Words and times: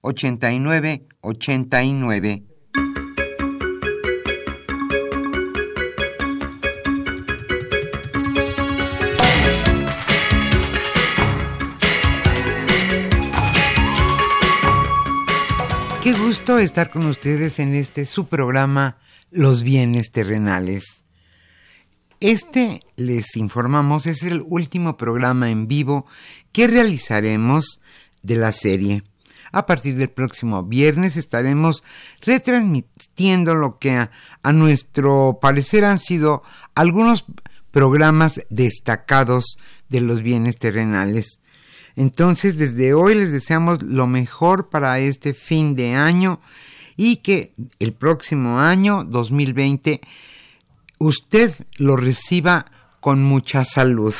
89 0.00 1.06
89. 1.20 2.44
Qué 16.02 16.12
gusto 16.12 16.58
estar 16.58 16.90
con 16.90 17.06
ustedes 17.06 17.58
en 17.58 17.74
este 17.74 18.06
su 18.06 18.28
programa 18.28 18.98
Los 19.30 19.62
bienes 19.62 20.10
terrenales. 20.10 21.04
Este, 22.20 22.80
les 22.96 23.36
informamos, 23.36 24.06
es 24.06 24.22
el 24.22 24.42
último 24.46 24.96
programa 24.96 25.50
en 25.50 25.68
vivo 25.68 26.06
que 26.50 26.66
realizaremos 26.66 27.80
de 28.22 28.36
la 28.36 28.52
serie. 28.52 29.02
A 29.52 29.66
partir 29.66 29.96
del 29.96 30.10
próximo 30.10 30.62
viernes 30.62 31.16
estaremos 31.16 31.82
retransmitiendo 32.20 33.54
lo 33.54 33.78
que 33.78 33.92
a, 33.92 34.52
nuestro 34.52 35.38
parecer 35.40 35.84
han 35.84 35.98
sido 35.98 36.42
algunos 36.74 37.24
programas 37.70 38.42
destacados 38.50 39.58
de 39.88 40.00
los 40.00 40.22
bienes 40.22 40.58
terrenales. 40.58 41.40
Entonces, 41.96 42.58
desde 42.58 42.94
hoy 42.94 43.14
les 43.14 43.32
deseamos 43.32 43.82
lo 43.82 44.06
mejor 44.06 44.68
para 44.68 44.98
este 44.98 45.34
fin 45.34 45.74
de 45.74 45.94
año 45.94 46.40
y 46.96 47.16
que 47.16 47.54
el 47.78 47.92
próximo 47.92 48.60
año 48.60 49.04
2020 49.04 50.00
usted 50.98 51.52
lo 51.76 51.96
reciba 51.96 52.66
con 53.00 53.22
mucha 53.22 53.64
salud. 53.64 54.14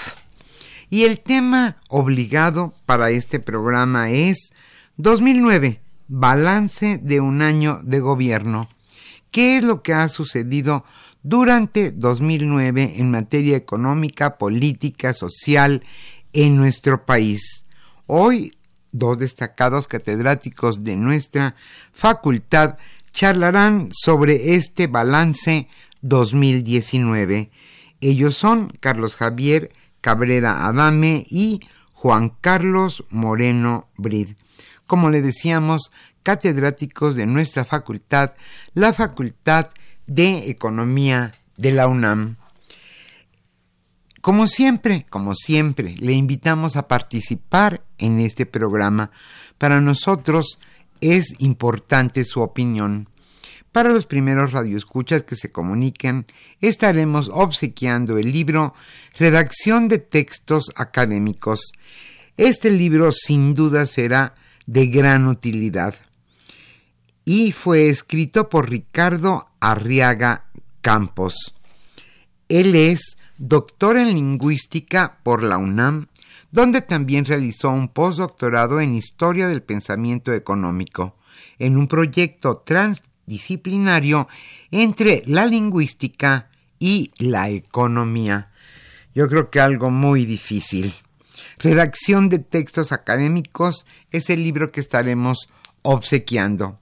Y 0.91 1.05
el 1.05 1.21
tema 1.21 1.77
obligado 1.89 2.75
para 2.87 3.11
este 3.11 3.41
programa 3.41 4.11
es 4.11 4.53
2009. 4.99 5.81
Balance 6.09 6.99
de 7.01 7.21
un 7.21 7.41
año 7.41 7.81
de 7.85 8.01
gobierno. 8.01 8.69
¿Qué 9.31 9.57
es 9.57 9.63
lo 9.63 9.81
que 9.81 9.93
ha 9.93 10.09
sucedido 10.09 10.85
durante 11.23 11.93
2009 11.93 12.95
en 12.97 13.13
materia 13.13 13.57
económica, 13.57 14.39
política, 14.39 15.15
social 15.15 15.85
en 16.33 16.57
nuestro 16.57 17.07
país? 17.07 17.65
Hoy, 18.07 18.59
dos 18.91 19.19
destacados 19.19 19.87
catedráticos 19.87 20.83
de 20.83 20.97
nuestra 20.97 21.55
facultad 21.93 22.77
charlarán 23.13 23.91
sobre 23.93 24.55
este 24.55 24.89
balance 24.89 25.69
2019. 26.03 27.51
Ellos 28.01 28.37
son 28.37 28.73
Carlos 28.81 29.15
Javier 29.15 29.71
Cabrera 30.01 30.67
Adame 30.67 31.25
y 31.31 31.61
Juan 31.93 32.33
Carlos 32.41 33.05
Moreno 33.11 33.87
Brid 33.97 34.31
como 34.89 35.11
le 35.11 35.23
decíamos, 35.23 35.93
catedráticos 36.25 37.15
de 37.15 37.27
nuestra 37.27 37.65
facultad, 37.65 38.33
la 38.75 38.93
Facultad 38.93 39.69
de 40.09 40.51
Economía 40.51 41.35
de 41.57 41.71
la 41.71 41.87
UNAM. 41.87 42.37
Como 44.23 44.49
siempre, 44.49 45.07
como 45.09 45.35
siempre, 45.35 45.95
le 45.99 46.15
invitamos 46.15 46.77
a 46.77 46.89
participar 46.89 47.85
en 47.99 48.19
este 48.19 48.47
programa. 48.47 49.11
Para 49.59 49.81
nosotros 49.81 50.59
es 51.01 51.35
importante 51.39 52.25
su 52.25 52.41
opinión. 52.41 53.09
Para 53.71 53.91
los 53.91 54.07
primeros 54.07 54.53
radioescuchas 54.53 55.23
que 55.23 55.37
se 55.37 55.51
comuniquen, 55.51 56.27
estaremos 56.61 57.31
obsequiando 57.33 58.17
el 58.17 58.33
libro 58.33 58.75
Redacción 59.19 59.89
de 59.89 59.99
Textos 59.99 60.73
Académicos. 60.75 61.73
Este 62.39 62.71
libro 62.71 63.13
sin 63.13 63.55
duda 63.55 63.85
será 63.85 64.35
de 64.69 64.87
gran 64.87 65.27
utilidad 65.27 65.95
y 67.25 67.53
fue 67.53 67.89
escrito 67.89 68.51
por 68.51 68.69
Ricardo 68.69 69.49
Arriaga 69.61 70.45
Campos. 70.83 71.55
Él 72.49 72.75
es 72.75 73.17
doctor 73.39 73.97
en 73.97 74.09
lingüística 74.09 75.19
por 75.23 75.43
la 75.43 75.57
UNAM, 75.57 76.09
donde 76.51 76.83
también 76.83 77.25
realizó 77.25 77.71
un 77.71 77.89
postdoctorado 77.89 78.81
en 78.81 78.95
historia 78.95 79.49
del 79.49 79.63
pensamiento 79.63 80.35
económico, 80.35 81.17
en 81.59 81.79
un 81.79 81.89
proyecto 81.89 82.59
transdisciplinario 82.59 84.29
entre 84.71 85.23
la 85.27 85.47
lingüística 85.47 86.51
y 86.79 87.11
la 87.17 87.49
economía. 87.49 88.51
Yo 89.15 89.29
creo 89.29 89.49
que 89.51 89.61
algo 89.61 89.91
muy 89.91 90.27
difícil. 90.27 90.95
Redacción 91.59 92.29
de 92.29 92.39
textos 92.39 92.93
académicos 92.93 93.85
es 94.11 94.31
el 94.31 94.45
libro 94.45 94.71
que 94.71 94.81
estaremos 94.81 95.49
obsequiando. 95.83 96.79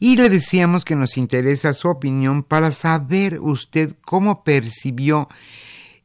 Y 0.00 0.16
le 0.16 0.28
decíamos 0.28 0.84
que 0.84 0.96
nos 0.96 1.16
interesa 1.16 1.72
su 1.72 1.88
opinión 1.88 2.42
para 2.42 2.70
saber 2.70 3.40
usted 3.40 3.94
cómo 4.04 4.42
percibió 4.42 5.28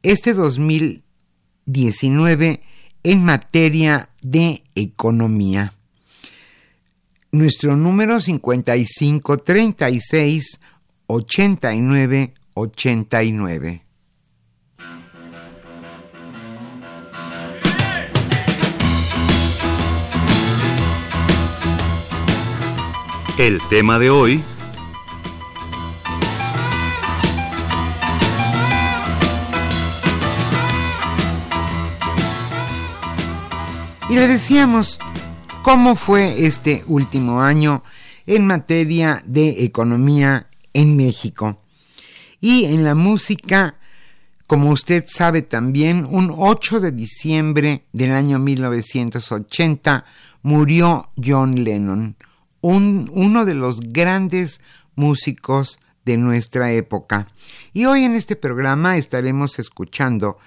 este 0.02 0.34
2019 0.34 2.62
en 3.02 3.24
materia 3.24 4.10
de 4.22 4.62
economía. 4.74 5.72
Nuestro 7.32 7.76
número 7.76 8.20
5536 8.20 10.60
89 11.06 12.34
89. 12.54 13.89
el 23.40 23.58
tema 23.70 23.98
de 23.98 24.10
hoy. 24.10 24.44
Y 34.10 34.14
le 34.14 34.28
decíamos 34.28 34.98
cómo 35.62 35.96
fue 35.96 36.44
este 36.44 36.84
último 36.86 37.40
año 37.40 37.82
en 38.26 38.46
materia 38.46 39.22
de 39.24 39.64
economía 39.64 40.48
en 40.74 40.98
México. 40.98 41.62
Y 42.42 42.66
en 42.66 42.84
la 42.84 42.94
música, 42.94 43.76
como 44.46 44.68
usted 44.68 45.06
sabe 45.08 45.40
también, 45.40 46.06
un 46.10 46.30
8 46.36 46.80
de 46.80 46.92
diciembre 46.92 47.86
del 47.94 48.12
año 48.12 48.38
1980 48.38 50.04
murió 50.42 51.08
John 51.16 51.64
Lennon 51.64 52.16
uno 52.60 53.44
de 53.44 53.54
los 53.54 53.80
grandes 53.80 54.60
músicos 54.94 55.78
de 56.04 56.16
nuestra 56.16 56.72
época. 56.72 57.28
Y 57.72 57.84
hoy 57.84 58.04
en 58.04 58.14
este 58.14 58.36
programa 58.36 58.96
estaremos 58.96 59.58
escuchando 59.58 60.38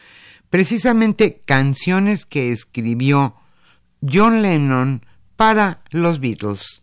precisamente 0.50 1.42
canciones 1.46 2.26
que 2.26 2.52
escribió 2.52 3.36
John 4.08 4.42
Lennon 4.42 5.06
para 5.36 5.82
los 5.90 6.20
Beatles. 6.20 6.83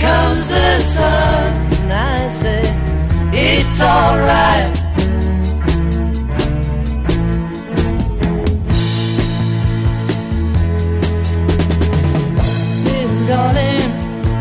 comes 0.00 0.48
the 0.48 0.78
sun, 0.78 1.72
and 1.82 1.92
I 1.92 2.28
say, 2.28 2.62
it's 3.32 3.80
alright. 3.80 4.78
darling, 13.28 13.90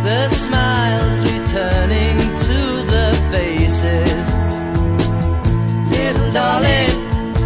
the 0.06 0.30
smiles 0.30 1.20
returning 1.34 2.18
to 2.48 2.60
the 2.94 3.08
faces. 3.32 4.26
Little 5.92 6.32
darling, 6.32 6.96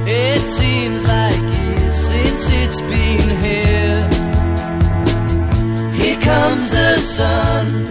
it 0.07 0.39
seems 0.39 1.03
like 1.03 1.41
years 1.57 1.95
since 1.95 2.51
it's 2.61 2.81
been 2.81 3.27
here. 3.41 4.07
Here 5.93 6.19
comes 6.21 6.69
the 6.69 6.99
sun 6.99 7.90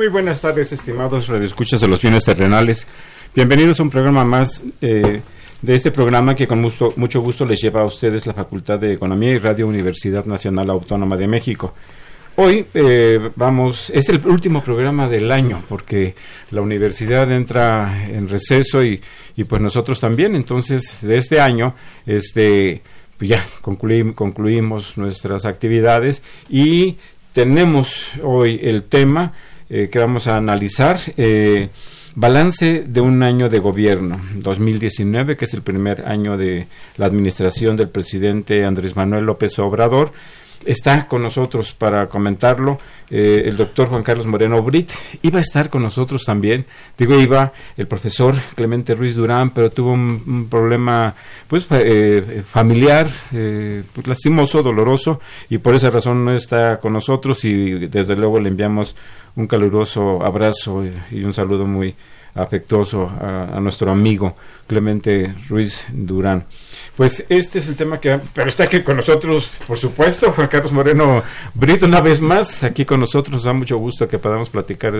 Muy 0.00 0.08
buenas 0.08 0.40
tardes, 0.40 0.72
estimados 0.72 1.28
radioescuchas 1.28 1.78
de 1.78 1.86
los 1.86 2.00
bienes 2.00 2.24
terrenales. 2.24 2.86
Bienvenidos 3.34 3.78
a 3.78 3.82
un 3.82 3.90
programa 3.90 4.24
más 4.24 4.64
eh, 4.80 5.20
de 5.60 5.74
este 5.74 5.90
programa 5.90 6.34
que 6.34 6.46
con 6.46 6.62
mucho 6.62 7.20
gusto 7.20 7.44
les 7.44 7.60
lleva 7.60 7.82
a 7.82 7.84
ustedes 7.84 8.24
la 8.24 8.32
Facultad 8.32 8.78
de 8.78 8.94
Economía 8.94 9.32
y 9.32 9.38
Radio 9.38 9.68
Universidad 9.68 10.24
Nacional 10.24 10.70
Autónoma 10.70 11.18
de 11.18 11.26
México. 11.26 11.74
Hoy 12.36 12.64
eh, 12.72 13.28
vamos, 13.36 13.90
es 13.90 14.08
el 14.08 14.26
último 14.26 14.62
programa 14.62 15.06
del 15.06 15.30
año 15.30 15.62
porque 15.68 16.14
la 16.50 16.62
universidad 16.62 17.30
entra 17.30 18.08
en 18.08 18.26
receso 18.26 18.82
y, 18.82 19.02
y 19.36 19.44
pues 19.44 19.60
nosotros 19.60 20.00
también. 20.00 20.34
Entonces, 20.34 21.02
de 21.02 21.18
este 21.18 21.42
año, 21.42 21.74
este, 22.06 22.80
pues 23.18 23.28
ya 23.28 23.44
concluimos 23.60 24.96
nuestras 24.96 25.44
actividades 25.44 26.22
y 26.48 26.96
tenemos 27.34 28.08
hoy 28.22 28.60
el 28.62 28.84
tema 28.84 29.34
eh, 29.70 29.88
que 29.90 29.98
vamos 29.98 30.26
a 30.26 30.36
analizar. 30.36 30.98
Eh, 31.16 31.68
balance 32.16 32.84
de 32.86 33.00
un 33.00 33.22
año 33.22 33.48
de 33.48 33.60
gobierno, 33.60 34.20
2019, 34.34 35.36
que 35.36 35.44
es 35.44 35.54
el 35.54 35.62
primer 35.62 36.08
año 36.08 36.36
de 36.36 36.66
la 36.96 37.06
administración 37.06 37.76
del 37.76 37.88
presidente 37.88 38.64
Andrés 38.64 38.96
Manuel 38.96 39.24
López 39.24 39.58
Obrador. 39.60 40.12
Está 40.64 41.08
con 41.08 41.22
nosotros 41.22 41.72
para 41.72 42.08
comentarlo 42.10 42.78
eh, 43.08 43.44
el 43.46 43.56
doctor 43.56 43.88
Juan 43.88 44.02
Carlos 44.02 44.26
Moreno 44.26 44.62
Brit. 44.62 44.90
Iba 45.22 45.38
a 45.38 45.40
estar 45.40 45.70
con 45.70 45.82
nosotros 45.82 46.24
también, 46.24 46.66
digo 46.98 47.18
iba 47.18 47.52
el 47.78 47.86
profesor 47.86 48.34
Clemente 48.54 48.94
Ruiz 48.94 49.14
Durán, 49.16 49.50
pero 49.50 49.70
tuvo 49.70 49.92
un, 49.92 50.48
problema 50.50 51.14
pues 51.48 51.66
eh, 51.70 52.42
familiar, 52.46 53.10
eh, 53.32 53.82
pues, 53.94 54.06
lastimoso, 54.06 54.62
doloroso, 54.62 55.20
y 55.48 55.58
por 55.58 55.74
esa 55.74 55.88
razón 55.88 56.26
no 56.26 56.34
está 56.34 56.78
con 56.78 56.92
nosotros 56.92 57.42
y 57.46 57.88
desde 57.88 58.14
luego 58.14 58.38
le 58.38 58.50
enviamos 58.50 58.94
un 59.36 59.46
caluroso 59.46 60.22
abrazo 60.22 60.84
y, 61.10 61.24
un 61.24 61.32
saludo 61.32 61.66
muy 61.66 61.94
afectuoso 62.34 63.10
a 63.20 63.58
nuestro 63.60 63.90
amigo 63.90 64.36
Clemente 64.66 65.34
Ruiz 65.48 65.86
Durán. 65.90 66.44
Pues 67.00 67.24
este 67.30 67.60
es 67.60 67.66
el 67.66 67.76
tema 67.76 67.98
que... 67.98 68.20
Pero 68.34 68.50
está 68.50 68.64
aquí 68.64 68.82
con 68.82 68.94
nosotros, 68.94 69.50
por 69.66 69.78
supuesto, 69.78 70.32
Juan 70.32 70.48
Carlos 70.48 70.70
Moreno 70.70 71.22
Brito, 71.54 71.86
una 71.86 72.02
vez 72.02 72.20
más, 72.20 72.62
aquí 72.62 72.84
con 72.84 73.00
nosotros. 73.00 73.32
Nos 73.32 73.44
da 73.44 73.54
mucho 73.54 73.78
gusto 73.78 74.06
que 74.06 74.18
podamos 74.18 74.50
platicar 74.50 74.92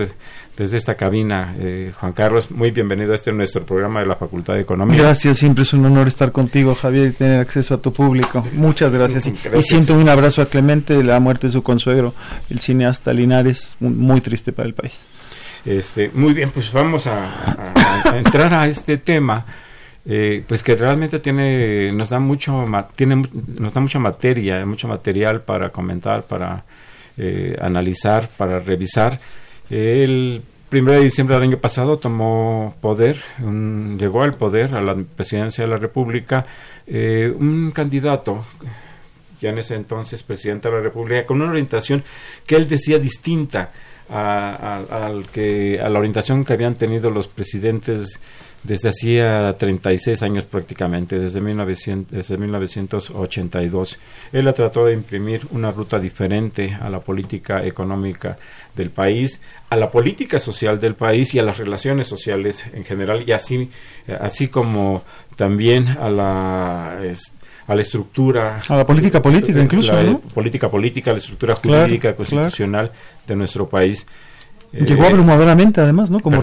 desde 0.57 0.77
esta 0.77 0.95
cabina. 0.95 1.55
Eh, 1.59 1.93
Juan 1.95 2.13
Carlos, 2.13 2.49
muy 2.49 2.71
bienvenido 2.71 3.11
a 3.11 3.15
este 3.15 3.31
nuestro 3.31 3.67
programa 3.67 3.99
de 3.99 4.07
la 4.07 4.15
Facultad 4.15 4.55
de 4.55 4.61
Economía. 4.61 4.99
Gracias, 4.99 5.37
siempre 5.37 5.61
es 5.61 5.73
un 5.73 5.85
honor 5.85 6.07
estar 6.07 6.31
contigo, 6.31 6.73
Javier, 6.73 7.09
y 7.09 7.11
tener 7.11 7.39
acceso 7.39 7.75
a 7.75 7.77
tu 7.77 7.93
público. 7.93 8.43
Muchas 8.53 8.93
gracias. 8.93 9.27
Y, 9.27 9.61
siento 9.61 9.93
un 9.93 10.09
abrazo 10.09 10.41
a 10.41 10.47
Clemente 10.47 10.95
de 10.95 11.03
la 11.03 11.19
muerte 11.19 11.45
de 11.45 11.53
su 11.53 11.61
consuegro, 11.61 12.15
el 12.49 12.61
cineasta 12.61 13.13
Linares, 13.13 13.77
muy 13.79 14.21
triste 14.21 14.51
para 14.51 14.67
el 14.67 14.73
país. 14.73 15.05
Este, 15.65 16.09
muy 16.15 16.33
bien, 16.33 16.49
pues 16.49 16.73
vamos 16.73 17.05
a 17.05 18.15
entrar 18.15 18.55
a 18.55 18.65
este 18.65 18.97
tema 18.97 19.45
eh, 20.05 20.43
pues 20.47 20.63
que 20.63 20.75
realmente 20.75 21.19
tiene 21.19 21.91
nos 21.91 22.09
da 22.09 22.19
mucho 22.19 22.65
tiene 22.95 23.23
nos 23.59 23.73
da 23.73 23.81
mucha 23.81 23.99
materia 23.99 24.65
mucho 24.65 24.87
material 24.87 25.41
para 25.41 25.69
comentar 25.69 26.23
para 26.23 26.63
eh, 27.17 27.55
analizar 27.61 28.27
para 28.35 28.59
revisar. 28.59 29.19
El 29.69 30.41
1 30.71 30.91
de 30.91 30.99
diciembre 31.01 31.35
del 31.35 31.49
año 31.49 31.57
pasado 31.57 31.97
tomó 31.97 32.75
poder 32.81 33.17
llegó 33.97 34.23
al 34.23 34.33
poder 34.33 34.73
a 34.73 34.81
la 34.81 34.95
presidencia 34.95 35.63
de 35.65 35.69
la 35.69 35.77
república 35.77 36.47
eh, 36.87 37.31
un 37.37 37.71
candidato 37.71 38.43
ya 39.39 39.49
en 39.51 39.59
ese 39.59 39.75
entonces 39.75 40.23
presidente 40.23 40.67
de 40.67 40.75
la 40.75 40.81
república 40.81 41.27
con 41.27 41.41
una 41.41 41.51
orientación 41.51 42.03
que 42.47 42.55
él 42.55 42.67
decía 42.67 42.97
distinta 42.97 43.71
a 44.09 45.09
la 45.09 45.99
orientación 45.99 46.43
que 46.43 46.53
habían 46.53 46.75
tenido 46.75 47.09
los 47.09 47.27
presidentes 47.27 48.19
desde 48.63 48.89
hacía 48.89 49.55
36 49.57 50.21
años 50.21 50.43
prácticamente, 50.43 51.17
desde, 51.17 51.41
1900, 51.41 52.11
desde 52.11 52.37
1982. 52.37 53.97
Él 54.31 54.47
ha 54.47 54.53
tratado 54.53 54.85
de 54.85 54.93
imprimir 54.93 55.41
una 55.51 55.71
ruta 55.71 55.99
diferente 55.99 56.77
a 56.79 56.89
la 56.89 56.99
política 56.99 57.65
económica 57.65 58.37
del 58.75 58.89
país, 58.89 59.41
a 59.69 59.77
la 59.77 59.89
política 59.89 60.39
social 60.39 60.79
del 60.79 60.95
país 60.95 61.33
y 61.33 61.39
a 61.39 61.43
las 61.43 61.57
relaciones 61.57 62.07
sociales 62.07 62.65
en 62.73 62.83
general, 62.83 63.23
y 63.27 63.31
así, 63.31 63.69
así 64.19 64.47
como 64.47 65.03
también 65.35 65.87
a 65.87 66.09
la 66.09 66.99
a 67.67 67.75
la 67.75 67.81
estructura 67.81 68.61
a 68.67 68.75
la 68.75 68.85
política 68.85 69.21
política 69.21 69.61
incluso 69.61 69.93
la 69.93 70.17
política 70.17 70.69
política 70.69 71.11
la 71.11 71.19
estructura 71.19 71.55
jurídica 71.55 72.15
constitucional 72.15 72.91
de 73.27 73.35
nuestro 73.35 73.69
país 73.69 74.05
Llegó 74.73 75.03
eh, 75.03 75.07
abrumadoramente, 75.07 75.81
además, 75.81 76.09
¿no? 76.09 76.21
Como 76.21 76.41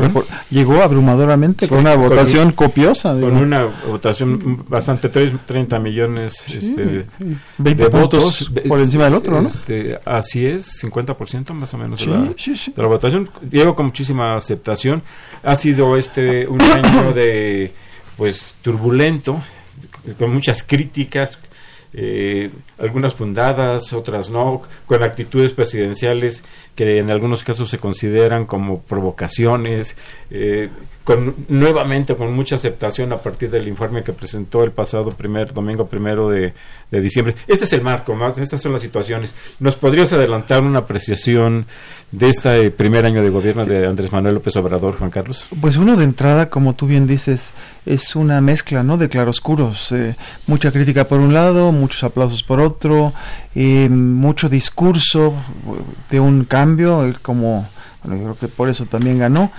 llegó 0.50 0.82
abrumadoramente 0.82 1.66
con 1.66 1.78
una 1.78 1.94
votación 1.94 2.52
copiosa. 2.52 3.18
Con 3.18 3.36
una 3.36 3.64
votación 3.88 4.64
bastante, 4.68 5.08
30 5.08 5.78
millones 5.78 6.46
este, 6.48 7.06
de 7.56 7.88
votos. 7.88 8.50
por 8.68 8.80
encima 8.80 9.04
del 9.04 9.14
otro, 9.14 9.40
¿no? 9.40 9.48
Este, 9.48 9.98
así 10.04 10.44
es, 10.44 10.82
50% 10.82 11.54
más 11.54 11.72
o 11.72 11.78
menos 11.78 12.00
de 12.00 12.06
la, 12.06 12.18
de, 12.20 12.72
la, 12.76 12.86
votación. 12.86 13.30
Llegó 13.50 13.74
con 13.74 13.86
muchísima 13.86 14.36
aceptación. 14.36 15.02
Ha 15.42 15.56
sido 15.56 15.96
este 15.96 16.46
un 16.46 16.60
año 16.60 17.14
de, 17.14 17.72
pues, 18.18 18.56
turbulento, 18.60 19.40
con 20.18 20.34
muchas 20.34 20.62
críticas, 20.62 21.38
eh, 21.92 22.50
algunas 22.78 23.14
fundadas, 23.14 23.92
otras 23.92 24.30
no, 24.30 24.62
con 24.86 25.02
actitudes 25.02 25.52
presidenciales 25.52 26.44
que 26.74 26.98
en 26.98 27.10
algunos 27.10 27.42
casos 27.42 27.70
se 27.70 27.78
consideran 27.78 28.46
como 28.46 28.80
provocaciones, 28.82 29.96
eh, 30.30 30.68
con, 31.02 31.34
nuevamente 31.48 32.14
con 32.14 32.32
mucha 32.34 32.56
aceptación 32.56 33.12
a 33.12 33.18
partir 33.18 33.50
del 33.50 33.66
informe 33.66 34.04
que 34.04 34.12
presentó 34.12 34.62
el 34.62 34.72
pasado 34.72 35.10
primer 35.10 35.52
domingo 35.54 35.88
primero 35.88 36.28
de, 36.28 36.52
diciembre. 36.90 37.34
Este 37.46 37.64
es 37.64 37.72
el 37.72 37.80
marco, 37.80 38.14
más 38.14 38.38
estas 38.38 38.60
son 38.60 38.72
las 38.72 38.82
situaciones. 38.82 39.34
¿Nos 39.58 39.76
podrías 39.76 40.12
adelantar 40.12 40.62
una 40.62 40.80
apreciación 40.80 41.66
de 42.10 42.28
este 42.28 42.70
primer 42.70 43.04
año 43.04 43.22
de 43.22 43.30
gobierno 43.30 43.66
de 43.66 43.86
Andrés 43.86 44.12
Manuel 44.12 44.34
López 44.34 44.56
Obrador, 44.56 44.96
Juan 44.98 45.10
Carlos? 45.10 45.46
Pues 45.60 45.76
uno 45.76 45.96
de 45.96 46.04
entrada, 46.04 46.48
como 46.48 46.74
tú 46.74 46.86
bien 46.86 47.06
dices, 47.06 47.52
es 47.84 48.16
una 48.16 48.40
mezcla, 48.40 48.82
¿no? 48.82 48.96
De 48.96 49.08
claroscuros, 49.08 49.92
eh, 49.92 50.16
mucha 50.46 50.72
crítica 50.72 51.06
por 51.06 51.20
un 51.20 51.34
lado, 51.34 51.72
muchos 51.72 52.04
aplausos 52.04 52.42
por 52.42 52.60
otro, 52.60 53.12
eh, 53.54 53.88
mucho 53.88 54.48
discurso 54.48 55.34
de 56.10 56.20
un 56.20 56.44
cambio, 56.44 57.06
eh, 57.06 57.14
como 57.20 57.68
bueno, 58.02 58.16
yo 58.16 58.24
creo 58.24 58.36
que 58.36 58.48
por 58.48 58.68
eso 58.68 58.86
también 58.86 59.18
ganó 59.18 59.50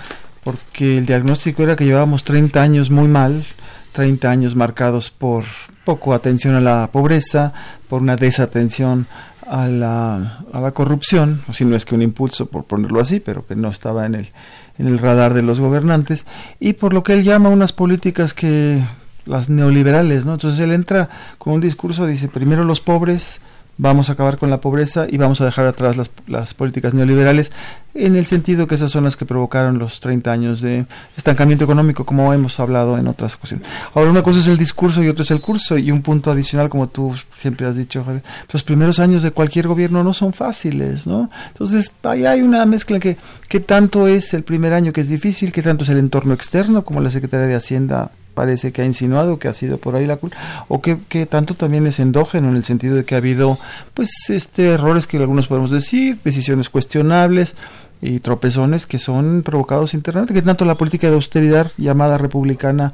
porque 0.43 0.97
el 0.97 1.05
diagnóstico 1.05 1.63
era 1.63 1.75
que 1.75 1.85
llevábamos 1.85 2.23
30 2.23 2.61
años 2.61 2.89
muy 2.89 3.07
mal, 3.07 3.45
30 3.93 4.29
años 4.29 4.55
marcados 4.55 5.09
por 5.09 5.45
poco 5.83 6.13
atención 6.13 6.55
a 6.55 6.61
la 6.61 6.89
pobreza, 6.91 7.53
por 7.87 8.01
una 8.01 8.15
desatención 8.15 9.07
a 9.49 9.67
la, 9.67 10.39
a 10.53 10.61
la 10.61 10.71
corrupción, 10.71 11.41
o 11.49 11.53
si 11.53 11.65
no 11.65 11.75
es 11.75 11.83
que 11.83 11.95
un 11.95 12.03
impulso, 12.03 12.45
por 12.45 12.65
ponerlo 12.65 13.01
así, 13.01 13.19
pero 13.19 13.45
que 13.45 13.55
no 13.55 13.69
estaba 13.69 14.05
en 14.05 14.15
el, 14.15 14.29
en 14.77 14.87
el 14.87 14.99
radar 14.99 15.33
de 15.33 15.41
los 15.41 15.59
gobernantes, 15.59 16.25
y 16.59 16.73
por 16.73 16.93
lo 16.93 17.03
que 17.03 17.13
él 17.13 17.23
llama 17.23 17.49
unas 17.49 17.73
políticas 17.73 18.33
que 18.33 18.81
las 19.25 19.49
neoliberales, 19.49 20.23
¿no? 20.23 20.33
Entonces 20.33 20.59
él 20.59 20.71
entra 20.71 21.09
con 21.37 21.53
un 21.53 21.61
discurso, 21.61 22.05
dice, 22.05 22.27
primero 22.27 22.63
los 22.63 22.79
pobres, 22.79 23.41
vamos 23.79 24.09
a 24.09 24.13
acabar 24.13 24.37
con 24.37 24.49
la 24.49 24.59
pobreza 24.59 25.07
y 25.09 25.17
vamos 25.17 25.39
a 25.39 25.45
dejar 25.45 25.65
atrás 25.65 25.95
las, 26.27 26.53
políticas 26.53 26.93
neoliberales 26.93 27.49
en 27.93 28.17
el 28.17 28.25
sentido 28.25 28.67
que 28.67 28.75
esas 28.75 28.91
son 28.91 29.05
las 29.05 29.15
que 29.15 29.25
provocaron 29.25 29.79
los 29.79 30.01
30 30.01 30.31
años 30.31 30.61
de 30.61 30.85
estancamiento 31.15 31.63
económico, 31.63 32.05
como 32.05 32.33
hemos 32.33 32.59
hablado 32.59 32.97
en 32.97 33.07
otras 33.07 33.35
ocasiones. 33.35 33.65
Ahora, 33.95 34.11
una 34.11 34.21
cosa 34.21 34.39
es 34.39 34.47
el 34.47 34.57
discurso 34.57 35.01
y 35.01 35.07
otra 35.07 35.23
es 35.23 35.31
el 35.31 35.39
curso, 35.39 35.77
y 35.77 35.91
un 35.91 36.01
punto 36.01 36.29
adicional, 36.29 36.69
como 36.69 36.89
tú 36.89 37.15
siempre 37.35 37.65
has 37.65 37.77
dicho, 37.77 38.03
Javier, 38.03 38.23
los 38.51 38.63
primeros 38.63 38.99
años 38.99 39.23
de 39.23 39.31
cualquier 39.31 39.67
gobierno 39.67 40.03
no 40.03 40.13
son 40.13 40.33
fáciles, 40.33 41.07
¿no? 41.07 41.31
Entonces, 41.47 41.91
ahí 42.03 42.25
hay 42.25 42.41
una 42.41 42.65
mezcla 42.65 42.99
que, 42.99 43.17
que 43.47 43.61
tanto 43.61 44.07
es 44.07 44.33
el 44.33 44.43
primer 44.43 44.73
año 44.73 44.91
que 44.91 45.01
es 45.01 45.07
difícil, 45.07 45.53
que 45.53 45.61
tanto 45.61 45.85
es 45.85 45.89
el 45.89 45.97
entorno 45.97 46.33
externo, 46.33 46.83
como 46.83 46.99
la 46.99 47.09
Secretaría 47.09 47.47
de 47.47 47.55
Hacienda 47.55 48.11
parece 48.33 48.71
que 48.71 48.81
ha 48.81 48.85
insinuado 48.85 49.39
que 49.39 49.47
ha 49.47 49.53
sido 49.53 49.77
por 49.77 49.95
ahí 49.95 50.05
la 50.05 50.17
culpa, 50.17 50.37
o 50.67 50.81
que, 50.81 50.97
que, 51.09 51.25
tanto 51.25 51.55
también 51.55 51.87
es 51.87 51.99
endógeno 51.99 52.49
en 52.49 52.55
el 52.55 52.63
sentido 52.63 52.95
de 52.95 53.03
que 53.03 53.15
ha 53.15 53.19
habido 53.19 53.57
pues 53.93 54.09
este 54.29 54.69
errores 54.69 55.07
que 55.07 55.17
algunos 55.17 55.47
podemos 55.47 55.71
decir, 55.71 56.17
decisiones 56.23 56.69
cuestionables 56.69 57.55
y 58.01 58.19
tropezones 58.19 58.85
que 58.85 58.99
son 58.99 59.43
provocados 59.43 59.93
internamente, 59.93 60.33
que 60.33 60.41
tanto 60.41 60.65
la 60.65 60.75
política 60.75 61.09
de 61.09 61.15
austeridad 61.15 61.71
llamada 61.77 62.17
republicana 62.17 62.93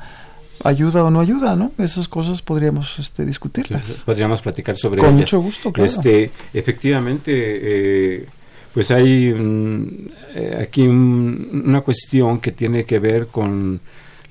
ayuda 0.64 1.04
o 1.04 1.12
no 1.12 1.20
ayuda, 1.20 1.56
¿no? 1.56 1.72
Esas 1.78 2.08
cosas 2.08 2.42
podríamos 2.42 2.98
este, 2.98 3.26
discutirlas. 3.26 4.04
Podríamos 4.06 4.42
platicar 4.42 4.76
sobre 4.78 5.02
Con 5.02 5.16
mucho 5.16 5.42
gusto, 5.42 5.72
claro. 5.72 5.90
Este, 5.90 6.32
efectivamente, 6.54 7.32
eh, 7.34 8.26
pues 8.74 8.92
hay 8.92 9.34
eh, 10.36 10.60
aquí 10.62 10.88
una 10.88 11.82
cuestión 11.82 12.40
que 12.40 12.52
tiene 12.52 12.84
que 12.84 13.00
ver 13.00 13.28
con 13.28 13.80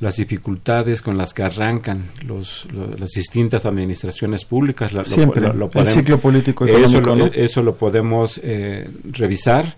las 0.00 0.16
dificultades 0.16 1.02
con 1.02 1.16
las 1.16 1.32
que 1.32 1.42
arrancan 1.42 2.04
los, 2.26 2.66
las 2.98 3.10
distintas 3.10 3.66
administraciones 3.66 4.44
públicas. 4.44 4.92
Siempre, 5.06 5.46
el 5.46 5.90
ciclo 5.90 6.18
político 6.18 6.66
eso, 6.66 7.00
lo, 7.00 7.26
eso 7.26 7.62
lo 7.62 7.76
podemos 7.76 8.40
eh, 8.42 8.88
revisar. 9.04 9.76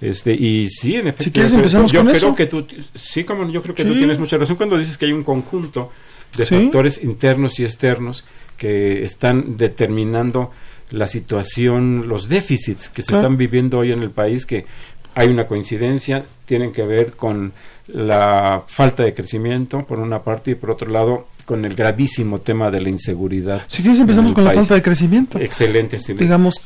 Este, 0.00 0.34
y 0.34 0.68
sí, 0.68 0.96
en 0.96 1.08
efecto, 1.08 1.24
si 1.24 1.30
quieres 1.30 1.52
empezamos 1.52 1.90
yo 1.90 2.00
con 2.00 2.08
creo 2.08 2.16
eso. 2.16 2.34
que 2.34 2.46
tú, 2.46 2.66
sí, 2.94 3.24
como 3.24 3.48
yo 3.50 3.62
creo 3.62 3.74
que 3.74 3.84
tú 3.84 3.94
tienes 3.94 4.18
mucha 4.18 4.36
razón 4.36 4.56
cuando 4.56 4.76
dices 4.76 4.98
que 4.98 5.06
hay 5.06 5.12
un 5.12 5.22
conjunto 5.22 5.92
de 6.36 6.44
factores 6.44 7.02
internos 7.02 7.58
y 7.60 7.64
externos 7.64 8.24
que 8.56 9.02
están 9.02 9.56
determinando 9.56 10.50
la 10.90 11.06
situación, 11.06 12.06
los 12.06 12.28
déficits 12.28 12.88
que 12.88 13.02
se 13.02 13.14
están 13.14 13.36
viviendo 13.36 13.78
hoy 13.78 13.92
en 13.92 14.02
el 14.02 14.10
país, 14.10 14.44
que 14.44 14.66
hay 15.14 15.28
una 15.28 15.46
coincidencia, 15.46 16.24
tienen 16.44 16.72
que 16.72 16.84
ver 16.84 17.12
con 17.12 17.52
la 17.86 18.62
falta 18.66 19.02
de 19.02 19.14
crecimiento, 19.14 19.84
por 19.84 19.98
una 19.98 20.22
parte, 20.22 20.52
y 20.52 20.54
por 20.54 20.70
otro 20.70 20.90
lado, 20.90 21.26
con 21.44 21.64
el 21.64 21.74
gravísimo 21.74 22.40
tema 22.40 22.70
de 22.70 22.80
la 22.80 22.88
inseguridad. 22.88 23.62
Si 23.68 23.82
quieres, 23.82 24.00
empezamos 24.00 24.32
con 24.32 24.44
la 24.44 24.52
falta 24.52 24.74
de 24.74 24.82
crecimiento. 24.82 25.38
Excelente. 25.38 25.98
Digamos, 26.14 26.60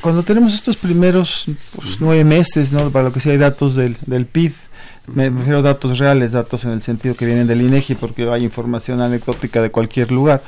cuando 0.00 0.22
tenemos 0.22 0.54
estos 0.54 0.76
primeros 0.76 1.46
pues, 1.74 2.00
nueve 2.00 2.24
meses, 2.24 2.72
¿no? 2.72 2.90
para 2.90 3.04
lo 3.06 3.12
que 3.12 3.20
sea, 3.20 3.32
hay 3.32 3.38
datos 3.38 3.76
del, 3.76 3.96
del 4.06 4.26
PIB, 4.26 4.52
me 5.06 5.30
refiero 5.30 5.58
a 5.58 5.62
datos 5.62 5.98
reales, 5.98 6.32
datos 6.32 6.64
en 6.64 6.72
el 6.72 6.82
sentido 6.82 7.14
que 7.14 7.26
vienen 7.26 7.46
del 7.46 7.62
INEGI, 7.62 7.94
porque 7.94 8.28
hay 8.28 8.44
información 8.44 9.00
anecdótica 9.00 9.62
de 9.62 9.70
cualquier 9.70 10.10
lugar. 10.10 10.42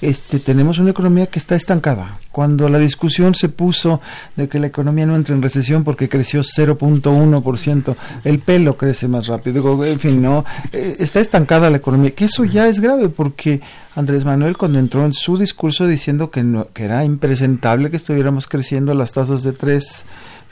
Este, 0.00 0.38
tenemos 0.38 0.78
una 0.78 0.90
economía 0.90 1.26
que 1.26 1.38
está 1.38 1.54
estancada. 1.54 2.18
Cuando 2.30 2.68
la 2.68 2.78
discusión 2.78 3.34
se 3.34 3.48
puso 3.48 4.00
de 4.36 4.48
que 4.48 4.58
la 4.58 4.66
economía 4.66 5.06
no 5.06 5.16
entra 5.16 5.34
en 5.34 5.40
recesión 5.40 5.82
porque 5.82 6.08
creció 6.08 6.42
0.1%, 6.42 7.96
el 8.24 8.38
pelo 8.40 8.76
crece 8.76 9.08
más 9.08 9.28
rápido. 9.28 9.84
En 9.84 9.98
fin, 9.98 10.20
no, 10.20 10.44
eh, 10.72 10.96
está 10.98 11.20
estancada 11.20 11.70
la 11.70 11.78
economía. 11.78 12.10
Que 12.10 12.26
eso 12.26 12.44
ya 12.44 12.68
es 12.68 12.80
grave 12.80 13.08
porque 13.08 13.62
Andrés 13.96 14.24
Manuel 14.24 14.56
cuando 14.56 14.78
entró 14.78 15.06
en 15.06 15.14
su 15.14 15.38
discurso 15.38 15.86
diciendo 15.86 16.30
que, 16.30 16.42
no, 16.42 16.68
que 16.74 16.84
era 16.84 17.04
impresentable 17.04 17.90
que 17.90 17.96
estuviéramos 17.96 18.46
creciendo 18.46 18.92
las 18.94 19.12
tasas 19.12 19.42
de 19.42 19.52
3 19.52 20.04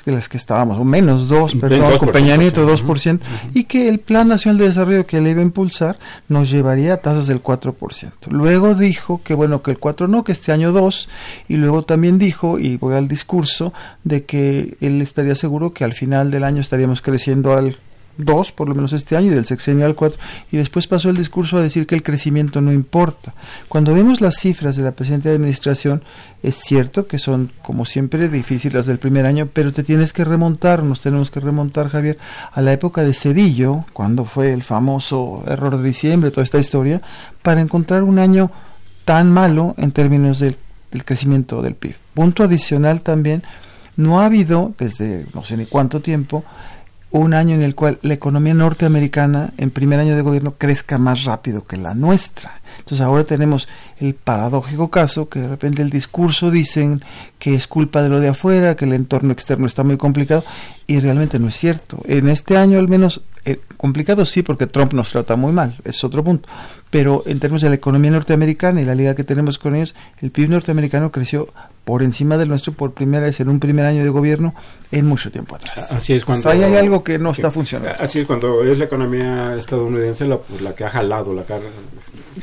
de 0.04 0.12
las 0.12 0.28
que 0.28 0.36
estábamos, 0.36 0.78
o 0.78 0.84
menos 0.84 1.28
2, 1.28 1.52
Ven, 1.52 1.60
perdón, 1.60 1.92
2%, 1.92 1.98
con 1.98 2.08
Peña 2.10 2.36
Nieto 2.36 2.76
sí. 2.76 2.84
2%, 2.84 3.20
y 3.54 3.64
que 3.64 3.88
el 3.88 4.00
Plan 4.00 4.28
Nacional 4.28 4.58
de 4.58 4.68
Desarrollo 4.68 5.06
que 5.06 5.20
le 5.20 5.30
iba 5.30 5.40
a 5.40 5.44
impulsar 5.44 5.98
nos 6.28 6.50
llevaría 6.50 6.94
a 6.94 6.96
tasas 6.98 7.26
del 7.26 7.42
4%. 7.42 7.74
Luego 8.30 8.74
dijo 8.74 9.20
que 9.22 9.34
bueno, 9.34 9.62
que 9.62 9.70
el 9.70 9.78
4 9.78 10.08
no, 10.08 10.24
que 10.24 10.32
este 10.32 10.52
año 10.52 10.72
2, 10.72 11.08
y 11.48 11.56
luego 11.56 11.82
también 11.82 12.18
dijo, 12.18 12.58
y 12.58 12.76
voy 12.76 12.94
al 12.94 13.08
discurso, 13.08 13.72
de 14.04 14.24
que 14.24 14.76
él 14.80 15.00
estaría 15.00 15.34
seguro 15.34 15.72
que 15.72 15.84
al 15.84 15.94
final 15.94 16.30
del 16.30 16.44
año 16.44 16.60
estaríamos 16.60 17.00
creciendo 17.00 17.54
al 17.54 17.76
2, 18.18 18.52
por 18.52 18.68
lo 18.68 18.74
menos 18.74 18.92
este 18.92 19.16
año, 19.16 19.32
y 19.32 19.34
del 19.34 19.46
sexenio 19.46 19.86
al 19.86 19.94
4, 19.94 20.18
y 20.50 20.56
después 20.56 20.86
pasó 20.86 21.10
el 21.10 21.16
discurso 21.16 21.56
a 21.56 21.62
decir 21.62 21.86
que 21.86 21.94
el 21.94 22.02
crecimiento 22.02 22.60
no 22.60 22.72
importa. 22.72 23.34
Cuando 23.68 23.94
vemos 23.94 24.20
las 24.20 24.36
cifras 24.36 24.76
de 24.76 24.82
la 24.82 24.92
presidenta 24.92 25.28
de 25.28 25.36
administración, 25.36 26.02
es 26.42 26.56
cierto 26.56 27.06
que 27.06 27.18
son, 27.18 27.50
como 27.62 27.84
siempre, 27.84 28.28
difíciles 28.28 28.74
las 28.74 28.86
del 28.86 28.98
primer 28.98 29.26
año, 29.26 29.48
pero 29.52 29.72
te 29.72 29.82
tienes 29.82 30.12
que 30.12 30.24
remontar, 30.24 30.82
nos 30.82 31.00
tenemos 31.00 31.30
que 31.30 31.40
remontar, 31.40 31.88
Javier, 31.88 32.18
a 32.52 32.60
la 32.60 32.72
época 32.72 33.02
de 33.02 33.14
Cedillo, 33.14 33.84
cuando 33.92 34.24
fue 34.24 34.52
el 34.52 34.62
famoso 34.62 35.42
error 35.46 35.78
de 35.78 35.84
diciembre, 35.84 36.30
toda 36.30 36.44
esta 36.44 36.58
historia, 36.58 37.00
para 37.42 37.60
encontrar 37.60 38.02
un 38.02 38.18
año 38.18 38.50
tan 39.04 39.30
malo 39.30 39.74
en 39.78 39.92
términos 39.92 40.38
del, 40.38 40.56
del 40.90 41.04
crecimiento 41.04 41.62
del 41.62 41.74
PIB. 41.74 41.96
Punto 42.14 42.44
adicional 42.44 43.00
también, 43.00 43.42
no 43.96 44.20
ha 44.20 44.26
habido, 44.26 44.72
desde 44.78 45.26
no 45.34 45.44
sé 45.44 45.56
ni 45.56 45.66
cuánto 45.66 46.00
tiempo, 46.00 46.44
un 47.12 47.34
año 47.34 47.54
en 47.54 47.62
el 47.62 47.74
cual 47.74 47.98
la 48.02 48.14
economía 48.14 48.54
norteamericana 48.54 49.52
en 49.58 49.70
primer 49.70 50.00
año 50.00 50.16
de 50.16 50.22
gobierno 50.22 50.54
crezca 50.56 50.98
más 50.98 51.24
rápido 51.24 51.62
que 51.62 51.76
la 51.76 51.94
nuestra. 51.94 52.61
Entonces 52.78 53.00
ahora 53.00 53.24
tenemos 53.24 53.68
el 53.98 54.14
paradójico 54.14 54.90
caso 54.90 55.28
que 55.28 55.40
de 55.40 55.48
repente 55.48 55.82
el 55.82 55.90
discurso 55.90 56.50
dicen 56.50 57.02
que 57.38 57.54
es 57.54 57.66
culpa 57.66 58.02
de 58.02 58.08
lo 58.08 58.20
de 58.20 58.28
afuera, 58.28 58.76
que 58.76 58.84
el 58.84 58.92
entorno 58.92 59.32
externo 59.32 59.66
está 59.66 59.84
muy 59.84 59.96
complicado 59.96 60.44
y 60.86 61.00
realmente 61.00 61.38
no 61.38 61.48
es 61.48 61.56
cierto. 61.56 61.98
En 62.06 62.28
este 62.28 62.56
año 62.56 62.78
al 62.78 62.88
menos 62.88 63.22
eh, 63.44 63.58
complicado 63.76 64.24
sí 64.24 64.42
porque 64.42 64.66
Trump 64.66 64.92
nos 64.92 65.10
trata 65.10 65.34
muy 65.34 65.52
mal, 65.52 65.76
es 65.84 66.04
otro 66.04 66.22
punto. 66.22 66.48
Pero 66.90 67.24
en 67.26 67.40
términos 67.40 67.62
de 67.62 67.70
la 67.70 67.74
economía 67.74 68.10
norteamericana 68.10 68.80
y 68.82 68.84
la 68.84 68.94
liga 68.94 69.14
que 69.14 69.24
tenemos 69.24 69.58
con 69.58 69.74
ellos, 69.74 69.94
el 70.20 70.30
PIB 70.30 70.50
norteamericano 70.50 71.10
creció 71.10 71.48
por 71.84 72.02
encima 72.02 72.36
del 72.36 72.48
nuestro 72.48 72.72
por 72.72 72.92
primera 72.92 73.24
vez 73.24 73.40
en 73.40 73.48
un 73.48 73.58
primer 73.58 73.86
año 73.86 74.04
de 74.04 74.10
gobierno 74.10 74.54
en 74.92 75.06
mucho 75.06 75.32
tiempo 75.32 75.56
atrás. 75.56 75.92
Así 75.92 76.12
es 76.12 76.24
cuando... 76.24 76.50
Entonces, 76.50 76.62
ahí 76.62 76.72
hay 76.72 76.78
algo 76.78 77.02
que 77.02 77.18
no 77.18 77.32
está 77.32 77.50
funcionando. 77.50 77.96
Así 77.98 78.20
es 78.20 78.26
cuando 78.26 78.62
es 78.62 78.78
la 78.78 78.84
economía 78.84 79.56
estadounidense 79.56 80.26
la, 80.26 80.36
pues, 80.36 80.60
la 80.60 80.74
que 80.74 80.84
ha 80.84 80.90
jalado, 80.90 81.34
la 81.34 81.42
que 81.44 81.54
ha 81.54 81.60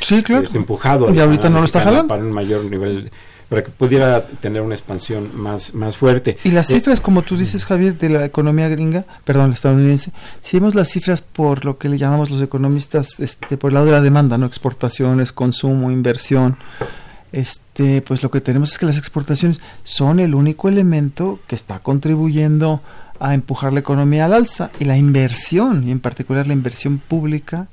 Sí, 0.02 0.19
claro. 0.24 0.44
este, 0.44 0.58
empujado. 0.58 1.14
Y 1.14 1.20
ahorita 1.20 1.50
no 1.50 1.60
lo 1.60 1.66
está 1.66 1.82
jalando. 1.82 2.08
Para 2.08 2.24
un 2.24 2.32
mayor 2.32 2.64
nivel, 2.66 3.12
para 3.50 3.64
que 3.64 3.72
pudiera 3.72 4.26
tener 4.26 4.62
una 4.62 4.76
expansión 4.76 5.32
más, 5.34 5.74
más 5.74 5.98
fuerte. 5.98 6.38
Y 6.44 6.52
las 6.52 6.70
Eh, 6.70 6.76
cifras, 6.76 7.02
como 7.02 7.24
tú 7.24 7.36
dices, 7.36 7.66
Javier, 7.66 7.98
de 7.98 8.10
la 8.10 8.26
economía 8.26 8.70
gringa, 8.70 9.06
perdón, 9.24 9.54
estadounidense, 9.54 10.12
si 10.42 10.58
vemos 10.58 10.76
las 10.76 10.90
cifras 10.90 11.22
por 11.22 11.66
lo 11.66 11.78
que 11.78 11.90
le 11.90 11.98
llamamos 11.98 12.30
los 12.30 12.42
economistas, 12.42 13.20
este, 13.20 13.58
por 13.58 13.70
el 13.72 13.74
lado 13.76 13.88
de 13.88 13.94
la 13.94 14.02
demanda, 14.02 14.38
¿no? 14.38 14.46
Exportaciones, 14.46 15.32
consumo, 15.32 15.90
inversión, 15.90 16.58
este, 17.32 18.02
pues 18.02 18.24
lo 18.24 18.32
que 18.32 18.42
tenemos 18.42 18.72
es 18.72 18.80
que 18.80 18.86
las 18.86 18.98
exportaciones 18.98 19.60
son 19.84 20.20
el 20.20 20.34
único 20.36 20.68
elemento 20.70 21.40
que 21.48 21.56
está 21.56 21.80
contribuyendo 21.80 22.82
a 23.20 23.34
empujar 23.34 23.74
la 23.74 23.82
economía 23.82 24.26
al 24.26 24.34
alza 24.34 24.72
y 24.80 24.86
la 24.86 24.98
inversión, 24.98 25.88
y 25.88 25.92
en 25.92 26.00
particular 26.00 26.48
la 26.48 26.54
inversión 26.54 27.00
pública, 27.00 27.68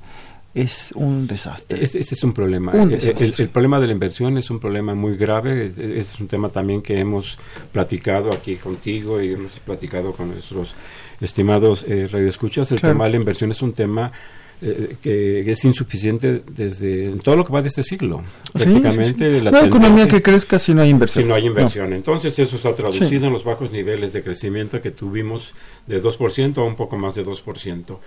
es 0.61 0.91
un 0.95 1.27
desastre. 1.27 1.83
Ese, 1.83 1.99
ese 1.99 2.15
es 2.15 2.23
un 2.23 2.33
problema. 2.33 2.71
Un 2.73 2.91
el, 2.93 3.33
el 3.37 3.49
problema 3.49 3.79
de 3.79 3.87
la 3.87 3.93
inversión 3.93 4.37
es 4.37 4.49
un 4.49 4.59
problema 4.59 4.95
muy 4.95 5.15
grave. 5.17 5.71
Es 5.95 6.19
un 6.19 6.27
tema 6.27 6.49
también 6.49 6.81
que 6.81 6.99
hemos 6.99 7.37
platicado 7.71 8.31
aquí 8.33 8.55
contigo 8.55 9.21
y 9.21 9.33
hemos 9.33 9.59
platicado 9.59 10.13
con 10.13 10.29
nuestros 10.31 10.75
estimados 11.21 11.85
eh, 11.87 12.07
radioescuchas. 12.11 12.71
El 12.71 12.79
Claro. 12.79 12.95
tema 12.95 13.05
de 13.05 13.11
la 13.11 13.17
inversión 13.17 13.51
es 13.51 13.61
un 13.61 13.73
tema 13.73 14.11
eh, 14.59 14.95
que 15.03 15.51
es 15.51 15.65
insuficiente 15.65 16.41
desde 16.51 17.11
todo 17.19 17.35
lo 17.35 17.45
que 17.45 17.53
va 17.53 17.61
de 17.61 17.67
este 17.67 17.83
siglo. 17.83 18.23
Prácticamente 18.53 19.29
sí, 19.31 19.37
sí. 19.37 19.43
la 19.43 19.51
No 19.51 19.57
hay 19.59 19.67
economía 19.67 20.07
que 20.07 20.21
crezca 20.23 20.57
si 20.57 20.73
no 20.73 20.81
hay 20.81 20.89
inversión. 20.89 21.23
si 21.23 21.29
no 21.29 21.35
hay 21.35 21.45
inversión. 21.45 21.93
Entonces 21.93 22.37
eso 22.39 22.57
se 22.57 22.67
ha 22.67 22.73
traducido 22.73 23.27
en 23.27 23.33
los 23.33 23.43
bajos 23.43 23.71
niveles 23.71 24.13
de 24.13 24.23
crecimiento 24.23 24.81
que 24.81 24.89
tuvimos 24.89 25.53
de 25.85 26.01
2% 26.01 26.57
a 26.57 26.63
un 26.63 26.75
poco 26.75 26.97
más 26.97 27.13
de 27.13 27.23
2%. 27.23 27.97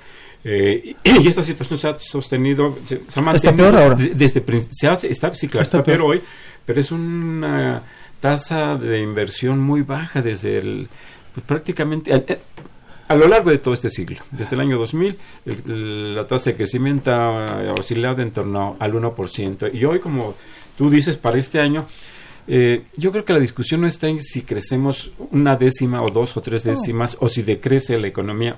Eh, 0.45 0.95
y, 1.05 1.29
esta 1.29 1.43
situación 1.43 1.79
se 1.79 1.89
ha 1.89 1.99
sostenido, 1.99 2.79
se, 2.85 2.89
se 2.89 2.95
ha 2.97 2.99
Está 3.07 3.21
mantenido 3.23 3.57
peor 3.57 3.77
ahora. 3.83 3.95
de- 3.97 4.11
desde 4.15 4.41
prin- 4.41 4.67
se 4.71 4.89
ha- 4.89 4.95
está, 5.03 5.35
sí, 5.35 5.49
claro, 5.49 5.63
Está 5.65 5.79
está, 5.79 5.85
peor 5.85 5.99
peor. 5.99 6.11
hoy, 6.13 6.23
pero 6.65 6.81
es 6.81 6.91
una 6.93 7.83
tasa 8.21 8.77
de 8.77 9.01
inversión 9.01 9.59
muy 9.61 9.83
baja 9.83 10.23
desde 10.23 10.59
el 10.59 10.89
pues, 11.35 11.45
prácticamente 11.47 12.13
a, 12.15 12.23
a 13.09 13.17
lo 13.17 13.27
largo 13.29 13.51
de 13.51 13.59
todo 13.59 13.75
este 13.75 13.91
siglo. 13.91 14.19
Desde 14.31 14.55
el 14.57 14.61
año 14.61 14.79
2000 14.79 15.17
el- 15.47 15.63
el- 15.67 16.15
la 16.15 16.27
tasa 16.27 16.51
de 16.51 16.57
crecimiento 16.57 17.11
ha 17.13 17.73
oscilado 17.79 18.23
en 18.23 18.31
torno 18.31 18.77
al 18.79 18.95
1%. 18.95 19.71
Y 19.75 19.85
hoy, 19.85 19.99
como 20.01 20.35
tú 20.79 20.89
dices, 20.91 21.17
para 21.17 21.39
este 21.39 21.61
año 21.61 21.87
eh, 22.49 22.83
yo 22.97 23.13
creo 23.13 23.25
que 23.25 23.33
la 23.33 23.39
discusión 23.39 23.83
no 23.83 23.87
está 23.87 24.09
en 24.09 24.23
si 24.23 24.43
crecemos 24.43 25.13
una 25.31 25.57
décima 25.57 26.03
o 26.03 26.11
dos 26.11 26.37
o 26.37 26.41
tres 26.41 26.63
décimas 26.65 27.17
o 27.21 27.29
si 27.29 27.43
decrece 27.43 27.97
la 27.99 28.09
economía 28.09 28.53
eh, 28.53 28.57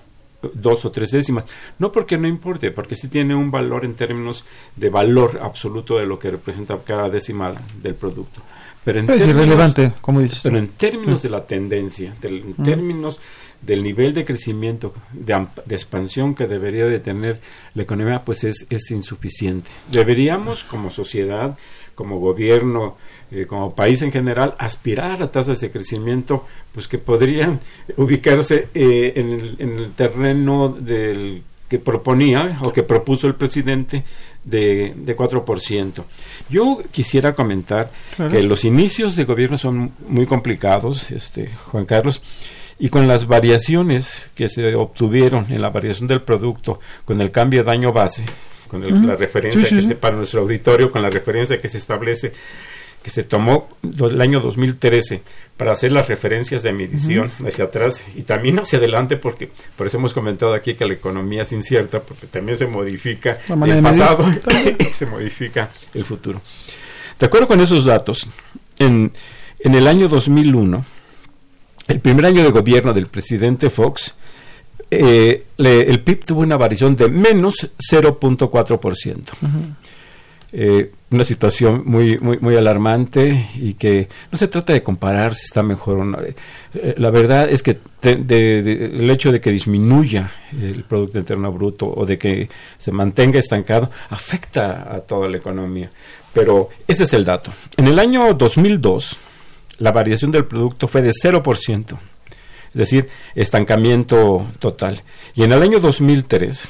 dos 0.55 0.85
o 0.85 0.90
tres 0.90 1.11
décimas. 1.11 1.44
No 1.78 1.92
porque 1.92 2.18
no 2.18 2.26
importe, 2.28 2.70
porque 2.70 2.94
sí 2.94 3.09
tiene 3.09 3.35
un 3.35 3.50
valor 3.50 3.85
en 3.85 3.94
términos 3.94 4.44
de 4.76 4.90
valor 4.90 5.40
absoluto 5.42 5.98
de 5.98 6.07
lo 6.07 6.18
que 6.18 6.31
representa 6.31 6.78
cada 6.85 7.09
décima 7.09 7.55
del 7.83 7.94
producto. 7.94 8.42
Pero 8.85 8.98
en 8.98 9.09
Es 9.11 9.18
términos- 9.18 9.37
irrelevante, 9.42 9.92
como 10.00 10.20
dices. 10.20 10.40
pero 10.42 10.59
en 10.59 10.68
términos 10.68 11.22
de 11.22 11.31
la 11.31 11.46
tendencia, 11.46 12.14
del- 12.20 12.40
en 12.40 12.55
términos 12.64 13.20
del 13.61 13.85
nivel 13.85 14.12
de 14.12 14.24
crecimiento, 14.24 14.92
de, 15.12 15.46
de 15.66 15.74
expansión 15.76 16.35
que 16.35 16.48
debería 16.48 16.85
de 16.87 16.98
tener 16.98 17.40
la 17.74 17.85
economía, 17.85 18.22
pues 18.24 18.42
es, 18.42 18.66
es 18.70 18.90
insuficiente. 18.90 19.70
Deberíamos, 19.92 20.64
como 20.64 20.90
sociedad, 20.90 21.57
como 21.94 22.18
gobierno, 22.20 22.96
eh, 23.31 23.46
como 23.46 23.74
país 23.74 24.02
en 24.02 24.12
general, 24.12 24.55
aspirar 24.59 25.22
a 25.22 25.31
tasas 25.31 25.61
de 25.61 25.70
crecimiento 25.70 26.46
pues 26.72 26.88
que 26.88 26.98
podrían 26.98 27.61
ubicarse 27.96 28.68
eh, 28.74 29.12
en, 29.16 29.33
el, 29.33 29.57
en 29.59 29.78
el 29.78 29.92
terreno 29.92 30.68
del 30.68 31.42
que 31.68 31.78
proponía 31.78 32.59
o 32.64 32.72
que 32.72 32.83
propuso 32.83 33.26
el 33.26 33.35
presidente 33.35 34.05
de, 34.44 34.92
de 34.94 35.16
4%. 35.16 36.05
Yo 36.50 36.83
quisiera 36.90 37.35
comentar 37.35 37.90
Claro. 38.16 38.31
que 38.31 38.42
los 38.42 38.64
inicios 38.64 39.16
de 39.16 39.24
gobierno 39.24 39.57
son 39.57 39.92
muy 40.07 40.26
complicados, 40.26 41.11
este, 41.11 41.48
Juan 41.70 41.87
Carlos, 41.87 42.22
y 42.78 42.90
con 42.90 43.09
las 43.09 43.26
variaciones 43.26 44.28
que 44.35 44.48
se 44.50 44.74
obtuvieron 44.74 45.50
en 45.50 45.62
la 45.62 45.70
variación 45.70 46.09
del 46.09 46.20
producto, 46.20 46.78
con 47.07 47.20
el 47.22 47.31
cambio 47.31 47.64
de 47.64 47.70
año 47.70 47.92
base, 47.92 48.24
con 48.72 48.82
el- 48.82 49.06
la 49.06 49.14
referencia 49.16 49.66
Sí, 49.68 49.76
que 49.76 49.82
sí. 49.82 49.88
se, 49.88 49.94
para 49.94 50.16
nuestro 50.16 50.40
auditorio, 50.40 50.90
con 50.90 51.02
la 51.02 51.11
referencia 51.11 51.61
que 51.61 51.68
se 51.68 51.76
establece, 51.78 52.32
que 53.02 53.11
se 53.11 53.22
tomó 53.24 53.68
do- 53.82 54.08
el 54.08 54.20
año 54.20 54.40
2013 54.40 55.22
para 55.56 55.72
hacer 55.72 55.92
las 55.92 56.08
referencias 56.08 56.62
de 56.62 56.72
medición 56.72 57.30
hacia 57.46 57.64
atrás 57.66 58.02
y 58.14 58.22
también 58.22 58.58
hacia 58.58 58.78
adelante, 58.78 59.16
porque 59.16 59.50
por 59.76 59.87
eso 59.87 59.98
hemos 59.98 60.14
comentado 60.14 60.54
aquí 60.54 60.74
que 60.74 60.87
la 60.87 60.94
economía 60.94 61.42
es 61.42 61.52
incierta, 61.52 62.00
porque 62.00 62.26
también 62.28 62.56
se 62.56 62.66
modifica 62.66 63.38
el 63.48 63.82
pasado 63.82 64.24
y 64.78 64.85
se 64.92 65.04
modifica 65.06 65.70
el 65.94 66.04
futuro. 66.04 66.40
De 67.20 67.26
acuerdo 67.26 67.46
con 67.46 67.61
esos 67.61 67.85
datos, 67.85 68.26
en, 68.78 69.12
en 69.61 69.74
el 69.74 69.87
año 69.87 70.08
2001, 70.08 70.85
el 71.88 72.00
primer 72.00 72.26
año 72.26 72.42
de 72.42 72.50
gobierno 72.50 72.92
del 72.94 73.06
presidente 73.08 73.68
Fox, 73.68 74.14
eh, 74.94 75.44
le- 75.57 75.83
el 75.90 76.00
PIB 76.00 76.24
tuvo 76.26 76.40
una 76.42 76.57
variación 76.57 76.94
de 76.96 77.09
menos 77.09 77.55
0.4%. 77.78 79.33
Eh, 80.55 80.90
una 81.11 81.24
situación 81.24 81.83
muy, 81.87 82.18
muy, 82.18 82.38
muy 82.38 82.55
alarmante 82.57 83.48
y 83.57 83.72
que 83.72 84.07
no 84.31 84.37
se 84.37 84.48
trata 84.48 84.74
de 84.74 84.83
comparar 84.83 85.35
si 85.35 85.46
está 85.46 85.62
mejor 85.62 86.00
o 86.00 86.05
no. 86.05 86.20
Eh, 86.20 86.35
eh, 86.74 86.94
la 86.98 87.09
verdad 87.11 87.48
es 87.48 87.62
que 87.62 87.72
te- 88.00 88.16
de- 88.16 88.62
de- 88.62 88.85
el 88.85 89.09
hecho 89.09 89.33
de 89.33 89.40
que 89.40 89.50
disminuya 89.50 90.31
el 90.61 90.85
Producto 90.85 91.18
Interno 91.18 91.50
Bruto 91.52 91.90
o 91.90 92.05
de 92.05 92.18
que 92.18 92.50
se 92.76 92.92
mantenga 92.92 93.38
estancado 93.38 93.90
afecta 94.11 94.94
a 94.94 95.00
toda 95.00 95.26
la 95.26 95.38
economía. 95.38 95.90
Pero 96.35 96.68
ese 96.87 97.05
es 97.05 97.12
el 97.14 97.24
dato. 97.24 97.50
En 97.78 97.87
el 97.87 97.98
año 97.98 98.35
2002, 98.35 99.16
la 99.78 99.90
variación 99.90 100.31
del 100.31 100.44
producto 100.44 100.87
fue 100.87 101.00
de 101.00 101.12
0%, 101.14 101.98
es 102.72 102.74
decir, 102.74 103.08
estancamiento 103.35 104.46
total. 104.58 105.02
Y 105.35 105.44
en 105.44 105.52
el 105.52 105.62
año 105.62 105.78
2003, 105.78 106.68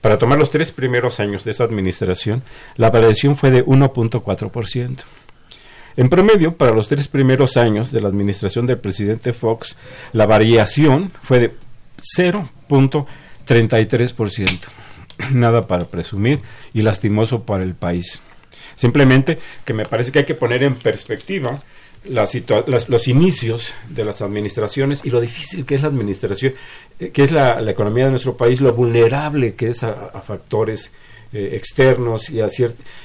para 0.00 0.18
tomar 0.18 0.38
los 0.38 0.50
tres 0.50 0.70
primeros 0.70 1.18
años 1.20 1.44
de 1.44 1.50
esta 1.50 1.64
administración, 1.64 2.42
la 2.76 2.90
variación 2.90 3.36
fue 3.36 3.50
de 3.50 3.64
1.4%. 3.64 4.98
En 5.96 6.08
promedio, 6.08 6.56
para 6.56 6.72
los 6.72 6.88
tres 6.88 7.06
primeros 7.08 7.56
años 7.56 7.90
de 7.92 8.02
la 8.02 8.08
administración 8.08 8.66
del 8.66 8.78
presidente 8.78 9.32
Fox, 9.32 9.76
la 10.12 10.26
variación 10.26 11.12
fue 11.22 11.38
de 11.38 11.54
0.33%. 12.18 14.58
Nada 15.32 15.66
para 15.66 15.86
presumir 15.86 16.40
y 16.74 16.82
lastimoso 16.82 17.44
para 17.44 17.62
el 17.62 17.74
país. 17.74 18.20
Simplemente 18.76 19.38
que 19.64 19.72
me 19.72 19.86
parece 19.86 20.12
que 20.12 20.18
hay 20.20 20.26
que 20.26 20.34
poner 20.34 20.62
en 20.64 20.74
perspectiva 20.74 21.58
la 22.08 22.24
situa- 22.26 22.64
las- 22.66 22.88
los 22.88 23.08
inicios 23.08 23.72
de 23.88 24.04
las 24.04 24.20
administraciones 24.22 25.00
y 25.04 25.10
lo 25.10 25.20
difícil 25.20 25.64
que 25.64 25.74
es 25.74 25.82
la 25.82 25.88
administración, 25.88 26.52
eh, 27.00 27.10
que 27.10 27.24
es 27.24 27.32
la, 27.32 27.60
la 27.60 27.70
economía 27.70 28.04
de 28.04 28.10
nuestro 28.10 28.36
país, 28.36 28.60
lo 28.60 28.72
vulnerable 28.74 29.54
que 29.54 29.70
es 29.70 29.82
a, 29.82 30.10
a 30.12 30.20
factores 30.20 30.92
eh, 31.32 31.50
externos 31.54 32.30
y 32.30 32.40
a 32.40 32.46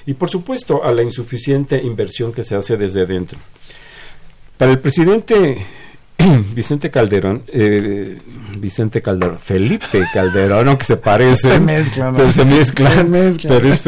y 0.06 0.14
por 0.14 0.30
supuesto 0.30 0.84
a 0.84 0.92
la 0.92 1.02
insuficiente 1.02 1.82
inversión 1.82 2.32
que 2.34 2.44
se 2.44 2.56
hace 2.56 2.78
desde 2.78 3.06
dentro. 3.06 3.40
Para 4.58 4.72
el 4.72 4.80
presidente 4.80 5.66
Vicente 6.54 6.92
Calderón, 6.92 7.44
eh, 7.48 8.18
Vicente 8.58 9.02
Calderón, 9.02 9.40
Felipe 9.40 10.04
Calderón, 10.14 10.68
aunque 10.68 10.86
se 10.86 10.98
parecen, 10.98 11.52
Se 11.54 11.60
mezclan, 11.62 12.16
pero 12.16 12.32
se 12.32 12.44
mezclan, 12.46 12.94
Se 12.94 13.04
mezclan 13.06 13.54
pero, 13.58 13.70
es 13.70 13.82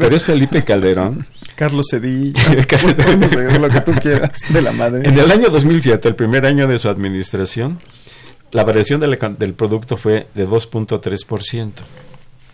pero 0.00 0.16
es 0.16 0.22
Felipe 0.24 0.64
Calderón. 0.64 1.24
Carlos 1.56 1.86
Cedillo, 1.90 2.38
podemos 2.96 3.26
hacer 3.32 3.60
lo 3.60 3.68
que 3.68 3.80
tú 3.80 3.92
quieras 4.00 4.32
de 4.48 4.62
la 4.62 4.72
madre. 4.72 5.08
En 5.08 5.18
el 5.18 5.30
año 5.30 5.48
2007, 5.48 6.08
el 6.08 6.14
primer 6.14 6.44
año 6.46 6.68
de 6.68 6.78
su 6.78 6.88
administración, 6.88 7.78
la 8.52 8.62
variación 8.64 9.00
de 9.00 9.06
la 9.08 9.16
can- 9.16 9.36
del 9.38 9.54
producto 9.54 9.96
fue 9.96 10.26
de 10.34 10.46
2.3%. 10.46 11.70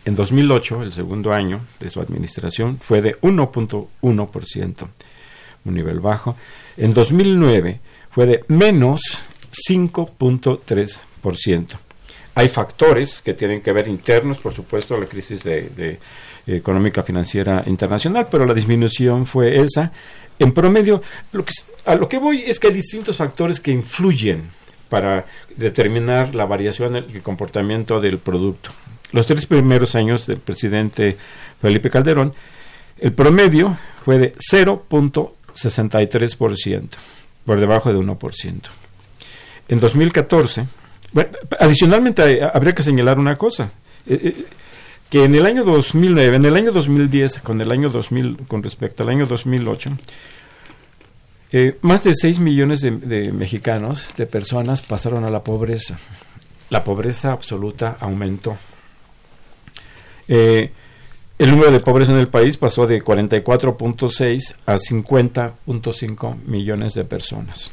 En 0.05 0.17
2008, 0.17 0.83
el 0.83 0.93
segundo 0.93 1.33
año 1.33 1.61
de 1.79 1.91
su 1.91 2.01
administración, 2.01 2.79
fue 2.81 3.03
de 3.03 3.17
1.1%, 3.21 4.89
un 5.65 5.75
nivel 5.75 6.01
bajo. 6.01 6.37
En 6.77 6.93
2009 6.95 7.81
fue 8.11 8.27
de 8.27 8.45
menos 8.49 9.01
5.3%. 9.69 11.67
Hay 12.35 12.49
factores 12.49 13.21
que 13.21 13.35
tienen 13.35 13.61
que 13.61 13.73
ver 13.73 13.89
internos, 13.89 14.41
por 14.41 14.55
supuesto, 14.55 14.99
la 14.99 15.07
crisis 15.07 15.45
de, 15.45 15.69
de 15.69 15.99
económica 16.47 17.03
financiera 17.03 17.63
internacional, 17.67 18.29
pero 18.31 18.47
la 18.47 18.55
disminución 18.55 19.27
fue 19.27 19.61
esa. 19.61 19.93
En 20.39 20.53
promedio, 20.53 21.03
lo 21.33 21.45
que, 21.45 21.53
a 21.85 21.95
lo 21.95 22.09
que 22.09 22.17
voy 22.19 22.45
es 22.47 22.59
que 22.59 22.69
hay 22.69 22.75
distintos 22.75 23.19
factores 23.19 23.61
que 23.61 23.71
influyen 23.71 24.45
para 24.89 25.27
determinar 25.57 26.35
la 26.35 26.47
variación 26.47 26.95
del 26.95 27.05
el 27.15 27.21
comportamiento 27.23 28.01
del 28.01 28.19
producto. 28.19 28.71
Los 29.13 29.27
tres 29.27 29.45
primeros 29.47 29.95
años 29.95 30.27
del 30.27 30.39
presidente 30.39 31.17
Felipe 31.61 31.91
Calderón, 31.91 32.35
el 32.99 33.13
promedio 33.13 33.77
fue 34.05 34.19
de 34.19 34.35
0.63%, 34.35 36.89
por 37.45 37.61
debajo 37.61 37.93
de 37.93 37.99
1%. 37.99 38.61
En 39.69 39.79
2014, 39.79 40.67
bueno, 41.13 41.31
adicionalmente 41.59 42.43
habría 42.43 42.75
que 42.75 42.83
señalar 42.83 43.19
una 43.19 43.37
cosa, 43.37 43.71
eh, 44.07 44.21
eh, 44.23 44.45
que 45.11 45.25
en 45.25 45.35
el 45.35 45.47
año 45.47 45.65
2009, 45.65 46.37
en 46.37 46.45
el 46.45 46.57
año 46.57 46.73
2010, 46.73 47.41
con 47.41 47.61
el 47.61 47.71
año 47.71 47.89
2000, 47.91 48.47
con 48.49 48.63
respecto 48.63 49.03
al 49.03 49.11
año 49.11 49.27
2008, 49.27 49.91
eh, 51.53 51.79
más 51.83 52.03
de 52.03 52.15
6 52.15 52.39
millones 52.39 52.81
de, 52.81 52.93
de 52.93 53.31
mexicanos, 53.31 54.15
de 54.17 54.27
personas, 54.27 54.81
pasaron 54.81 55.25
a 55.25 55.31
la 55.31 55.45
pobreza. 55.45 55.99
La 56.71 56.83
pobreza 56.83 57.33
absoluta 57.33 57.99
aumentó. 58.01 58.57
Eh, 60.29 60.73
el 61.39 61.51
número 61.51 61.71
de 61.71 61.81
pobres 61.81 62.09
en 62.09 62.19
el 62.19 62.29
país 62.29 62.57
pasó 62.57 62.87
de 62.87 63.03
44.6 63.03 64.55
a 64.65 64.77
50.5 64.77 66.37
millones 66.45 66.95
de 66.95 67.05
personas. 67.05 67.73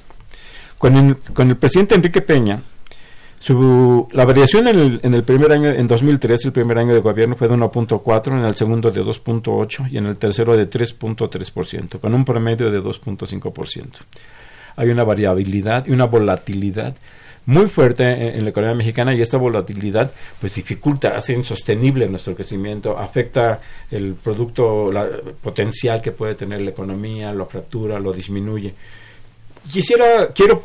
Con 0.78 0.98
el, 0.98 1.16
con 1.18 1.50
el 1.50 1.56
presidente 1.56 1.96
Enrique 1.96 2.22
Peña, 2.22 2.62
su, 3.40 4.08
la 4.12 4.26
variación 4.26 4.68
en 4.68 4.80
el, 4.80 5.00
en 5.02 5.14
el 5.14 5.24
primer 5.24 5.52
año, 5.52 5.70
en 5.70 5.88
2003, 5.88 6.46
el 6.46 6.52
primer 6.52 6.78
año 6.78 6.94
de 6.94 7.00
gobierno 7.00 7.38
fue 7.38 7.48
de 7.48 7.56
1.4, 7.56 8.34
en 8.34 8.44
el 8.44 8.56
segundo 8.56 8.92
de 8.92 9.02
2.8 9.02 9.92
y 9.92 9.98
en 9.98 10.08
el 10.08 10.18
tercero 10.18 10.58
de 10.58 10.70
3.3%, 10.70 12.00
con 12.00 12.14
un 12.14 12.26
promedio 12.26 12.70
de 12.70 12.82
2.5%. 12.82 13.86
Hay 14.76 14.90
una 14.90 15.06
variabilidad 15.06 15.86
y 15.88 15.92
una 15.92 16.06
volatilidad 16.06 16.96
muy 17.46 17.68
fuerte 17.68 18.04
en, 18.04 18.36
en 18.36 18.44
la 18.44 18.50
economía 18.50 18.76
mexicana 18.76 19.16
y 19.16 19.22
esta 19.22 19.38
volatilidad 19.38 20.12
pues 20.40 20.56
dificulta, 20.56 21.16
hace 21.16 21.34
insostenible 21.34 22.08
nuestro 22.10 22.36
crecimiento, 22.36 22.98
afecta 22.98 23.62
el 23.90 24.16
producto 24.16 24.92
la, 24.92 25.08
potencial 25.42 26.02
que 26.02 26.12
puede 26.12 26.36
tener 26.36 26.60
la 26.60 26.72
economía, 26.72 27.32
lo 27.32 27.46
fractura, 27.46 28.00
lo 28.00 28.12
disminuye. 28.12 28.74
Quisiera, 29.72 30.34
quiero, 30.34 30.62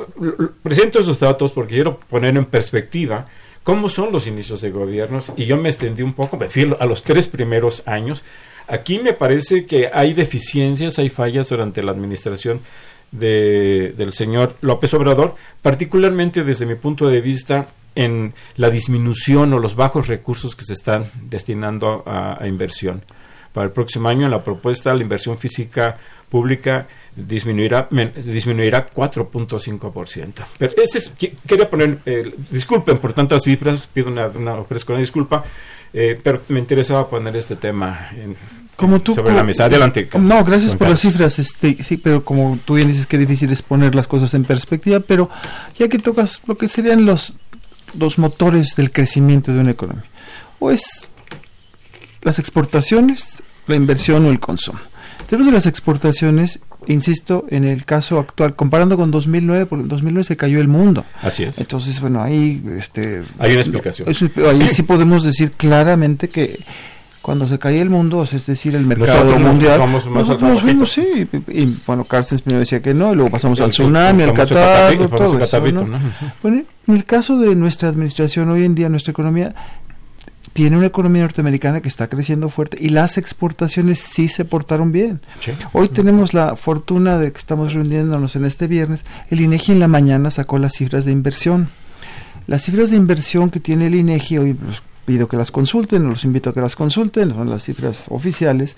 presento 0.62 0.98
esos 0.98 1.20
datos 1.20 1.52
porque 1.52 1.74
quiero 1.74 1.98
poner 1.98 2.36
en 2.36 2.46
perspectiva 2.46 3.26
cómo 3.62 3.88
son 3.88 4.12
los 4.12 4.26
inicios 4.26 4.60
de 4.60 4.70
gobiernos 4.70 5.32
y 5.36 5.46
yo 5.46 5.56
me 5.56 5.68
extendí 5.68 6.02
un 6.02 6.14
poco, 6.14 6.36
me 6.36 6.48
fui 6.48 6.74
a 6.78 6.86
los 6.86 7.02
tres 7.02 7.28
primeros 7.28 7.82
años. 7.86 8.22
Aquí 8.66 8.98
me 8.98 9.12
parece 9.12 9.66
que 9.66 9.90
hay 9.92 10.14
deficiencias, 10.14 10.98
hay 10.98 11.10
fallas 11.10 11.50
durante 11.50 11.82
la 11.82 11.92
administración 11.92 12.60
de, 13.10 13.94
del 13.96 14.12
señor 14.12 14.56
López 14.62 14.94
Obrador, 14.94 15.34
particularmente 15.60 16.42
desde 16.42 16.66
mi 16.66 16.74
punto 16.74 17.08
de 17.08 17.20
vista 17.20 17.68
en 17.94 18.32
la 18.56 18.70
disminución 18.70 19.52
o 19.52 19.58
los 19.58 19.76
bajos 19.76 20.08
recursos 20.08 20.56
que 20.56 20.64
se 20.64 20.72
están 20.72 21.10
destinando 21.22 22.02
a, 22.06 22.42
a 22.42 22.48
inversión. 22.48 23.04
Para 23.52 23.66
el 23.66 23.72
próximo 23.72 24.08
año, 24.08 24.24
en 24.24 24.32
la 24.32 24.42
propuesta, 24.42 24.94
la 24.94 25.02
inversión 25.02 25.38
física 25.38 25.96
pública 26.28 26.88
disminuirá 27.16 27.88
disminuirá 28.24 28.86
4.5%. 28.86 30.32
Pero 30.58 30.72
ese 30.82 30.98
es, 30.98 31.12
quería 31.46 31.68
poner, 31.70 31.98
eh, 32.06 32.32
disculpen 32.50 32.98
por 32.98 33.12
tantas 33.12 33.42
cifras, 33.42 33.88
pido 33.92 34.08
una, 34.08 34.26
una 34.28 34.54
ofrezco 34.54 34.92
una 34.92 35.00
disculpa, 35.00 35.44
eh, 35.92 36.18
pero 36.22 36.42
me 36.48 36.58
interesaba 36.58 37.08
poner 37.08 37.36
este 37.36 37.56
tema 37.56 38.08
en- 38.16 38.36
Como 38.76 39.00
tú, 39.00 39.14
sobre 39.14 39.26
como- 39.28 39.36
la 39.36 39.44
mesa. 39.44 39.66
Adelante. 39.66 40.08
No, 40.18 40.42
gracias 40.44 40.74
por 40.74 40.88
las 40.88 41.00
cifras, 41.00 41.38
este, 41.38 41.82
sí, 41.84 41.96
pero 41.96 42.24
como 42.24 42.58
tú 42.64 42.74
bien 42.74 42.88
dices 42.88 43.06
que 43.06 43.16
difícil 43.18 43.50
es 43.52 43.62
poner 43.62 43.94
las 43.94 44.08
cosas 44.08 44.34
en 44.34 44.44
perspectiva, 44.44 44.98
pero 45.00 45.30
ya 45.78 45.88
que 45.88 45.98
tocas 45.98 46.42
lo 46.46 46.56
que 46.58 46.66
serían 46.66 47.06
los, 47.06 47.34
los 47.96 48.18
motores 48.18 48.74
del 48.76 48.90
crecimiento 48.90 49.52
de 49.52 49.60
una 49.60 49.70
economía, 49.70 50.04
o 50.58 50.72
es 50.72 51.08
las 52.22 52.40
exportaciones, 52.40 53.42
la 53.68 53.76
inversión 53.76 54.26
o 54.26 54.30
el 54.30 54.40
consumo. 54.40 54.80
De 55.36 55.50
las 55.50 55.66
exportaciones, 55.66 56.60
insisto, 56.86 57.44
en 57.48 57.64
el 57.64 57.84
caso 57.84 58.18
actual, 58.18 58.54
comparando 58.54 58.96
con 58.96 59.10
2009, 59.10 59.66
porque 59.66 59.82
en 59.82 59.88
2009 59.88 60.24
se 60.24 60.36
cayó 60.36 60.60
el 60.60 60.68
mundo. 60.68 61.04
Así 61.22 61.42
es. 61.44 61.58
Entonces, 61.58 62.00
bueno, 62.00 62.22
ahí 62.22 62.62
este, 62.78 63.22
Hay 63.38 63.52
una 63.52 63.60
explicación. 63.62 64.08
es- 64.08 64.22
ahí 64.46 64.68
sí 64.68 64.82
podemos 64.82 65.24
decir 65.24 65.52
claramente 65.52 66.28
que 66.28 66.60
cuando 67.22 67.48
se 67.48 67.58
cae 67.58 67.80
el 67.80 67.88
mundo, 67.88 68.22
es 68.22 68.46
decir, 68.46 68.74
el 68.76 68.84
mercado 68.84 69.14
Nosotros 69.24 69.40
nos 69.40 69.50
mundial, 69.50 69.78
vamos 69.78 70.04
más 70.06 70.14
nosotros 70.14 70.42
al 70.42 70.54
nos 70.54 70.62
fuimos, 70.62 70.92
sí, 70.92 71.26
y, 71.48 71.62
y, 71.62 71.78
bueno, 71.86 72.04
Carstens 72.04 72.42
primero 72.42 72.60
decía 72.60 72.82
que 72.82 72.92
no, 72.92 73.12
y 73.12 73.16
luego 73.16 73.30
pasamos 73.30 73.58
al 73.60 73.64
El- 73.64 73.68
el- 73.70 73.72
tsunami, 73.72 74.22
el 74.24 74.28
al 74.30 74.36
famoso 74.36 75.08
todo 75.08 75.28
eso, 75.28 75.38
catavito, 75.38 75.86
¿no? 75.86 75.98
¿no? 75.98 76.12
Bueno, 76.42 76.62
en 76.86 76.94
el 76.94 77.04
caso 77.06 77.38
de 77.38 77.54
nuestra 77.54 77.88
administración 77.88 78.50
hoy 78.50 78.64
en 78.66 78.74
día, 78.74 78.90
nuestra 78.90 79.12
economía 79.12 79.54
tiene 80.54 80.78
una 80.78 80.86
economía 80.86 81.22
norteamericana 81.22 81.82
que 81.82 81.88
está 81.88 82.08
creciendo 82.08 82.48
fuerte 82.48 82.78
y 82.80 82.88
las 82.88 83.18
exportaciones 83.18 83.98
sí 83.98 84.28
se 84.28 84.44
portaron 84.44 84.92
bien. 84.92 85.20
Sí. 85.40 85.50
Hoy 85.72 85.88
tenemos 85.88 86.32
la 86.32 86.54
fortuna 86.54 87.18
de 87.18 87.32
que 87.32 87.38
estamos 87.38 87.74
reuniéndonos 87.74 88.36
en 88.36 88.44
este 88.44 88.68
viernes. 88.68 89.04
El 89.30 89.40
INEGI 89.40 89.72
en 89.72 89.80
la 89.80 89.88
mañana 89.88 90.30
sacó 90.30 90.58
las 90.58 90.74
cifras 90.74 91.04
de 91.04 91.12
inversión. 91.12 91.68
Las 92.46 92.62
cifras 92.62 92.90
de 92.90 92.96
inversión 92.96 93.50
que 93.50 93.58
tiene 93.58 93.88
el 93.88 93.96
INEGI, 93.96 94.38
hoy 94.38 94.54
pues, 94.54 94.80
pido 95.04 95.26
que 95.26 95.36
las 95.36 95.50
consulten, 95.50 96.08
los 96.08 96.24
invito 96.24 96.50
a 96.50 96.54
que 96.54 96.60
las 96.60 96.76
consulten, 96.76 97.30
son 97.32 97.50
las 97.50 97.64
cifras 97.64 98.06
oficiales, 98.10 98.76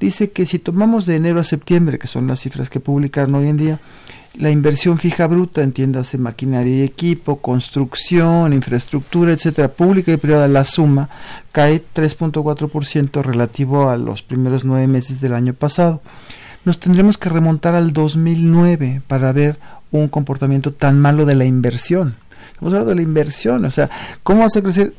dice 0.00 0.30
que 0.30 0.46
si 0.46 0.58
tomamos 0.58 1.04
de 1.04 1.16
enero 1.16 1.40
a 1.40 1.44
septiembre, 1.44 1.98
que 1.98 2.06
son 2.06 2.26
las 2.26 2.40
cifras 2.40 2.70
que 2.70 2.80
publicaron 2.80 3.34
hoy 3.34 3.48
en 3.48 3.56
día, 3.58 3.80
la 4.36 4.50
inversión 4.50 4.98
fija 4.98 5.26
bruta, 5.26 5.62
entiéndase 5.62 6.16
maquinaria 6.18 6.76
y 6.76 6.82
equipo, 6.82 7.40
construcción, 7.40 8.52
infraestructura, 8.52 9.32
etcétera, 9.32 9.68
pública 9.68 10.12
y 10.12 10.16
privada, 10.16 10.46
la 10.48 10.64
suma 10.64 11.08
cae 11.50 11.82
3.4% 11.94 13.22
relativo 13.22 13.88
a 13.90 13.96
los 13.96 14.22
primeros 14.22 14.64
nueve 14.64 14.86
meses 14.86 15.20
del 15.20 15.34
año 15.34 15.54
pasado. 15.54 16.02
Nos 16.64 16.78
tendremos 16.78 17.18
que 17.18 17.28
remontar 17.30 17.74
al 17.74 17.92
2009 17.92 19.02
para 19.06 19.32
ver 19.32 19.58
un 19.90 20.08
comportamiento 20.08 20.72
tan 20.72 21.00
malo 21.00 21.24
de 21.24 21.34
la 21.34 21.44
inversión. 21.44 22.16
Estamos 22.52 22.72
hablando 22.74 22.90
de 22.90 22.96
la 22.96 23.02
inversión, 23.02 23.64
o 23.64 23.70
sea, 23.70 23.88
¿cómo 24.22 24.40
vas 24.40 24.56
a 24.56 24.62
crecer 24.62 24.92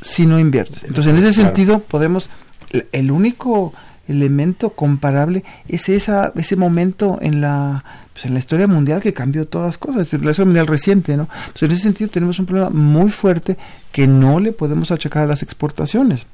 si 0.00 0.26
no 0.26 0.38
inviertes? 0.38 0.84
Entonces, 0.84 1.12
en 1.12 1.18
ese 1.18 1.32
sentido, 1.32 1.80
podemos, 1.80 2.28
el- 2.70 2.86
el 2.92 3.10
único 3.10 3.72
elemento 4.08 4.70
comparable 4.70 5.42
es 5.68 5.88
esa, 5.88 6.32
ese 6.36 6.54
momento 6.56 7.18
en 7.20 7.40
la, 7.40 7.82
pues 8.16 8.24
en 8.24 8.32
la 8.32 8.38
historia 8.38 8.66
mundial 8.66 9.02
que 9.02 9.12
cambió 9.12 9.46
todas 9.46 9.66
las 9.66 9.76
cosas, 9.76 10.10
en 10.14 10.24
la 10.24 10.30
historia 10.30 10.46
mundial 10.46 10.66
reciente, 10.66 11.18
¿no? 11.18 11.28
Entonces, 11.48 11.62
en 11.64 11.72
ese 11.72 11.82
sentido 11.82 12.08
tenemos 12.08 12.38
un 12.38 12.46
problema 12.46 12.70
muy 12.70 13.10
fuerte 13.10 13.58
que 13.92 14.06
no 14.06 14.40
le 14.40 14.52
podemos 14.52 14.90
achacar 14.90 15.24
a 15.24 15.26
las 15.26 15.42
exportaciones. 15.42 16.24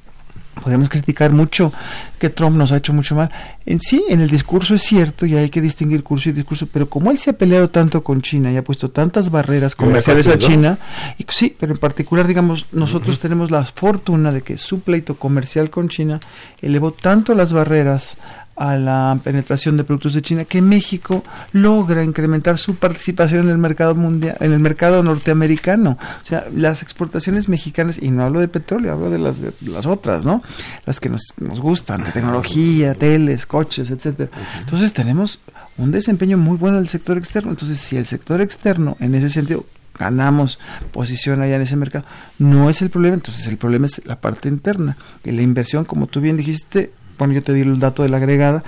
Podemos 0.63 0.87
criticar 0.87 1.33
mucho 1.33 1.73
que 2.19 2.29
Trump 2.29 2.55
nos 2.55 2.71
ha 2.71 2.77
hecho 2.77 2.93
mucho 2.93 3.15
mal. 3.15 3.29
En 3.65 3.81
sí, 3.81 4.01
en 4.07 4.21
el 4.21 4.29
discurso 4.29 4.75
es 4.75 4.81
cierto 4.81 5.25
y 5.25 5.35
hay 5.35 5.49
que 5.49 5.59
distinguir 5.59 6.03
curso 6.03 6.29
y 6.29 6.31
discurso, 6.31 6.69
pero 6.71 6.89
como 6.89 7.11
él 7.11 7.17
se 7.17 7.31
ha 7.31 7.33
peleado 7.33 7.69
tanto 7.69 8.01
con 8.01 8.21
China 8.21 8.49
y 8.49 8.55
ha 8.55 8.63
puesto 8.63 8.89
tantas 8.89 9.29
barreras 9.29 9.75
comerciales 9.75 10.29
a. 10.29 10.39
China, 10.39 10.77
y 11.17 11.25
sí, 11.27 11.53
pero 11.59 11.73
en 11.73 11.79
particular, 11.79 12.27
digamos, 12.27 12.67
nosotros 12.71 13.19
tenemos 13.19 13.51
la 13.51 13.65
fortuna 13.65 14.31
de 14.31 14.41
que 14.41 14.57
su 14.57 14.79
pleito 14.79 15.15
comercial 15.15 15.69
con 15.69 15.89
China 15.89 16.21
elevó 16.61 16.93
tanto 16.93 17.35
las 17.35 17.51
barreras 17.51 18.15
a 18.55 18.75
la 18.75 19.19
penetración 19.23 19.77
de 19.77 19.83
productos 19.83 20.13
de 20.13 20.21
China, 20.21 20.45
que 20.45 20.61
México 20.61 21.23
logra 21.51 22.03
incrementar 22.03 22.57
su 22.57 22.75
participación 22.75 23.45
en 23.45 23.49
el 23.49 23.57
mercado 23.57 23.95
mundial, 23.95 24.37
en 24.39 24.53
el 24.53 24.59
mercado 24.59 25.01
norteamericano. 25.01 25.97
O 26.23 26.27
sea, 26.27 26.43
las 26.53 26.81
exportaciones 26.81 27.49
mexicanas, 27.49 28.01
y 28.01 28.11
no 28.11 28.23
hablo 28.23 28.39
de 28.39 28.47
petróleo, 28.47 28.93
hablo 28.93 29.09
de 29.09 29.19
las, 29.19 29.41
de 29.41 29.53
las 29.61 29.85
otras, 29.85 30.23
¿no? 30.23 30.43
Las 30.85 30.99
que 30.99 31.09
nos, 31.09 31.33
nos 31.39 31.59
gustan, 31.59 32.03
de 32.03 32.11
tecnología, 32.11 32.93
teles, 32.93 33.45
coches, 33.45 33.89
etcétera. 33.89 34.29
Entonces 34.59 34.93
tenemos 34.93 35.39
un 35.77 35.91
desempeño 35.91 36.37
muy 36.37 36.57
bueno 36.57 36.77
del 36.77 36.87
sector 36.87 37.17
externo. 37.17 37.51
Entonces, 37.51 37.79
si 37.79 37.97
el 37.97 38.05
sector 38.05 38.41
externo, 38.41 38.97
en 38.99 39.15
ese 39.15 39.29
sentido, 39.29 39.65
ganamos 39.97 40.59
posición 40.91 41.41
allá 41.41 41.55
en 41.55 41.61
ese 41.61 41.75
mercado, 41.75 42.05
no 42.39 42.69
es 42.69 42.81
el 42.81 42.89
problema, 42.89 43.15
entonces 43.15 43.45
el 43.47 43.57
problema 43.57 43.85
es 43.85 44.05
la 44.05 44.19
parte 44.19 44.49
interna. 44.49 44.97
Y 45.23 45.31
la 45.31 45.41
inversión, 45.41 45.85
como 45.85 46.07
tú 46.07 46.21
bien 46.21 46.37
dijiste, 46.37 46.91
yo 47.31 47.43
te 47.43 47.53
di 47.53 47.61
el 47.61 47.79
dato 47.79 48.03
de 48.03 48.09
la 48.09 48.17
agregada, 48.17 48.63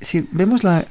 si 0.00 0.28
vemos 0.32 0.64
la... 0.64 0.84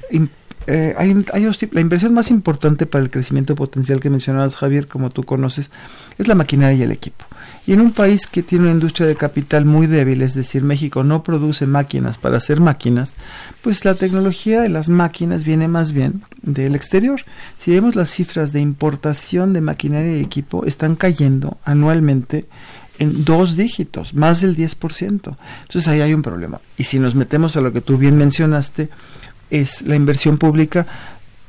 Eh, 0.67 0.93
hay, 0.97 1.25
hay 1.34 1.47
la 1.71 1.82
inversión 1.82 2.13
más 2.13 2.30
importante 2.30 2.86
para 2.86 3.04
el 3.04 3.10
crecimiento 3.10 3.56
potencial 3.56 3.99
que 3.99 4.12
mencionabas, 4.12 4.56
Javier, 4.56 4.88
como 4.88 5.10
tú 5.10 5.23
conoces, 5.23 5.71
es 6.19 6.28
la 6.28 6.36
maquinaria 6.36 6.78
y 6.78 6.84
el 6.84 6.91
equipo. 6.91 7.25
Y 7.65 7.73
en 7.73 7.82
un 7.82 7.91
país 7.91 8.28
que 8.28 8.43
tiene 8.43 8.65
una 8.65 8.73
industria 8.73 9.08
de 9.08 9.15
capital 9.15 9.65
muy 9.65 9.88
débil, 9.88 10.21
es 10.21 10.34
decir, 10.34 10.63
México 10.63 11.04
no 11.04 11.23
produce 11.23 11.65
máquinas 11.65 12.17
para 12.17 12.38
hacer 12.38 12.60
máquinas, 12.60 13.13
pues 13.62 13.86
la 13.86 13.95
tecnología 13.95 14.62
de 14.62 14.69
las 14.69 14.89
máquinas 14.89 15.43
viene 15.43 15.67
más 15.67 15.91
bien 15.91 16.23
del 16.41 16.75
exterior. 16.75 17.21
Si 17.58 17.71
vemos 17.71 17.95
las 17.95 18.10
cifras 18.10 18.54
de 18.54 18.60
importación 18.60 19.54
de 19.54 19.62
maquinaria 19.62 20.17
y 20.17 20.21
equipo, 20.21 20.65
están 20.65 20.95
cayendo 20.95 21.58
anualmente 21.63 22.47
en 22.99 23.25
dos 23.25 23.55
dígitos, 23.55 24.13
más 24.13 24.41
del 24.41 24.55
10%. 24.55 25.35
Entonces 25.62 25.88
ahí 25.88 26.01
hay 26.01 26.13
un 26.13 26.21
problema. 26.21 26.59
Y 26.77 26.83
si 26.83 26.99
nos 26.99 27.15
metemos 27.15 27.55
a 27.55 27.62
lo 27.62 27.73
que 27.73 27.81
tú 27.81 27.97
bien 27.97 28.17
mencionaste, 28.17 28.89
es 29.49 29.81
la 29.83 29.95
inversión 29.95 30.38
pública. 30.38 30.85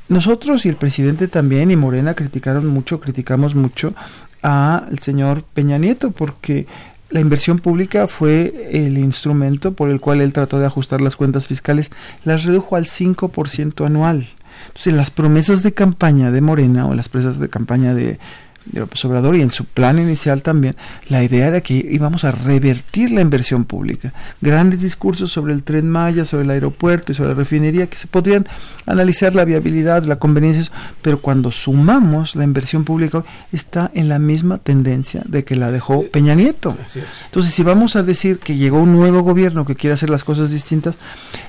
Nosotros 0.09 0.65
y 0.65 0.69
el 0.69 0.75
presidente 0.75 1.27
también 1.27 1.69
y 1.69 1.75
Morena 1.75 2.13
criticaron 2.13 2.67
mucho, 2.67 2.99
criticamos 2.99 3.53
mucho 3.53 3.93
al 4.41 4.97
señor 4.99 5.43
Peña 5.43 5.77
Nieto 5.77 6.11
porque 6.11 6.65
la 7.11 7.19
inversión 7.19 7.59
pública 7.59 8.07
fue 8.07 8.69
el 8.71 8.97
instrumento 8.97 9.73
por 9.73 9.89
el 9.89 9.99
cual 9.99 10.21
él 10.21 10.33
trató 10.33 10.59
de 10.59 10.65
ajustar 10.65 11.01
las 11.01 11.15
cuentas 11.17 11.47
fiscales, 11.47 11.91
las 12.23 12.45
redujo 12.45 12.77
al 12.77 12.85
5% 12.85 13.85
anual. 13.85 14.29
Entonces, 14.67 14.93
las 14.93 15.11
promesas 15.11 15.63
de 15.63 15.73
campaña 15.73 16.31
de 16.31 16.41
Morena 16.41 16.87
o 16.87 16.93
las 16.93 17.09
promesas 17.09 17.39
de 17.39 17.49
campaña 17.49 17.93
de 17.93 18.19
de 18.65 18.79
López 18.79 19.03
Obrador 19.05 19.35
y 19.35 19.41
en 19.41 19.51
su 19.51 19.65
plan 19.65 19.99
inicial 19.99 20.41
también, 20.41 20.75
la 21.09 21.23
idea 21.23 21.47
era 21.47 21.61
que 21.61 21.73
íbamos 21.73 22.23
a 22.23 22.31
revertir 22.31 23.11
la 23.11 23.21
inversión 23.21 23.65
pública. 23.65 24.13
Grandes 24.41 24.81
discursos 24.81 25.31
sobre 25.31 25.53
el 25.53 25.63
tren 25.63 25.89
Maya, 25.89 26.25
sobre 26.25 26.43
el 26.43 26.51
aeropuerto 26.51 27.11
y 27.11 27.15
sobre 27.15 27.29
la 27.29 27.35
refinería 27.35 27.87
que 27.87 27.97
se 27.97 28.07
podrían 28.07 28.47
analizar 28.85 29.35
la 29.35 29.45
viabilidad, 29.45 30.03
la 30.05 30.17
conveniencia, 30.17 30.71
pero 31.01 31.19
cuando 31.19 31.51
sumamos 31.51 32.35
la 32.35 32.43
inversión 32.43 32.83
pública 32.83 33.23
está 33.51 33.91
en 33.93 34.09
la 34.09 34.19
misma 34.19 34.57
tendencia 34.57 35.23
de 35.25 35.43
que 35.43 35.55
la 35.55 35.71
dejó 35.71 36.03
Peña 36.09 36.35
Nieto. 36.35 36.77
Entonces, 37.25 37.53
si 37.53 37.63
vamos 37.63 37.95
a 37.95 38.03
decir 38.03 38.39
que 38.39 38.55
llegó 38.55 38.81
un 38.81 38.91
nuevo 38.91 39.21
gobierno 39.21 39.65
que 39.65 39.75
quiere 39.75 39.93
hacer 39.93 40.09
las 40.09 40.23
cosas 40.23 40.51
distintas, 40.51 40.95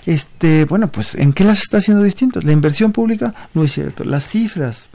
este, 0.07 0.65
bueno, 0.65 0.89
pues 0.89 1.15
¿en 1.15 1.33
qué 1.33 1.45
las 1.45 1.63
está 1.63 1.79
haciendo 1.79 2.03
distintas? 2.03 2.45
La 2.45 2.53
inversión 2.53 2.93
pública 2.93 3.35
no 3.55 3.65
es 3.65 3.73
cierto. 3.73 4.05
Las 4.05 4.29
cifras 4.29 4.89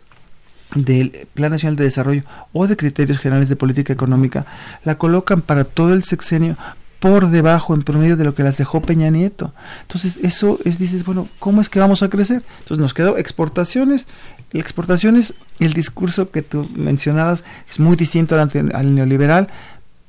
del 0.76 1.12
Plan 1.34 1.52
Nacional 1.52 1.76
de 1.76 1.86
Desarrollo 1.86 2.24
o 2.54 2.68
de 2.68 2.78
criterios 2.78 3.20
generales 3.20 3.50
de 3.50 3.56
política 3.56 3.94
económica 3.94 4.46
la 4.84 4.98
colocan 4.98 5.42
para 5.42 5.64
todo 5.64 5.94
el 5.94 6.04
sexenio 6.04 6.58
por 7.00 7.30
debajo 7.30 7.74
en 7.74 7.84
promedio 7.84 8.18
de 8.18 8.24
lo 8.24 8.34
que 8.34 8.44
las 8.44 8.58
dejó 8.58 8.82
Peña 8.82 9.10
Nieto. 9.10 9.54
Entonces, 9.84 10.18
eso 10.24 10.60
es, 10.66 10.80
dices, 10.80 11.06
bueno, 11.06 11.30
¿cómo 11.40 11.62
es 11.62 11.70
que 11.70 11.80
vamos 11.80 12.02
a 12.02 12.10
crecer? 12.10 12.42
Entonces 12.60 12.80
nos 12.80 12.94
quedó 12.94 13.18
exportaciones. 13.18 14.08
La 14.52 14.62
exportaciones, 14.62 15.34
el 15.60 15.74
discurso 15.74 16.32
que 16.32 16.42
tú 16.42 16.70
mencionabas 16.76 17.44
es 17.70 17.80
muy 17.80 17.96
distinto 17.96 18.40
al, 18.40 18.72
al 18.74 18.96
neoliberal, 18.96 19.50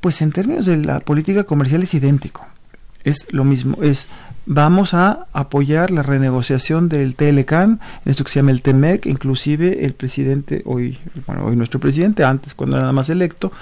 pues 0.00 0.22
en 0.22 0.32
términos 0.32 0.64
de 0.64 0.76
la 0.78 1.00
política 1.00 1.44
comercial 1.44 1.82
es 1.82 1.92
idéntico. 1.94 2.46
Es 3.04 3.26
lo 3.30 3.44
mismo, 3.44 3.82
es 3.82 4.06
vamos 4.48 4.94
a 4.94 5.26
apoyar 5.34 5.90
la 5.90 6.02
renegociación 6.02 6.88
del 6.88 7.14
TLCAN, 7.14 7.80
en 8.04 8.10
esto 8.10 8.24
que 8.24 8.30
se 8.30 8.38
llama 8.38 8.50
el 8.50 8.62
TEMEC, 8.62 9.04
inclusive 9.04 9.84
el 9.84 9.92
presidente, 9.92 10.62
hoy, 10.64 10.98
bueno, 11.26 11.44
hoy 11.44 11.54
nuestro 11.54 11.78
presidente, 11.78 12.24
antes 12.24 12.54
cuando 12.54 12.76
era 12.76 12.84
nada 12.84 12.94
más 12.94 13.10
electo, 13.10 13.52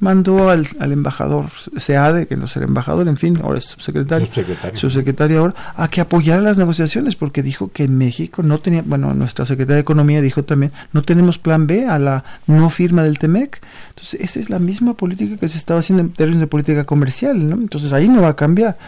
mandó 0.00 0.48
al, 0.48 0.66
al 0.78 0.92
embajador 0.92 1.50
SEADE, 1.76 2.26
que 2.26 2.36
no 2.36 2.48
será 2.48 2.64
embajador, 2.64 3.06
en 3.06 3.18
fin, 3.18 3.38
ahora 3.42 3.58
es 3.58 3.66
subsecretario, 3.66 4.28
subsecretario. 4.74 5.40
ahora, 5.40 5.54
a 5.76 5.88
que 5.88 6.00
apoyara 6.00 6.40
las 6.40 6.56
negociaciones, 6.56 7.16
porque 7.16 7.42
dijo 7.42 7.70
que 7.70 7.86
México 7.86 8.42
no 8.42 8.58
tenía, 8.60 8.82
bueno, 8.84 9.12
nuestra 9.12 9.44
secretaria 9.44 9.76
de 9.76 9.82
Economía 9.82 10.22
dijo 10.22 10.42
también, 10.42 10.72
no 10.94 11.02
tenemos 11.02 11.38
plan 11.38 11.66
B 11.66 11.86
a 11.86 11.98
la 11.98 12.24
no 12.46 12.70
firma 12.70 13.02
del 13.02 13.18
TEMEC. 13.18 13.60
Entonces, 14.00 14.20
esa 14.22 14.40
es 14.40 14.48
la 14.48 14.58
misma 14.58 14.94
política 14.94 15.36
que 15.36 15.48
se 15.50 15.58
estaba 15.58 15.80
haciendo 15.80 16.02
en 16.02 16.10
términos 16.10 16.40
de 16.40 16.46
política 16.46 16.84
comercial, 16.84 17.46
¿no? 17.46 17.56
Entonces, 17.56 17.92
ahí 17.92 18.08
no 18.08 18.22
va 18.22 18.28
a 18.28 18.36
cambiar. 18.36 18.78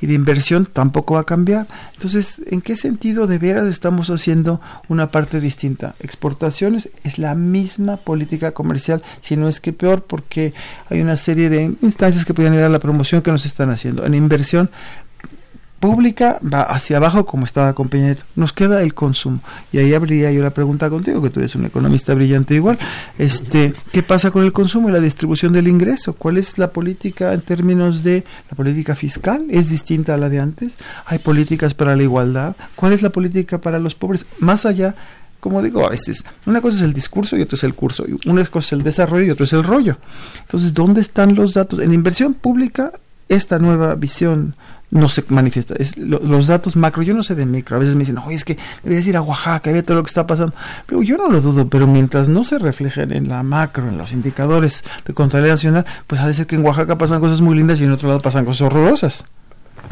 Y 0.00 0.06
de 0.06 0.14
inversión 0.14 0.64
tampoco 0.64 1.14
va 1.14 1.20
a 1.20 1.24
cambiar. 1.24 1.66
Entonces, 1.92 2.40
¿en 2.46 2.62
qué 2.62 2.78
sentido 2.78 3.26
de 3.26 3.36
veras 3.36 3.66
estamos 3.66 4.08
haciendo 4.08 4.62
una 4.88 5.10
parte 5.10 5.40
distinta? 5.40 5.94
Exportaciones 6.00 6.88
es 7.04 7.18
la 7.18 7.34
misma 7.34 7.98
política 7.98 8.52
comercial, 8.52 9.02
si 9.20 9.36
no 9.36 9.46
es 9.46 9.60
que 9.60 9.74
peor, 9.74 10.04
porque 10.04 10.54
hay 10.88 11.02
una 11.02 11.18
serie 11.18 11.50
de 11.50 11.74
instancias 11.82 12.24
que 12.24 12.32
pueden 12.32 12.54
ir 12.54 12.60
a 12.60 12.70
la 12.70 12.78
promoción 12.78 13.20
que 13.20 13.30
nos 13.30 13.44
están 13.44 13.68
haciendo. 13.68 14.06
En 14.06 14.14
inversión 14.14 14.70
pública 15.82 16.38
va 16.40 16.62
hacia 16.62 16.98
abajo 16.98 17.26
como 17.26 17.44
estaba 17.44 17.72
con 17.72 17.90
Nos 18.36 18.52
queda 18.52 18.82
el 18.82 18.94
consumo. 18.94 19.40
Y 19.72 19.78
ahí 19.78 19.92
habría 19.94 20.30
yo 20.30 20.40
la 20.40 20.50
pregunta 20.50 20.88
contigo, 20.88 21.20
que 21.20 21.28
tú 21.28 21.40
eres 21.40 21.56
un 21.56 21.64
economista 21.64 22.14
brillante 22.14 22.54
igual. 22.54 22.78
Este, 23.18 23.74
¿Qué 23.90 24.04
pasa 24.04 24.30
con 24.30 24.44
el 24.44 24.52
consumo 24.52 24.88
y 24.88 24.92
la 24.92 25.00
distribución 25.00 25.52
del 25.52 25.66
ingreso? 25.66 26.12
¿Cuál 26.12 26.38
es 26.38 26.56
la 26.56 26.70
política 26.70 27.32
en 27.32 27.40
términos 27.40 28.04
de 28.04 28.24
la 28.48 28.56
política 28.56 28.94
fiscal? 28.94 29.44
¿Es 29.50 29.68
distinta 29.68 30.14
a 30.14 30.18
la 30.18 30.28
de 30.28 30.38
antes? 30.38 30.74
¿Hay 31.04 31.18
políticas 31.18 31.74
para 31.74 31.96
la 31.96 32.04
igualdad? 32.04 32.54
¿Cuál 32.76 32.92
es 32.92 33.02
la 33.02 33.10
política 33.10 33.60
para 33.60 33.80
los 33.80 33.96
pobres? 33.96 34.24
Más 34.38 34.64
allá 34.64 34.94
como 35.40 35.60
digo, 35.60 35.84
a 35.84 35.90
veces 35.90 36.24
una 36.46 36.60
cosa 36.60 36.76
es 36.76 36.82
el 36.82 36.92
discurso 36.92 37.36
y 37.36 37.42
otra 37.42 37.56
es 37.56 37.64
el 37.64 37.74
curso, 37.74 38.04
una 38.26 38.44
cosa 38.44 38.66
es 38.66 38.72
el 38.74 38.84
desarrollo 38.84 39.24
y 39.24 39.30
otra 39.30 39.42
es 39.42 39.52
el 39.52 39.64
rollo. 39.64 39.96
Entonces, 40.42 40.72
¿dónde 40.72 41.00
están 41.00 41.34
los 41.34 41.54
datos? 41.54 41.80
En 41.80 41.92
inversión 41.92 42.34
pública, 42.34 42.92
esta 43.28 43.58
nueva 43.58 43.96
visión 43.96 44.54
no 44.92 45.08
se 45.08 45.24
manifiesta. 45.28 45.74
Es 45.78 45.96
los 45.96 46.46
datos 46.46 46.76
macro, 46.76 47.02
yo 47.02 47.14
no 47.14 47.22
sé 47.22 47.34
de 47.34 47.46
micro, 47.46 47.76
a 47.76 47.80
veces 47.80 47.94
me 47.94 48.00
dicen, 48.00 48.14
no, 48.14 48.30
es 48.30 48.44
que 48.44 48.58
debes 48.84 49.06
ir 49.06 49.16
a 49.16 49.22
Oaxaca 49.22 49.70
y 49.70 49.72
ver 49.72 49.82
todo 49.82 49.96
lo 49.96 50.02
que 50.02 50.08
está 50.08 50.26
pasando. 50.26 50.54
Pero 50.86 51.02
yo 51.02 51.16
no 51.16 51.30
lo 51.30 51.40
dudo, 51.40 51.66
pero 51.66 51.86
mientras 51.86 52.28
no 52.28 52.44
se 52.44 52.58
reflejen 52.58 53.10
en 53.12 53.28
la 53.28 53.42
macro, 53.42 53.88
en 53.88 53.96
los 53.96 54.12
indicadores 54.12 54.84
de 55.06 55.14
Contraloría 55.14 55.54
Nacional, 55.54 55.86
pues 56.06 56.20
ha 56.20 56.28
de 56.28 56.46
que 56.46 56.56
en 56.56 56.64
Oaxaca 56.64 56.98
pasan 56.98 57.20
cosas 57.20 57.40
muy 57.40 57.56
lindas 57.56 57.80
y 57.80 57.84
en 57.84 57.92
otro 57.92 58.08
lado 58.08 58.20
pasan 58.20 58.44
cosas 58.44 58.62
horrorosas. 58.62 59.24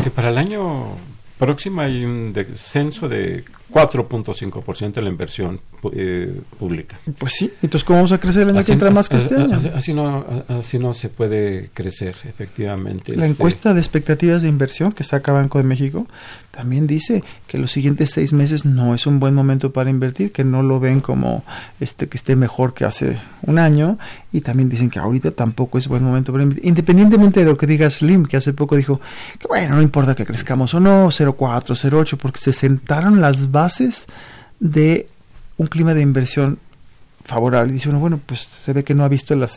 Que 0.03 0.11
para 0.11 0.29
el 0.29 0.39
año 0.39 0.97
próximo 1.39 1.81
hay 1.81 2.05
un 2.05 2.35
descenso 2.35 3.09
de 3.09 3.45
4.5% 3.71 4.93
de 4.95 5.03
la 5.03 5.09
inversión 5.09 5.61
eh, 5.93 6.41
pública. 6.59 6.99
Pues 7.19 7.33
sí, 7.35 7.51
entonces 7.63 7.85
¿cómo 7.85 7.99
vamos 7.99 8.13
a 8.13 8.19
crecer 8.19 8.43
el 8.43 8.51
año 8.51 8.65
que 8.65 8.73
entra 8.73 8.91
más 8.91 9.09
que 9.09 9.17
este 9.17 9.37
año? 9.37 9.59
Así, 9.75 9.95
no, 9.95 10.25
así 10.49 10.79
no 10.79 10.93
se 10.93 11.09
puede 11.09 11.71
crecer, 11.73 12.17
efectivamente. 12.25 13.17
La 13.17 13.25
este 13.25 13.33
encuesta 13.33 13.73
de 13.73 13.81
expectativas 13.81 14.43
de 14.43 14.49
inversión 14.49 14.93
que 14.93 15.05
saca 15.05 15.33
Banco 15.33 15.59
de 15.59 15.65
México 15.65 16.07
también 16.51 16.87
dice 16.87 17.23
que 17.47 17.59
los 17.59 17.71
siguientes 17.71 18.11
seis 18.11 18.33
meses 18.33 18.65
no 18.65 18.95
es 18.95 19.07
un 19.07 19.21
buen 19.21 19.35
momento 19.35 19.73
para 19.73 19.89
invertir, 19.89 20.33
que 20.33 20.45
no 20.45 20.63
lo 20.63 20.81
ven 20.81 21.01
como 21.01 21.45
este 21.79 22.09
que 22.09 22.17
esté 22.17 22.37
mejor 22.37 22.75
que 22.75 22.85
hace 22.85 23.19
un 23.43 23.59
año 23.59 23.99
y 24.33 24.41
también 24.41 24.69
dicen 24.69 24.91
que 24.91 24.99
ahorita 24.99 25.31
tampoco 25.31 25.79
es 25.79 25.89
buen 25.89 26.03
momento 26.03 26.33
para 26.33 26.43
invertir. 26.43 26.67
Independientemente 26.67 27.41
de 27.41 27.47
lo 27.47 27.57
que 27.57 27.67
diga 27.67 27.89
Slim, 27.89 28.27
que 28.27 28.37
hace 28.37 28.53
poco 28.53 28.77
dijo 28.77 29.01
que 29.39 29.47
bueno, 29.47 29.77
no 29.77 29.83
importa 29.83 30.15
que 30.15 30.27
crezcamos 30.27 30.75
o 30.75 30.81
no, 30.81 31.07
0.4, 31.07 31.37
0.8, 31.37 32.17
porque 32.17 32.41
se 32.41 32.53
sentaron 32.53 33.21
las 33.21 33.51
bases 33.51 33.60
de 34.59 35.09
un 35.57 35.67
clima 35.67 35.95
de 35.95 36.03
inversión 36.03 36.59
favorable. 37.25 37.73
Dice 37.73 37.89
uno, 37.89 38.01
bueno, 38.01 38.21
pues 38.25 38.41
se 38.41 38.73
ve 38.73 38.85
que 38.85 38.95
no 38.95 39.05
ha 39.05 39.09
visto 39.09 39.35
las 39.35 39.57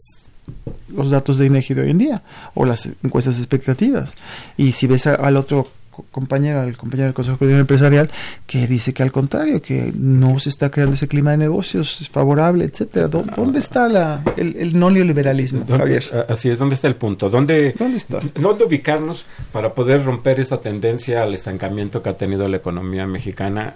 los 0.90 1.10
datos 1.10 1.38
de 1.38 1.46
INEGI 1.46 1.74
de 1.74 1.82
hoy 1.84 1.92
en 1.92 1.98
día 1.98 2.24
o 2.54 2.66
las 2.66 2.90
encuestas 3.04 3.38
expectativas. 3.38 4.14
Y 4.58 4.74
si 4.74 4.88
ves 4.88 5.08
al 5.08 5.38
otro 5.38 5.68
compañero, 6.12 6.62
al 6.62 6.76
compañero 6.76 7.06
del 7.06 7.14
Consejo 7.14 7.38
Coordinador 7.38 7.62
Empresarial, 7.62 8.12
que 8.48 8.68
dice 8.68 8.94
que 8.94 9.04
al 9.04 9.12
contrario, 9.12 9.62
que 9.62 9.94
no 9.96 10.40
se 10.40 10.50
está 10.50 10.72
creando 10.72 10.96
ese 10.96 11.08
clima 11.08 11.32
de 11.32 11.38
negocios 11.38 12.10
favorable, 12.12 12.66
etcétera. 12.66 13.08
¿Dónde 13.08 13.60
está 13.60 13.88
la, 13.88 14.24
el, 14.36 14.78
no 14.78 14.90
neoliberalismo, 14.90 15.66
Javier? 15.68 16.04
Así 16.28 16.50
es, 16.50 16.58
¿dónde 16.58 16.76
está 16.76 16.88
el 16.88 16.96
punto? 16.96 17.30
¿Dónde, 17.30 17.76
¿Dónde 17.78 17.98
está? 17.98 18.22
¿Dónde 18.36 18.66
ubicarnos 18.66 19.26
para 19.52 19.74
poder 19.74 20.04
romper 20.04 20.40
esta 20.40 20.60
tendencia 20.60 21.24
al 21.24 21.34
estancamiento 21.34 22.02
que 22.02 22.10
ha 22.10 22.18
tenido 22.18 22.48
la 22.48 22.58
economía 22.58 23.06
mexicana 23.06 23.76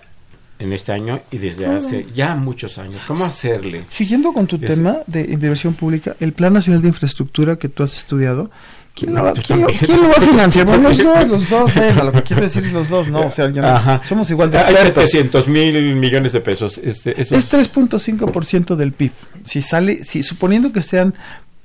en 0.59 0.73
este 0.73 0.91
año 0.91 1.21
y 1.31 1.37
desde 1.37 1.65
hace 1.67 2.07
ya 2.15 2.35
muchos 2.35 2.77
años. 2.77 3.01
¿Cómo 3.07 3.25
hacerle? 3.25 3.83
Siguiendo 3.89 4.33
con 4.33 4.47
tu 4.47 4.57
tema 4.57 4.97
de 5.07 5.21
inversión 5.21 5.73
pública, 5.73 6.15
el 6.19 6.33
Plan 6.33 6.53
Nacional 6.53 6.81
de 6.81 6.87
Infraestructura 6.87 7.57
que 7.57 7.69
tú 7.69 7.83
has 7.83 7.95
estudiado, 7.97 8.49
¿Quién, 8.95 9.13
lo, 9.13 9.23
va, 9.23 9.33
¿quién, 9.33 9.61
lo, 9.61 9.67
quién 9.67 10.01
lo 10.01 10.07
va 10.09 10.15
a 10.15 10.21
financiar? 10.21 10.65
Bueno, 10.65 10.89
los 10.89 10.97
dos, 10.97 11.27
los 11.27 11.49
dos, 11.51 11.75
venga, 11.75 12.03
lo 12.03 12.11
que 12.11 12.23
quiero 12.23 12.41
decir 12.41 12.65
es 12.65 12.71
los 12.71 12.89
dos, 12.89 13.07
no, 13.09 13.27
o 13.27 13.31
sea, 13.31 13.47
no- 13.49 14.01
somos 14.03 14.31
igual 14.31 14.49
de 14.49 14.57
Hay 14.57 14.73
expertos. 14.73 15.03
700 15.11 15.47
mil 15.47 15.95
millones 15.95 16.31
de 16.31 16.41
pesos. 16.41 16.79
Este, 16.83 17.21
eso 17.21 17.35
Es 17.35 17.47
3.5% 17.53 18.75
del 18.75 18.91
PIB. 18.93 19.11
Si 19.43 19.61
sale, 19.61 20.03
si 20.03 20.23
suponiendo 20.23 20.71
que 20.71 20.81
sean 20.81 21.13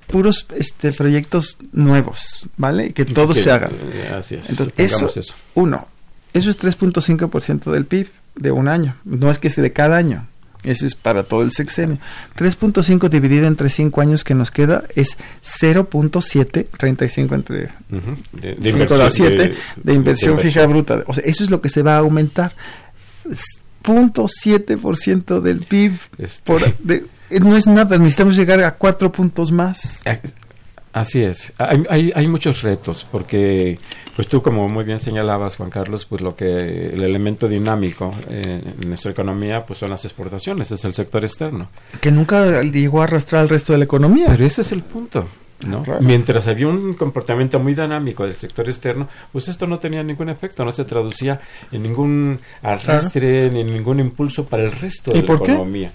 puros 0.09 0.46
este, 0.59 0.92
proyectos 0.92 1.57
nuevos, 1.72 2.50
¿vale? 2.59 2.92
Que 2.92 3.07
todos 3.07 3.35
que- 3.38 3.42
se 3.44 3.50
hagan. 3.50 3.70
eh, 3.94 4.12
Así 4.14 4.35
es. 4.35 4.50
Entonces, 4.50 4.74
eso, 4.76 5.11
eso. 5.16 5.33
uno, 5.55 5.88
eso 6.35 6.50
es 6.50 6.59
3.5% 6.59 7.70
del 7.70 7.87
PIB 7.87 8.09
de 8.35 8.51
un 8.51 8.68
año. 8.68 8.97
No 9.05 9.31
es 9.31 9.38
que 9.38 9.51
sea 9.51 9.62
de 9.62 9.73
cada 9.73 9.97
año. 9.97 10.27
Eso 10.64 10.87
es 10.87 10.95
para 10.95 11.25
todo 11.25 11.42
el 11.42 11.51
sexenio. 11.51 11.99
3.5 12.38 13.09
dividido 13.09 13.49
entre 13.49 13.68
5 13.68 14.01
años 14.01 14.23
que 14.23 14.35
nos 14.37 14.53
queda 14.53 14.85
es 14.95 15.16
0.7, 15.42 16.66
35 16.77 17.35
entre 17.35 17.64
Ujú, 17.90 18.16
de, 18.33 18.55
de 18.55 18.73
5 18.73 18.95
a 18.95 18.97
la 18.97 19.11
7 19.11 19.55
de, 19.83 19.92
inversión 19.95 20.37
de 20.37 20.42
fija 20.42 20.64
bruta. 20.66 21.03
O 21.07 21.14
sea, 21.14 21.25
eso 21.27 21.42
es 21.42 21.51
lo 21.51 21.61
que 21.61 21.68
se 21.68 21.83
va 21.83 21.97
a 21.97 21.99
aumentar. 21.99 22.55
Es 23.29 23.42
0.7% 23.83 25.40
del 25.40 25.61
PIB. 25.61 25.99
Este- 26.18 26.42
Por, 26.45 26.62
no 27.40 27.57
es 27.57 27.66
nada, 27.66 27.99
necesitamos 27.99 28.37
llegar 28.37 28.62
a 28.62 28.75
4 28.75 29.11
puntos 29.11 29.51
más. 29.51 30.01
Así 30.92 31.22
es. 31.22 31.52
Hay, 31.59 31.85
hay, 31.88 32.12
hay 32.14 32.26
muchos 32.28 32.62
retos 32.62 33.07
porque, 33.11 33.78
pues 34.14 34.28
tú 34.28 34.42
como 34.42 34.68
muy 34.68 34.85
bien 34.85 35.00
señalabas, 35.00 35.57
Juan 35.57 35.70
Carlos, 35.70 36.05
pues 36.05 36.20
lo 36.20 36.37
que 36.37 36.90
el 36.90 37.02
elemento 37.02 37.48
dinámico 37.48 38.14
eh, 38.28 38.62
en 38.83 38.88
nuestra 38.88 39.11
economía, 39.11 39.64
pues 39.64 39.78
son 39.78 39.90
las 39.90 40.05
exportaciones, 40.05 40.70
es 40.70 40.85
el 40.85 40.92
sector 40.92 41.24
externo. 41.24 41.68
Que 42.00 42.11
nunca 42.12 42.62
llegó 42.62 43.00
a 43.00 43.05
arrastrar 43.05 43.40
al 43.42 43.48
resto 43.48 43.72
de 43.72 43.78
la 43.78 43.85
economía. 43.87 44.26
Pero 44.28 44.44
ese 44.44 44.61
es 44.61 44.72
el 44.72 44.83
punto. 44.83 45.26
¿no? 45.66 45.83
Claro. 45.83 46.00
Mientras 46.02 46.46
había 46.48 46.66
un 46.66 46.94
comportamiento 46.94 47.59
muy 47.61 47.74
dinámico 47.74 48.24
del 48.24 48.35
sector 48.35 48.68
externo, 48.68 49.09
pues 49.33 49.48
esto 49.48 49.66
no 49.66 49.78
tenía 49.78 50.02
ningún 50.02 50.28
efecto, 50.28 50.64
no 50.64 50.72
se 50.72 50.85
traducía 50.85 51.40
en 51.70 51.85
ningún 51.85 52.40
arrastre 52.62 53.50
ni 53.50 53.61
en 53.61 53.72
ningún 53.72 54.00
impulso 54.00 54.44
para 54.44 54.64
el 54.64 54.72
resto 54.72 55.12
¿Y 55.14 55.20
de 55.20 55.22
por 55.22 55.38
la 55.38 55.46
qué? 55.46 55.52
economía. 55.52 55.92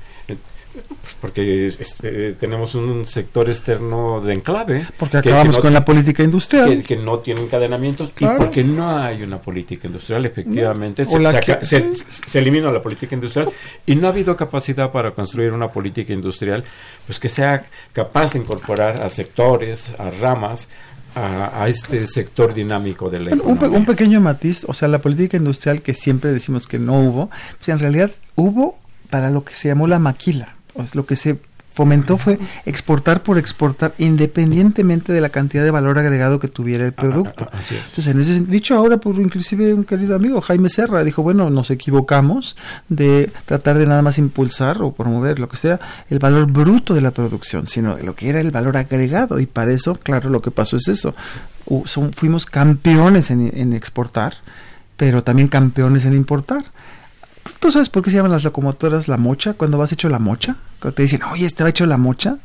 Pues 1.02 1.16
porque 1.20 1.68
este, 1.68 2.34
tenemos 2.34 2.76
un 2.76 3.06
sector 3.06 3.50
externo 3.50 4.22
de 4.22 4.34
enclave. 4.34 4.88
Porque 4.98 5.18
que- 5.18 5.24
que 5.24 5.30
acabamos 5.30 5.56
no- 5.58 5.62
con 5.62 5.74
la 5.74 5.84
política 5.86 6.24
industrial. 6.24 6.70
que, 6.70 6.84
que 6.84 6.96
no 6.98 7.20
tiene 7.20 7.42
encadenamientos 7.42 8.12
Claro. 8.14 8.36
y 8.36 8.38
porque 8.46 8.64
no 8.64 8.98
hay 8.98 9.24
una 9.24 9.38
política 9.40 9.88
industrial, 9.88 10.26
efectivamente. 10.26 11.04
No. 11.06 11.12
Se, 11.12 11.20
la 11.20 11.42
se 11.42 11.66
se- 11.66 11.94
se 12.28 12.40
elimina 12.40 12.72
la 12.72 12.82
política 12.82 13.16
industrial 13.16 13.50
y 13.86 13.96
no 13.96 14.08
ha 14.08 14.12
habido 14.12 14.36
capacidad 14.38 14.92
para 14.92 15.12
construir 15.12 15.52
una 15.54 15.72
política 15.72 16.14
industrial 16.14 16.64
pues 17.06 17.20
que 17.20 17.30
sea 17.30 17.66
capaz 17.94 18.34
de 18.34 18.40
incorporar 18.40 19.02
a 19.02 19.10
sectores, 19.10 19.96
a 19.98 20.10
ramas, 20.12 20.68
a, 21.16 21.64
a 21.64 21.70
este 21.70 22.06
sector 22.06 22.54
dinámico 22.54 23.10
de 23.10 23.20
la 23.20 23.30
Bueno, 23.30 23.44
un, 23.46 23.56
economía. 23.58 23.80
un 23.80 23.86
pequeño 23.86 24.22
matiz, 24.22 24.66
o 24.68 24.74
sea, 24.74 24.88
la 24.88 25.00
política 25.00 25.38
industrial 25.38 25.82
que 25.82 25.94
siempre 25.94 26.32
decimos 26.32 26.68
que 26.68 26.78
no 26.80 27.00
hubo, 27.00 27.30
pues 27.58 27.70
en 27.70 27.80
realidad 27.80 28.12
hubo 28.36 28.78
para 29.10 29.30
lo 29.32 29.44
que 29.46 29.54
se 29.54 29.70
llamó 29.70 29.88
la 29.88 30.00
maquila. 30.00 30.57
Sea, 30.78 30.86
lo 30.94 31.06
que 31.06 31.16
se 31.16 31.38
fomentó 31.70 32.18
fue 32.18 32.40
exportar 32.66 33.22
por 33.22 33.38
exportar 33.38 33.94
independientemente 34.00 35.14
de 35.14 35.22
la 35.22 35.30
cantidad 35.30 35.64
de 35.64 35.70
valor 35.70 36.00
agregado 36.00 36.40
que 36.40 36.48
tuviera 36.48 36.84
el 36.86 36.92
producto. 36.94 37.46
Ah, 37.52 37.52
ah, 37.54 37.60
así 37.60 37.76
es. 37.76 37.82
Entonces, 37.90 38.08
en 38.08 38.20
ese 38.22 38.40
dicho 38.52 38.76
ahora 38.76 38.98
por 38.98 39.16
inclusive 39.18 39.76
un 39.76 39.84
querido 39.84 40.16
amigo, 40.16 40.42
Jaime 40.42 40.70
Serra, 40.70 41.04
dijo, 41.04 41.22
bueno, 41.22 41.52
nos 41.52 41.70
equivocamos 41.70 42.58
de 42.90 43.32
tratar 43.46 43.78
de 43.78 43.86
nada 43.86 44.02
más 44.02 44.18
impulsar 44.18 44.82
o 44.82 44.92
promover 44.92 45.38
lo 45.40 45.48
que 45.50 45.58
sea 45.58 45.80
el 46.10 46.18
valor 46.18 46.52
bruto 46.52 46.96
de 46.96 47.02
la 47.02 47.12
producción, 47.12 47.68
sino 47.68 47.96
de 47.96 48.02
lo 48.04 48.16
que 48.16 48.30
era 48.30 48.40
el 48.42 48.50
valor 48.50 48.76
agregado. 48.76 49.40
Y 49.40 49.46
para 49.46 49.72
eso, 49.72 49.96
claro, 50.02 50.32
lo 50.32 50.42
que 50.42 50.50
pasó 50.50 50.78
es 50.78 50.88
eso. 50.88 51.14
Son- 51.86 52.12
fuimos 52.14 52.48
campeones 52.48 53.30
en, 53.30 53.52
en 53.56 53.74
exportar, 53.74 54.36
pero 54.96 55.24
también 55.24 55.48
campeones 55.48 56.06
en 56.06 56.16
importar. 56.16 56.64
¿Tú 57.60 57.72
sabes 57.72 57.90
por 57.90 58.04
qué 58.04 58.12
se 58.12 58.18
llaman 58.18 58.32
las 58.32 58.44
locomotoras 58.44 59.08
la 59.08 59.18
mocha? 59.18 59.54
Cuando 59.54 59.78
vas 59.78 59.92
hecho 59.92 60.10
la 60.10 60.20
mocha, 60.20 60.56
cuando 60.80 60.96
te 60.96 61.04
dicen, 61.04 61.22
oye, 61.32 61.46
estaba 61.46 61.70
hecho 61.70 61.86
la 61.86 61.98
mocha. 61.98 62.38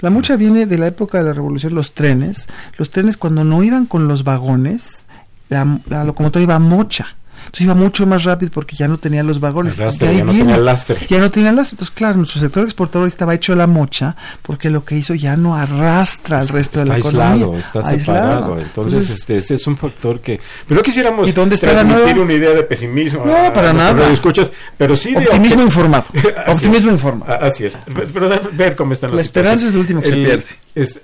La 0.00 0.10
mocha 0.10 0.36
viene 0.36 0.66
de 0.66 0.78
la 0.78 0.88
época 0.88 1.18
de 1.18 1.24
la 1.24 1.32
revolución, 1.32 1.74
los 1.74 1.94
trenes. 1.94 2.46
Los 2.76 2.90
trenes 2.90 3.16
cuando 3.16 3.44
no 3.44 3.62
iban 3.62 3.86
con 3.86 4.08
los 4.08 4.24
vagones, 4.24 5.06
la, 5.48 5.80
la 5.88 6.04
locomotora 6.04 6.42
iba 6.42 6.58
mocha. 6.58 7.16
Entonces 7.46 7.60
iba 7.62 7.74
mucho 7.74 8.06
más 8.06 8.24
rápido 8.24 8.50
porque 8.52 8.76
ya 8.76 8.86
no 8.88 8.98
tenía 8.98 9.22
los 9.22 9.40
vagones. 9.40 9.78
Lastre, 9.78 10.14
ya 10.16 10.24
no 10.24 10.32
viene. 10.32 10.44
tenía 10.48 10.58
lastre. 10.58 10.96
Ya 11.08 11.18
no 11.20 11.30
tenía 11.30 11.52
lastre. 11.52 11.76
Entonces, 11.76 11.94
claro, 11.94 12.18
nuestro 12.18 12.40
sector 12.40 12.64
exportador 12.64 13.08
estaba 13.08 13.34
hecho 13.34 13.54
la 13.54 13.66
mocha 13.66 14.14
porque 14.42 14.68
lo 14.68 14.84
que 14.84 14.96
hizo 14.96 15.14
ya 15.14 15.36
no 15.36 15.56
arrastra 15.56 16.40
al 16.40 16.48
resto 16.48 16.80
de 16.80 16.86
la 16.86 16.94
aislado, 16.94 17.36
economía. 17.36 17.60
está 17.60 17.78
Aislado. 17.88 17.98
separado. 17.98 18.60
Entonces, 18.60 19.10
este, 19.10 19.36
ese 19.36 19.54
es 19.54 19.66
un 19.66 19.76
factor 19.76 20.20
que... 20.20 20.38
Pero 20.68 20.82
quisiéramos 20.82 21.28
¿Y 21.28 21.32
dónde 21.32 21.54
está 21.54 21.68
la 21.68 21.72
transmitir 21.80 22.04
nueva? 22.04 22.20
una 22.22 22.32
idea 22.32 22.50
de 22.50 22.62
pesimismo. 22.64 23.24
No, 23.24 23.32
a- 23.34 23.46
a 23.46 23.52
para 23.52 23.72
nuestros 23.72 23.92
nada. 23.94 24.00
radioescuchas, 24.02 24.50
pero 24.76 24.96
sí 24.96 25.12
de 25.14 25.26
Optimismo 25.26 25.62
informado. 25.62 26.04
Optimismo 26.48 26.90
informado. 26.90 27.32
A- 27.32 27.36
Así 27.46 27.64
es. 27.64 27.76
Pero 28.12 28.28
ver 28.52 28.76
cómo 28.76 28.92
están 28.92 29.10
La 29.10 29.16
las 29.16 29.26
esperanza 29.26 29.66
situaciones. 29.66 29.68
es 29.68 29.74
lo 29.74 29.80
último 29.80 30.00
que 30.02 30.06
se 30.08 30.12
El- 30.14 30.24
pierde. 30.24 30.44
es- 30.74 31.00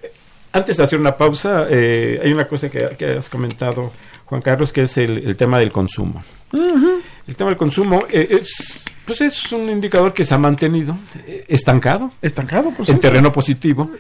antes 0.55 0.77
de 0.77 0.83
hacer 0.83 0.99
una 0.99 1.17
pausa, 1.17 1.67
eh, 1.71 2.21
hay 2.23 2.31
una 2.33 2.47
cosa 2.47 2.69
que, 2.69 2.91
que 2.99 3.07
has 3.07 3.31
comentado, 3.31 3.91
Juan 4.27 4.43
Carlos, 4.43 4.73
que 4.73 4.83
es 4.83 4.97
el, 4.99 5.19
el 5.19 5.37
tema 5.37 5.59
del 5.59 5.73
consumo. 5.73 6.23
El 7.27 7.37
tema 7.37 7.51
del 7.51 7.57
consumo 7.57 8.01
eh, 8.11 8.27
es, 8.31 8.85
pues 9.05 9.21
es 9.21 9.53
un 9.53 9.69
indicador 9.71 10.13
que 10.13 10.25
se 10.25 10.35
ha 10.35 10.39
mantenido 10.39 10.97
eh, 11.27 11.45
estancado 11.49 12.13
Estancado, 12.23 12.71
por 12.71 12.89
en 12.89 12.99
terreno 13.01 13.33
positivo. 13.33 13.91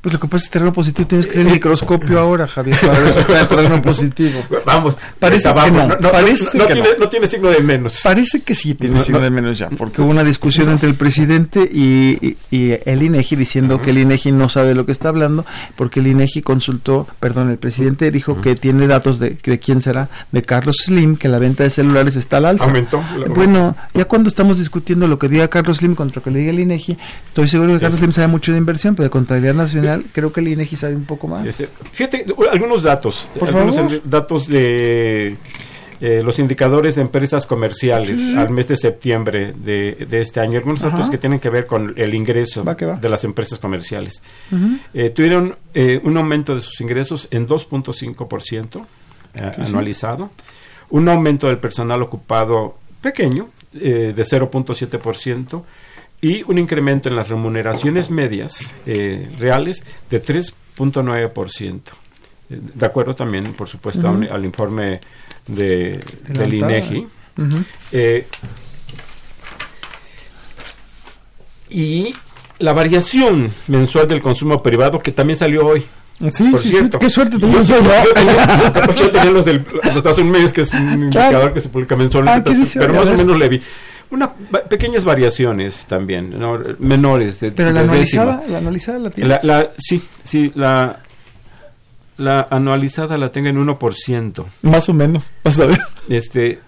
Pues 0.00 0.12
lo 0.12 0.20
que 0.20 0.26
pasa 0.28 0.44
es 0.44 0.48
que 0.48 0.52
terreno 0.54 0.72
positivo 0.72 1.08
tienes 1.08 1.26
que 1.26 1.32
tener 1.34 1.46
el 1.48 1.52
microscopio 1.54 2.18
ahora, 2.20 2.46
Javier, 2.46 2.78
para 2.80 2.98
ver 2.98 3.12
si 3.12 3.20
está 3.20 3.40
en 3.40 3.48
terreno 3.48 3.82
positivo. 3.82 4.40
Vamos, 4.66 4.96
Parece 5.18 5.48
que 5.52 5.70
no, 5.70 6.10
parece 6.12 6.58
no 6.58 6.66
que 6.66 6.72
tiene, 6.74 6.88
no. 6.90 7.04
no 7.04 7.08
tiene 7.08 7.26
signo 7.28 7.48
de 7.50 7.60
menos. 7.60 8.00
Parece 8.02 8.40
que 8.40 8.54
sí 8.54 8.74
tiene 8.74 8.96
No, 8.96 9.02
signo 9.02 9.18
no. 9.18 9.24
de 9.24 9.30
menos 9.30 9.58
ya, 9.58 9.68
porque 9.70 10.02
hubo 10.02 10.10
una 10.10 10.24
discusión 10.24 10.70
entre 10.70 10.88
el 10.88 10.94
presidente 10.94 11.68
y, 11.70 12.18
y- 12.20 12.36
y 12.50 12.78
el 12.84 13.02
INEGI 13.02 13.36
diciendo 13.36 13.80
que 13.80 13.90
el 13.90 13.98
INEGI 13.98 14.32
no 14.32 14.48
sabe 14.48 14.74
lo 14.74 14.86
que 14.86 14.92
está 14.92 15.08
hablando, 15.08 15.44
porque 15.76 16.00
el 16.00 16.08
INEGI 16.08 16.42
consultó, 16.42 17.06
perdón, 17.20 17.50
el 17.50 17.58
presidente 17.58 18.10
dijo 18.10 18.40
que 18.40 18.54
tiene 18.56 18.86
datos 18.86 19.18
de, 19.18 19.38
de 19.42 19.58
quién 19.58 19.80
será, 19.82 20.08
de 20.32 20.42
Carlos 20.42 20.76
Slim, 20.84 21.16
que 21.16 21.28
la 21.28 21.38
venta 21.38 21.62
de 21.64 21.70
celulares 21.70 22.16
está 22.16 22.38
al 22.38 22.46
alza. 22.46 22.64
Aumentó. 22.64 23.02
Bueno, 23.34 23.76
ya 23.94 24.04
cuando 24.06 24.25
estamos 24.26 24.58
discutiendo 24.58 25.08
lo 25.08 25.18
que 25.18 25.28
diga 25.28 25.48
Carlos 25.48 25.78
Slim 25.78 25.94
contra 25.94 26.20
lo 26.20 26.24
que 26.24 26.30
le 26.30 26.38
diga 26.40 26.50
el 26.52 26.60
INEGI, 26.60 26.96
estoy 27.26 27.48
seguro 27.48 27.72
que 27.74 27.80
Carlos 27.80 27.98
Slim 27.98 28.12
sabe 28.12 28.28
mucho 28.28 28.52
de 28.52 28.58
inversión, 28.58 28.94
pero 28.94 29.04
de 29.04 29.10
contabilidad 29.10 29.54
nacional 29.54 30.04
creo 30.12 30.32
que 30.32 30.40
el 30.40 30.48
INEGI 30.48 30.76
sabe 30.76 30.96
un 30.96 31.04
poco 31.04 31.28
más. 31.28 31.46
Este, 31.46 31.68
fíjate, 31.92 32.26
algunos 32.52 32.82
datos. 32.82 33.28
Por 33.38 33.48
algunos 33.48 33.76
favor. 33.76 34.00
datos 34.04 34.48
de 34.48 35.36
eh, 36.00 36.20
los 36.22 36.38
indicadores 36.38 36.96
de 36.96 37.00
empresas 37.02 37.46
comerciales 37.46 38.18
Sí, 38.20 38.36
al 38.36 38.50
mes 38.50 38.68
de 38.68 38.76
septiembre 38.76 39.54
de, 39.56 40.06
de 40.08 40.20
este 40.20 40.40
año. 40.40 40.58
Algunos 40.58 40.80
datos 40.80 41.00
Ajá. 41.00 41.10
que 41.10 41.16
tienen 41.18 41.38
que 41.40 41.48
ver 41.48 41.66
con 41.66 41.94
el 41.96 42.12
ingreso 42.14 42.62
Va 42.64 42.76
que 42.76 42.84
va. 42.84 42.96
de 42.96 43.08
las 43.08 43.24
empresas 43.24 43.58
comerciales. 43.58 44.22
Eh, 44.92 45.08
tuvieron 45.10 45.56
eh, 45.72 45.98
un 46.04 46.16
aumento 46.18 46.54
de 46.54 46.60
sus 46.60 46.80
ingresos 46.82 47.28
en 47.30 47.46
2.5% 47.46 48.84
eh, 49.34 49.50
anualizado, 49.58 50.30
un 50.90 51.08
aumento 51.08 51.46
del 51.48 51.58
personal 51.58 52.02
ocupado 52.02 52.76
pequeño 53.00 53.48
eh, 53.80 54.12
de 54.14 54.22
0.7% 54.22 55.62
y 56.20 56.42
un 56.50 56.58
incremento 56.58 57.08
en 57.08 57.16
las 57.16 57.28
remuneraciones 57.28 58.10
medias 58.10 58.74
eh, 58.86 59.28
reales 59.38 59.84
de 60.10 60.22
3.9%. 60.22 61.80
Eh, 62.48 62.60
De 62.74 62.86
acuerdo 62.86 63.14
también, 63.14 63.52
por 63.52 63.68
supuesto, 63.68 64.08
al 64.08 64.44
informe 64.44 65.00
de, 65.46 66.00
del. 66.28 66.54
INEGI. 66.54 67.06
Eh, 67.92 68.26
y 71.68 72.14
la 72.58 72.72
variación 72.72 73.52
mensual 73.66 74.08
del 74.08 74.22
consumo 74.22 74.62
privado 74.62 75.00
que 75.00 75.12
también 75.12 75.38
salió 75.38 75.66
hoy. 75.66 75.84
Sí, 76.32 76.44
por 76.50 76.60
sí, 76.60 76.70
cierto. 76.70 76.98
sí, 76.98 77.04
qué 77.06 77.10
suerte 77.10 77.38
tuvimos 77.38 77.68
yo, 77.68 77.76
yo 77.82 78.14
tenía, 78.14 78.46
capaz 78.72 78.94
yo 78.94 79.10
tenía 79.10 79.30
los 79.30 79.44
del 79.44 79.62
los 79.94 80.02
de 80.02 80.10
hace 80.10 80.22
un 80.22 80.30
mes, 80.30 80.52
que 80.52 80.62
es 80.62 80.72
un 80.72 80.92
indicador 80.92 81.52
que 81.52 81.60
se 81.60 81.68
publica 81.68 81.94
mensualmente, 81.96 82.50
Ah, 82.50 82.52
¿qué 82.54 82.58
dice? 82.58 82.78
pero 82.80 82.94
más 82.94 83.06
o 83.06 83.14
menos 83.16 83.38
le 83.38 83.48
vi. 83.50 83.62
Una, 84.08 84.32
pequeñas 84.68 85.04
variaciones 85.04 85.84
también, 85.88 86.38
¿no? 86.38 86.58
menores. 86.78 87.40
De, 87.40 87.50
Pero 87.52 87.72
la 87.72 87.82
de 87.82 87.98
décimas. 87.98 88.26
anualizada, 88.28 88.48
la 88.50 88.58
anualizada 88.58 88.98
la 89.00 89.10
tienes. 89.10 89.44
La, 89.44 89.58
la- 89.62 89.70
sí, 89.76 90.02
sí, 90.22 90.52
la, 90.54 91.00
la 92.18 92.46
anualizada 92.50 93.18
la 93.18 93.30
tengo 93.32 93.48
en 93.48 93.58
1%. 93.66 94.44
Más 94.62 94.88
o 94.88 94.92
menos, 94.94 95.30
vas 95.44 95.58
a 95.60 95.66
ver. 95.66 95.80
Este, 96.08 96.60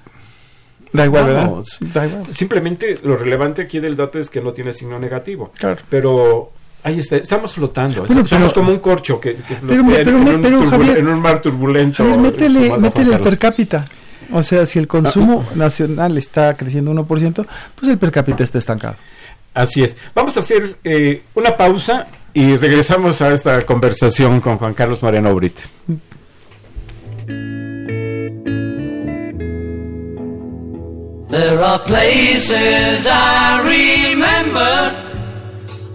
Da 0.92 1.04
igual, 1.04 1.26
¿verdad? 1.26 1.50
Da 1.94 2.06
igual. 2.06 2.34
Simplemente 2.34 2.98
lo 3.04 3.16
relevante 3.16 3.62
aquí 3.62 3.78
del 3.78 3.94
dato 3.96 4.18
es 4.18 4.30
que 4.30 4.40
no 4.40 4.52
tiene 4.52 4.72
signo 4.72 4.98
negativo. 4.98 5.52
Claro. 5.58 5.76
Pero 5.88 6.50
ahí 6.82 6.98
está, 7.00 7.16
estamos 7.16 7.52
flotando. 7.52 8.04
Bueno, 8.06 8.26
Somos 8.26 8.52
pero- 8.52 8.54
como 8.54 8.70
un 8.72 8.78
corcho 8.78 9.20
que, 9.20 9.34
que 9.34 9.54
Pero- 9.66 9.84
flotea 9.84 10.04
pero- 10.04 10.16
en, 10.18 10.28
un 10.28 10.42
turbul- 10.42 10.70
Javier- 10.70 10.98
en 10.98 11.08
un 11.08 11.20
mar 11.20 11.40
turbulento. 11.42 11.96
Javier, 12.04 12.18
métele, 12.18 12.78
métele 12.78 13.14
el 13.14 13.20
per 13.20 13.38
cápita. 13.38 13.84
O 14.32 14.42
sea, 14.42 14.66
si 14.66 14.78
el 14.78 14.86
consumo 14.86 15.44
nacional 15.54 16.18
está 16.18 16.54
creciendo 16.54 16.90
1%, 16.92 17.46
pues 17.74 17.90
el 17.90 17.98
per 17.98 18.10
cápita 18.10 18.44
está 18.44 18.58
estancado. 18.58 18.96
Así 19.54 19.82
es. 19.82 19.96
Vamos 20.14 20.36
a 20.36 20.40
hacer 20.40 20.76
eh, 20.84 21.22
una 21.34 21.56
pausa 21.56 22.06
y 22.34 22.56
regresamos 22.56 23.22
a 23.22 23.32
esta 23.32 23.64
conversación 23.64 24.40
con 24.40 24.58
Juan 24.58 24.74
Carlos 24.74 25.02
Moreno 25.02 25.34
Brit. 25.34 25.58
There 31.30 31.58
are 31.62 31.78
places 31.80 33.06
I 33.06 33.60
remember 33.62 34.94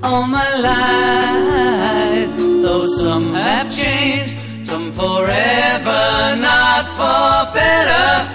all 0.04 0.28
my 0.28 0.50
life, 0.72 2.36
though 2.38 2.86
some 3.00 3.34
have 3.34 3.72
changed, 3.72 4.38
some 4.66 4.92
forever, 4.92 6.36
not 6.36 6.86
for 7.00 7.54
better. 7.54 8.30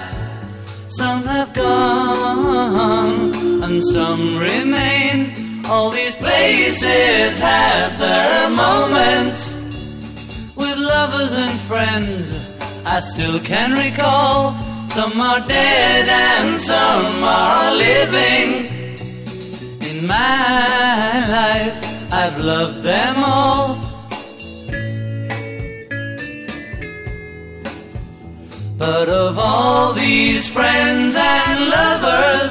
Some 0.89 1.23
have 1.25 1.53
gone 1.53 3.35
and 3.63 3.83
some 3.83 4.39
remain. 4.39 5.65
All 5.67 5.91
these 5.91 6.17
places 6.17 7.39
had 7.39 7.97
their 7.99 8.49
moments 8.51 9.57
with 10.57 10.77
lovers 10.79 11.37
and 11.37 11.61
friends. 11.61 12.33
I 12.87 13.01
still 13.01 13.39
can 13.41 13.73
recall. 13.73 14.57
Some 14.89 15.21
are 15.21 15.47
dead 15.47 16.09
and 16.09 16.59
some 16.59 17.23
are 17.23 17.75
living. 17.75 18.78
In 19.99 20.07
my 20.07 21.27
life, 21.29 22.13
I've 22.13 22.39
loved 22.39 22.85
them 22.85 23.17
all. 23.19 23.79
But 28.77 29.09
of 29.09 29.41
all 29.41 29.93
these 29.95 30.49
friends 30.49 31.17
and 31.19 31.71
lovers, 31.79 32.51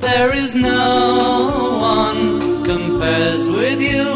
there 0.00 0.34
is 0.34 0.54
no 0.54 1.78
one 1.80 2.64
compares 2.64 3.48
with 3.48 3.80
you. 3.80 4.10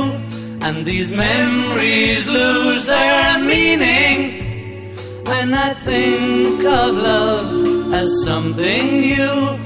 And 0.60 0.84
these 0.84 1.12
memories 1.12 2.28
lose 2.28 2.84
their 2.84 3.38
meaning 3.38 4.94
when 5.24 5.54
I 5.54 5.72
think 5.72 6.62
of 6.64 6.96
love 6.96 7.94
as 7.94 8.10
something 8.24 9.00
new. 9.00 9.65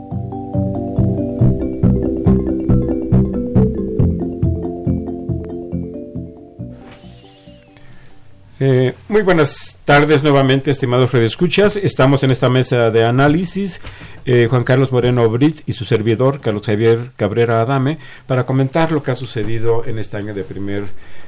Eh, 8.63 8.93
muy 9.09 9.23
buenas 9.23 9.79
tardes 9.85 10.21
nuevamente, 10.21 10.69
estimados 10.69 11.11
redescuchas. 11.11 11.77
Estamos 11.77 12.21
en 12.21 12.29
esta 12.29 12.47
mesa 12.47 12.91
de 12.91 13.03
análisis, 13.03 13.81
eh, 14.23 14.45
Juan 14.47 14.63
Carlos 14.63 14.91
Moreno 14.91 15.27
Brit 15.31 15.63
y 15.65 15.73
su 15.73 15.83
servidor, 15.83 16.41
Carlos 16.41 16.67
Javier 16.67 17.09
Cabrera 17.15 17.61
Adame, 17.61 17.97
para 18.27 18.45
comentar 18.45 18.91
lo 18.91 19.01
que 19.01 19.09
ha 19.09 19.15
sucedido 19.15 19.83
en 19.87 19.97
este 19.97 20.17
año 20.17 20.35
de 20.35 20.43
primer, 20.43 20.83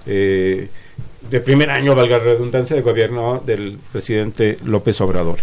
eh, 0.06 0.68
de 1.28 1.40
primer 1.40 1.72
año, 1.72 1.96
valga 1.96 2.20
la 2.20 2.24
redundancia, 2.24 2.76
de 2.76 2.84
gobierno 2.84 3.42
del 3.44 3.80
presidente 3.92 4.60
López 4.64 5.02
Obrador. 5.02 5.40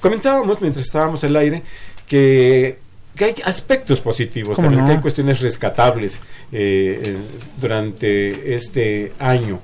Comentábamos 0.00 0.62
mientras 0.62 0.86
estábamos 0.86 1.22
en 1.24 1.28
el 1.30 1.36
aire 1.36 1.62
que 2.06 2.78
que 3.18 3.24
hay 3.24 3.34
aspectos 3.44 4.00
positivos, 4.00 4.54
¿Cómo 4.54 4.66
también 4.66 4.84
no? 4.84 4.86
que 4.86 4.96
hay 4.96 5.02
cuestiones 5.02 5.40
rescatables 5.40 6.20
eh, 6.52 7.02
eh, 7.04 7.16
durante 7.60 8.54
este 8.54 9.12
año. 9.18 9.60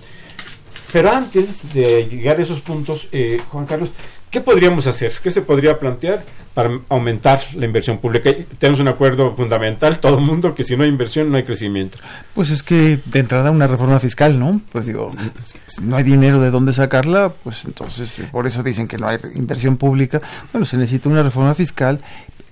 Pero 0.94 1.10
antes 1.10 1.74
de 1.74 2.06
llegar 2.06 2.38
a 2.38 2.42
esos 2.42 2.60
puntos, 2.60 3.08
eh, 3.10 3.40
Juan 3.48 3.66
Carlos, 3.66 3.90
¿qué 4.30 4.40
podríamos 4.40 4.86
hacer? 4.86 5.12
¿Qué 5.20 5.32
se 5.32 5.42
podría 5.42 5.76
plantear 5.76 6.22
para 6.54 6.70
aumentar 6.88 7.42
la 7.54 7.66
inversión 7.66 7.98
pública? 7.98 8.30
Tenemos 8.58 8.78
un 8.78 8.86
acuerdo 8.86 9.34
fundamental, 9.34 9.98
todo 9.98 10.18
el 10.18 10.24
mundo, 10.24 10.54
que 10.54 10.62
si 10.62 10.76
no 10.76 10.84
hay 10.84 10.90
inversión 10.90 11.32
no 11.32 11.36
hay 11.36 11.42
crecimiento. 11.42 11.98
Pues 12.32 12.50
es 12.50 12.62
que 12.62 13.00
de 13.06 13.18
entrada 13.18 13.50
una 13.50 13.66
reforma 13.66 13.98
fiscal, 13.98 14.38
¿no? 14.38 14.60
Pues 14.70 14.86
digo, 14.86 15.10
si 15.66 15.82
no 15.82 15.96
hay 15.96 16.04
dinero 16.04 16.40
de 16.40 16.52
dónde 16.52 16.72
sacarla, 16.72 17.32
pues 17.42 17.64
entonces 17.64 18.20
eh, 18.20 18.28
por 18.30 18.46
eso 18.46 18.62
dicen 18.62 18.86
que 18.86 18.96
no 18.96 19.08
hay 19.08 19.18
inversión 19.34 19.76
pública. 19.76 20.22
Bueno, 20.52 20.64
se 20.64 20.76
necesita 20.76 21.08
una 21.08 21.24
reforma 21.24 21.54
fiscal 21.54 21.98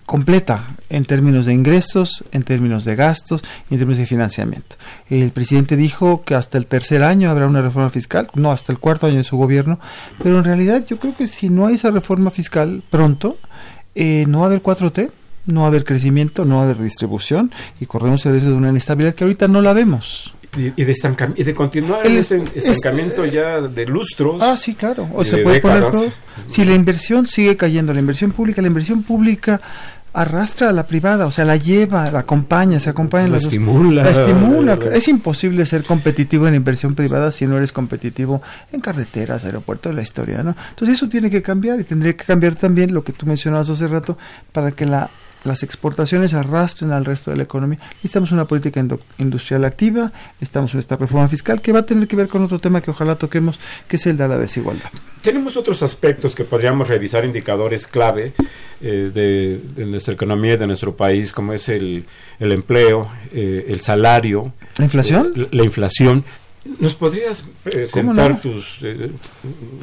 completa 0.06 0.64
en 0.90 1.04
términos 1.04 1.46
de 1.46 1.54
ingresos, 1.54 2.24
en 2.32 2.42
términos 2.42 2.84
de 2.84 2.96
gastos 2.96 3.42
en 3.70 3.78
términos 3.78 3.98
de 3.98 4.06
financiamiento. 4.06 4.76
El 5.08 5.30
presidente 5.30 5.76
dijo 5.76 6.22
que 6.24 6.34
hasta 6.34 6.58
el 6.58 6.66
tercer 6.66 7.02
año 7.02 7.30
habrá 7.30 7.46
una 7.46 7.62
reforma 7.62 7.90
fiscal, 7.90 8.28
no 8.34 8.52
hasta 8.52 8.72
el 8.72 8.78
cuarto 8.78 9.06
año 9.06 9.18
de 9.18 9.24
su 9.24 9.36
gobierno, 9.36 9.78
pero 10.22 10.38
en 10.38 10.44
realidad 10.44 10.84
yo 10.86 10.98
creo 10.98 11.16
que 11.16 11.26
si 11.26 11.48
no 11.48 11.66
hay 11.66 11.76
esa 11.76 11.90
reforma 11.90 12.30
fiscal 12.30 12.82
pronto, 12.90 13.38
eh, 13.94 14.24
no 14.28 14.40
va 14.40 14.44
a 14.44 14.48
haber 14.48 14.62
4T, 14.62 15.10
no 15.46 15.60
va 15.60 15.66
a 15.66 15.68
haber 15.68 15.84
crecimiento, 15.84 16.44
no 16.44 16.56
va 16.56 16.62
a 16.62 16.64
haber 16.64 16.78
distribución 16.78 17.50
y 17.80 17.86
corremos 17.86 18.24
el 18.26 18.32
riesgo 18.32 18.50
de 18.50 18.56
una 18.56 18.70
inestabilidad 18.70 19.14
que 19.14 19.24
ahorita 19.24 19.48
no 19.48 19.60
la 19.60 19.72
vemos. 19.72 20.34
Y, 20.56 20.72
y 20.80 20.84
de, 20.84 20.94
y 21.36 21.44
de 21.44 21.54
continuar 21.54 22.06
El 22.06 22.18
ese 22.18 22.36
es- 22.54 22.66
estancamiento 22.66 23.24
ya 23.24 23.60
de 23.62 23.86
lustros. 23.86 24.42
Ah, 24.42 24.56
sí, 24.56 24.74
claro. 24.74 25.08
O 25.14 25.24
se 25.24 25.36
de 25.38 25.42
puede 25.44 25.60
poner 25.60 25.84
décadas. 25.84 25.94
todo. 26.04 26.12
Si 26.48 26.64
la 26.64 26.74
inversión 26.74 27.24
sigue 27.26 27.56
cayendo, 27.56 27.94
la 27.94 28.00
inversión 28.00 28.32
pública, 28.32 28.60
la 28.60 28.68
inversión 28.68 29.02
pública 29.02 29.60
arrastra 30.14 30.68
a 30.68 30.72
la 30.72 30.86
privada, 30.86 31.24
o 31.24 31.30
sea, 31.30 31.46
la 31.46 31.56
lleva, 31.56 32.10
la 32.10 32.18
acompaña, 32.18 32.78
se 32.80 32.90
acompañan 32.90 33.28
La 33.30 33.36
las 33.36 33.44
dos. 33.44 33.52
estimula. 33.54 34.02
La 34.04 34.10
estimula. 34.10 34.76
La- 34.76 34.94
Es 34.94 35.08
imposible 35.08 35.64
ser 35.64 35.84
competitivo 35.84 36.46
en 36.46 36.54
inversión 36.54 36.94
privada 36.94 37.32
si 37.32 37.46
no 37.46 37.56
eres 37.56 37.72
competitivo 37.72 38.42
en 38.72 38.82
carreteras, 38.82 39.46
aeropuertos, 39.46 39.94
la 39.94 40.02
historia, 40.02 40.42
¿no? 40.42 40.54
Entonces 40.68 40.96
eso 40.98 41.08
tiene 41.08 41.30
que 41.30 41.40
cambiar 41.40 41.80
y 41.80 41.84
tendría 41.84 42.14
que 42.14 42.24
cambiar 42.26 42.56
también 42.56 42.92
lo 42.92 43.02
que 43.02 43.12
tú 43.14 43.24
mencionabas 43.24 43.70
hace 43.70 43.88
rato 43.88 44.18
para 44.52 44.72
que 44.72 44.84
la 44.84 45.08
las 45.44 45.62
exportaciones 45.62 46.34
arrastren 46.34 46.92
al 46.92 47.04
resto 47.04 47.30
de 47.30 47.36
la 47.36 47.42
economía. 47.42 47.78
Necesitamos 47.96 48.32
una 48.32 48.46
política 48.46 48.84
industrial 49.18 49.64
activa, 49.64 50.12
necesitamos 50.34 50.74
esta 50.74 50.96
reforma 50.96 51.28
fiscal 51.28 51.60
que 51.60 51.72
va 51.72 51.80
a 51.80 51.86
tener 51.86 52.06
que 52.08 52.16
ver 52.16 52.28
con 52.28 52.42
otro 52.44 52.58
tema 52.58 52.80
que 52.80 52.90
ojalá 52.90 53.16
toquemos, 53.16 53.58
que 53.88 53.96
es 53.96 54.06
el 54.06 54.16
de 54.16 54.28
la 54.28 54.38
desigualdad. 54.38 54.90
Tenemos 55.22 55.56
otros 55.56 55.82
aspectos 55.82 56.34
que 56.34 56.44
podríamos 56.44 56.88
revisar, 56.88 57.24
indicadores 57.24 57.86
clave 57.86 58.32
eh, 58.80 59.10
de, 59.14 59.60
de 59.76 59.86
nuestra 59.86 60.14
economía 60.14 60.56
de 60.56 60.66
nuestro 60.66 60.96
país, 60.96 61.32
como 61.32 61.52
es 61.52 61.68
el, 61.68 62.04
el 62.40 62.52
empleo, 62.52 63.08
eh, 63.32 63.66
el 63.68 63.80
salario, 63.80 64.52
¿La 64.78 64.84
inflación? 64.84 65.32
eh, 65.36 65.38
la, 65.40 65.48
la 65.50 65.64
inflación. 65.64 66.24
¿Nos 66.78 66.94
podrías 66.94 67.44
presentar 67.64 68.30
no? 68.30 68.38
tus, 68.38 68.78
eh, 68.82 69.10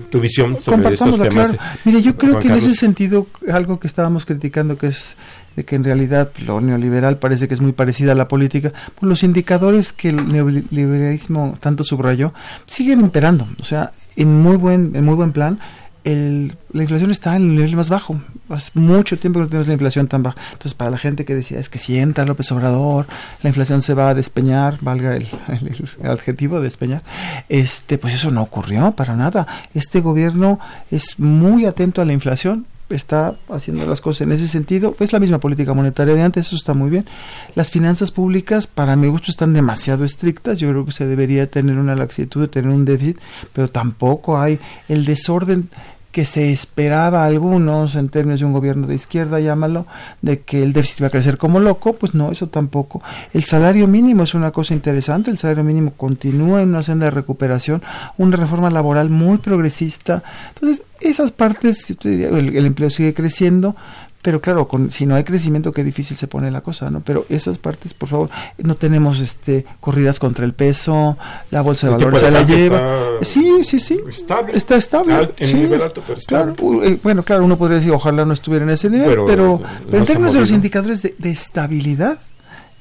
tu 0.10 0.22
visión 0.22 0.58
sobre 0.64 0.94
estos 0.94 1.18
temas? 1.18 1.52
claro. 1.52 1.58
Mire, 1.84 2.02
yo 2.02 2.16
creo 2.16 2.34
Juan 2.34 2.42
que 2.42 2.48
en 2.50 2.56
ese 2.56 2.74
sentido, 2.74 3.28
algo 3.52 3.82
que 3.82 3.88
estábamos 3.88 4.24
criticando, 4.26 4.78
que 4.78 4.88
es 4.88 5.18
de 5.56 5.66
que 5.66 5.76
en 5.76 5.84
realidad 5.84 6.30
lo 6.46 6.62
neoliberal 6.62 7.18
parece 7.18 7.48
que 7.48 7.54
es 7.54 7.62
muy 7.62 7.74
parecida 7.74 8.14
a 8.14 8.16
la 8.16 8.28
política, 8.28 8.72
pues 8.96 9.10
los 9.10 9.24
indicadores 9.24 9.94
que 9.94 10.10
el 10.10 10.32
neoliberalismo 10.32 11.58
tanto 11.60 11.84
subrayó 11.84 12.34
siguen 12.66 13.02
imperando. 13.02 13.48
O 13.60 13.64
sea, 13.64 13.92
en 14.16 14.42
muy 14.42 14.58
buen, 14.58 14.96
en 14.96 15.06
muy 15.06 15.16
buen 15.16 15.32
plan, 15.32 15.60
el, 16.04 16.56
la 16.72 16.84
inflación 16.84 17.12
está 17.12 17.36
en 17.36 17.44
el 17.44 17.56
nivel 17.56 17.76
más 17.76 17.90
bajo. 17.90 18.22
Hace 18.50 18.72
mucho 18.74 19.18
tiempo 19.18 19.40
que 19.40 19.44
no 19.44 19.50
tenemos 19.50 19.68
la 19.68 19.74
inflación 19.74 20.08
tan 20.08 20.24
baja. 20.24 20.38
Entonces, 20.52 20.74
para 20.74 20.92
la 20.92 20.98
gente 20.98 21.26
que 21.26 21.36
decía, 21.36 21.60
es 21.60 21.70
que 21.70 21.80
si 21.80 22.00
entra 22.00 22.26
López 22.26 22.52
Obrador, 22.52 23.06
la 23.44 23.50
inflación 23.50 23.82
se 23.82 23.94
va 23.94 24.10
a 24.10 24.14
despeñar, 24.14 24.78
valga 24.82 25.16
el, 25.16 25.28
el, 25.50 26.10
adjetivo 26.10 26.62
despeñar, 26.62 27.04
este, 27.48 27.98
pues 27.98 28.14
eso 28.14 28.32
no 28.32 28.42
ocurrió 28.42 28.92
para 28.92 29.16
nada. 29.16 29.48
Este 29.74 30.02
gobierno 30.02 30.60
es 30.90 31.20
muy 31.20 31.66
atento 31.66 32.02
a 32.02 32.06
la 32.06 32.14
inflación, 32.14 32.66
está 32.90 33.36
haciendo 33.50 33.86
las 33.86 34.02
cosas 34.02 34.22
en 34.22 34.32
ese 34.32 34.48
sentido. 34.48 34.96
Es 35.00 35.14
la 35.14 35.20
misma 35.20 35.40
política 35.40 35.74
monetaria 35.74 36.16
de 36.16 36.22
antes, 36.22 36.48
eso 36.48 36.56
está 36.56 36.74
muy 36.74 36.90
bien. 36.90 37.06
Las 37.56 37.70
finanzas 37.70 38.12
públicas, 38.12 38.68
para 38.68 38.96
mi 38.96 39.08
gusto, 39.08 39.32
están 39.32 39.54
demasiado 39.54 40.06
estrictas. 40.06 40.60
Yo 40.60 40.70
creo 40.70 40.86
que 40.86 40.92
se 40.92 41.06
debería 41.06 41.50
tener 41.50 41.78
una 41.78 41.96
laxitud, 41.96 42.48
tener 42.50 42.72
un 42.72 42.86
déficit, 42.86 43.18
pero 43.54 43.70
tampoco 43.70 44.40
hay 44.40 44.60
el 44.88 45.06
desorden 45.06 45.70
que 46.12 46.26
se 46.26 46.52
esperaba 46.52 47.24
a 47.24 47.28
algunos 47.28 47.96
en 47.96 48.10
términos 48.10 48.40
de 48.40 48.46
un 48.46 48.54
gobierno 48.54 48.88
de 48.88 48.96
izquierda, 48.96 49.40
llámalo, 49.40 49.86
de 50.22 50.42
que 50.42 50.64
el 50.64 50.74
déficit 50.74 51.00
iba 51.00 51.08
a 51.08 51.12
crecer 51.12 51.38
como 51.38 51.60
loco, 51.60 51.94
pues 51.94 52.16
no, 52.16 52.32
eso 52.32 52.48
tampoco. 52.48 53.02
El 53.34 53.44
salario 53.44 53.88
mínimo 53.88 54.24
es 54.24 54.34
una 54.34 54.52
cosa 54.52 54.74
interesante, 54.74 55.30
el 55.30 55.38
salario 55.38 55.64
mínimo 55.64 55.94
continúa 55.96 56.62
en 56.62 56.70
una 56.70 56.84
senda 56.84 57.06
de 57.06 57.12
recuperación, 57.12 57.84
una 58.18 58.38
reforma 58.38 58.70
laboral 58.72 59.10
muy 59.10 59.38
progresista. 59.38 60.24
Entonces, 60.56 60.84
esas 61.00 61.32
partes, 61.32 61.88
yo 61.88 61.96
te 61.96 62.10
diría, 62.10 62.30
el, 62.30 62.56
el 62.56 62.66
empleo 62.66 62.90
sigue 62.90 63.14
creciendo, 63.14 63.76
pero 64.22 64.42
claro, 64.42 64.68
con, 64.68 64.92
si 64.92 65.06
no 65.06 65.16
hay 65.16 65.24
crecimiento, 65.24 65.72
qué 65.72 65.84
difícil 65.84 66.18
se 66.18 66.28
pone 66.28 66.52
la 66.52 66.62
cosa, 66.62 66.90
¿no? 66.90 67.00
Pero 67.00 67.26
esas 67.30 67.58
partes, 67.58 67.94
por 67.94 68.10
favor, 68.10 68.30
no 68.58 68.76
tenemos 68.76 69.20
este 69.20 69.66
corridas 69.80 70.20
contra 70.20 70.44
el 70.44 70.54
peso, 70.54 71.18
la 71.52 71.62
bolsa 71.62 71.88
de 71.88 71.94
valores 71.94 72.20
se 72.20 72.32
la 72.32 72.44
lleva. 72.44 72.82
sí, 73.22 73.64
sí, 73.64 73.80
sí. 73.80 74.00
Estable. 74.10 74.58
Está 74.58 74.76
estable. 74.76 75.14
Al, 75.14 75.34
en 75.38 75.48
sí, 75.48 75.54
nivel 75.54 75.82
alto, 75.82 76.04
pero 76.06 76.20
estable. 76.20 76.54
Claro, 76.56 76.84
eh, 76.84 77.00
bueno, 77.02 77.24
claro, 77.24 77.46
uno 77.46 77.58
podría 77.58 77.78
decir, 77.78 77.92
ojalá 77.94 78.26
no 78.26 78.34
estuviera 78.34 78.66
en 78.66 78.72
ese 78.72 78.90
nivel, 78.90 79.10
pero, 79.10 79.26
pero, 79.26 79.62
pero 79.62 79.92
no 79.92 79.98
en 79.98 80.06
términos 80.06 80.34
de 80.34 80.42
los 80.42 80.52
indicadores 80.52 81.02
de, 81.02 81.16
de 81.18 81.32
estabilidad, 81.32 82.20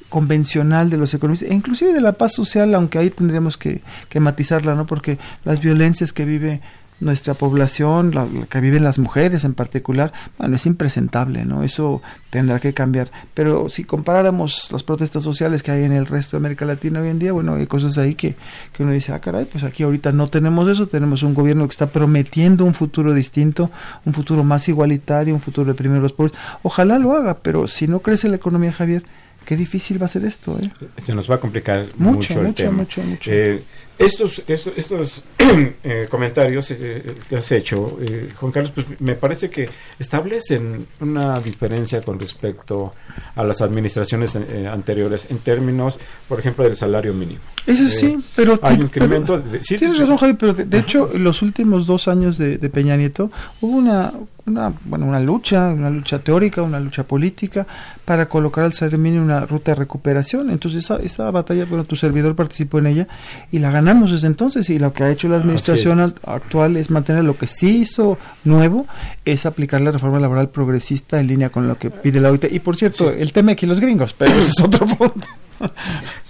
convencional 0.08 0.90
de 0.90 0.96
los 0.96 1.12
economistas, 1.14 1.50
e 1.50 1.54
inclusive 1.54 1.92
de 1.92 2.00
la 2.00 2.12
paz 2.12 2.32
social, 2.32 2.74
aunque 2.74 2.98
ahí 2.98 3.10
tendríamos 3.10 3.56
que, 3.56 3.82
que 4.08 4.20
matizarla, 4.20 4.74
¿no? 4.74 4.86
Porque 4.86 5.18
las 5.44 5.60
violencias 5.60 6.12
que 6.12 6.24
vive 6.24 6.60
nuestra 7.00 7.34
población, 7.34 8.14
la, 8.14 8.26
la, 8.26 8.46
que 8.46 8.60
viven 8.60 8.82
las 8.84 8.98
mujeres 8.98 9.44
en 9.44 9.54
particular, 9.54 10.12
bueno, 10.38 10.56
es 10.56 10.66
impresentable, 10.66 11.44
¿no? 11.44 11.62
Eso 11.62 12.02
tendrá 12.30 12.58
que 12.58 12.74
cambiar. 12.74 13.10
Pero 13.34 13.68
si 13.70 13.84
comparáramos 13.84 14.70
las 14.72 14.82
protestas 14.82 15.22
sociales 15.22 15.62
que 15.62 15.70
hay 15.70 15.84
en 15.84 15.92
el 15.92 16.06
resto 16.06 16.36
de 16.36 16.38
América 16.38 16.64
Latina 16.64 17.00
hoy 17.00 17.08
en 17.08 17.18
día, 17.18 17.32
bueno, 17.32 17.54
hay 17.54 17.66
cosas 17.66 17.98
ahí 17.98 18.14
que, 18.14 18.34
que 18.72 18.82
uno 18.82 18.92
dice, 18.92 19.12
ah, 19.12 19.20
caray, 19.20 19.44
pues 19.44 19.64
aquí 19.64 19.82
ahorita 19.82 20.12
no 20.12 20.28
tenemos 20.28 20.68
eso, 20.68 20.86
tenemos 20.86 21.22
un 21.22 21.34
gobierno 21.34 21.66
que 21.66 21.72
está 21.72 21.86
prometiendo 21.86 22.64
un 22.64 22.74
futuro 22.74 23.14
distinto, 23.14 23.70
un 24.04 24.12
futuro 24.12 24.44
más 24.44 24.68
igualitario, 24.68 25.34
un 25.34 25.40
futuro 25.40 25.72
de 25.72 25.74
primero 25.74 26.00
los 26.00 26.12
pobres. 26.12 26.36
Ojalá 26.62 26.98
lo 26.98 27.12
haga, 27.12 27.38
pero 27.38 27.68
si 27.68 27.86
no 27.86 28.00
crece 28.00 28.28
la 28.28 28.36
economía, 28.36 28.72
Javier, 28.72 29.04
qué 29.44 29.56
difícil 29.56 30.00
va 30.00 30.06
a 30.06 30.08
ser 30.08 30.24
esto, 30.24 30.58
¿eh? 30.60 30.70
Se 31.06 31.14
nos 31.14 31.30
va 31.30 31.36
a 31.36 31.38
complicar 31.38 31.86
mucho, 31.96 32.16
mucho 32.16 32.40
el 32.40 32.46
mucho, 32.48 32.64
tema. 32.64 32.76
mucho, 32.76 33.02
mucho. 33.02 33.30
Eh, 33.32 33.62
estos, 33.98 34.42
estos, 34.46 34.72
estos 34.78 35.22
eh, 35.82 36.06
comentarios 36.08 36.70
eh, 36.70 37.14
que 37.28 37.36
has 37.36 37.50
hecho, 37.52 37.98
eh, 38.00 38.30
Juan 38.36 38.52
Carlos, 38.52 38.72
pues 38.74 38.86
me 39.00 39.14
parece 39.16 39.50
que 39.50 39.68
establecen 39.98 40.86
una 41.00 41.40
diferencia 41.40 42.00
con 42.02 42.18
respecto 42.18 42.92
a 43.34 43.42
las 43.42 43.60
administraciones 43.60 44.34
eh, 44.36 44.68
anteriores 44.70 45.30
en 45.30 45.38
términos, 45.38 45.98
por 46.28 46.38
ejemplo, 46.38 46.64
del 46.64 46.76
salario 46.76 47.12
mínimo. 47.12 47.40
Eso 47.66 47.88
sí, 47.88 48.18
pero, 48.34 48.58
hay 48.62 48.76
incremento 48.76 49.34
pero- 49.34 49.50
de- 49.50 49.64
sí, 49.64 49.76
tienes 49.76 49.98
razón, 49.98 50.16
Javi, 50.16 50.34
pero 50.34 50.54
de, 50.54 50.64
de 50.64 50.78
hecho, 50.78 51.10
en 51.12 51.24
los 51.24 51.42
últimos 51.42 51.86
dos 51.86 52.08
años 52.08 52.38
de, 52.38 52.56
de 52.56 52.70
Peña 52.70 52.96
Nieto 52.96 53.30
hubo 53.60 53.76
una, 53.76 54.12
una, 54.48 54.72
bueno, 54.84 55.06
una 55.06 55.20
lucha, 55.20 55.68
una 55.68 55.90
lucha 55.90 56.18
teórica, 56.18 56.62
una 56.62 56.80
lucha 56.80 57.04
política 57.04 57.66
para 58.04 58.28
colocar 58.28 58.64
al 58.64 58.72
salario 58.72 58.98
mínimo 58.98 59.24
una 59.24 59.40
ruta 59.40 59.72
de 59.72 59.76
recuperación. 59.76 60.50
Entonces, 60.50 60.84
esa, 60.84 60.96
esa 60.96 61.30
batalla, 61.30 61.64
bueno, 61.66 61.84
tu 61.84 61.96
servidor 61.96 62.34
participó 62.34 62.78
en 62.78 62.86
ella 62.86 63.08
y 63.52 63.58
la 63.58 63.70
ganamos 63.70 64.10
desde 64.10 64.26
entonces. 64.26 64.68
Y 64.70 64.78
lo 64.78 64.92
que 64.92 65.04
ha 65.04 65.10
hecho 65.10 65.28
la 65.28 65.36
administración 65.36 66.00
actual 66.00 66.76
es 66.76 66.90
mantener 66.90 67.24
lo 67.24 67.36
que 67.36 67.46
sí 67.46 67.80
hizo 67.80 68.18
nuevo, 68.44 68.86
es 69.24 69.46
aplicar 69.46 69.80
la 69.80 69.90
reforma 69.90 70.18
laboral 70.20 70.48
progresista 70.48 71.20
en 71.20 71.26
línea 71.26 71.50
con 71.50 71.68
lo 71.68 71.78
que 71.78 71.90
pide 71.90 72.20
la 72.20 72.30
OIT. 72.30 72.46
Y 72.50 72.60
por 72.60 72.76
cierto, 72.76 73.10
el 73.10 73.32
tema 73.32 73.52
aquí 73.52 73.66
los 73.66 73.80
gringos, 73.80 74.12
pero 74.12 74.34
ese 74.34 74.50
es 74.50 74.60
otro 74.60 74.86
punto. 74.98 75.26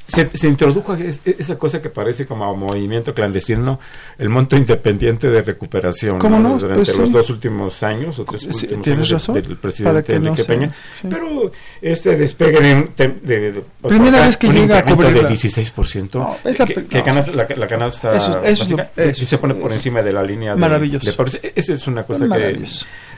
Se, 0.09 0.27
se 0.35 0.49
introdujo 0.49 0.95
es- 0.95 1.21
esa 1.25 1.59
cosa 1.59 1.83
que 1.83 1.91
parece 1.91 2.25
como 2.25 2.57
movimiento 2.57 3.13
clandestino, 3.15 3.79
el 4.17 4.31
monto 4.31 4.57
independiente 4.57 5.29
de 5.31 5.43
recuperación 5.43 6.19
¿Cómo 6.19 6.39
no? 6.39 6.57
durante 6.59 6.77
Pues 6.83 6.97
los 6.97 7.07
sí. 7.09 7.13
dos 7.13 7.29
últimos 7.31 7.83
años 7.83 8.19
o 8.19 8.25
tres 8.25 8.41
Sí, 8.41 8.47
últimos 8.47 8.83
tienes 8.85 8.99
años 9.01 9.11
razón, 9.13 9.35
del 9.35 9.57
presidente 9.59 10.03
que 10.15 10.19
no 10.19 10.29
Enrique 10.29 10.43
sea, 10.45 10.55
Peña. 10.55 10.75
sí. 11.03 11.09
Pero 11.11 11.53
este 11.83 12.17
despegue 12.17 12.59
de, 12.97 13.09
de- 13.23 13.53
de- 13.53 13.65
Primera 13.87 14.25
vez 14.25 14.39
que 14.39 14.47
un 14.49 14.55
llega 14.55 14.79
a 14.79 14.85
cubrirla. 14.87 15.29
del 15.29 15.29
16%, 15.29 16.19
No, 16.19 16.37
es 16.43 16.59
la 16.59 16.65
que, 16.67 16.75
pri- 16.75 16.85
que 16.85 16.99
no, 16.99 17.05
canasta- 17.05 17.33
la, 17.33 17.47
la 17.55 17.67
canasta 17.69 18.17
Eso- 18.17 18.41
eso 18.43 18.65
lo- 18.77 19.11
y 19.11 19.15
se 19.27 19.37
pone 19.37 19.55
por 19.57 19.73
encima 19.75 20.01
de 20.03 20.13
la 20.15 20.23
línea 20.23 20.55
de, 20.55 20.59
Maravilloso. 20.61 21.05
de 21.23 21.53
Esa 21.55 21.73
es 21.75 21.87
una 21.87 22.03
cosa 22.05 22.27
que 22.29 22.59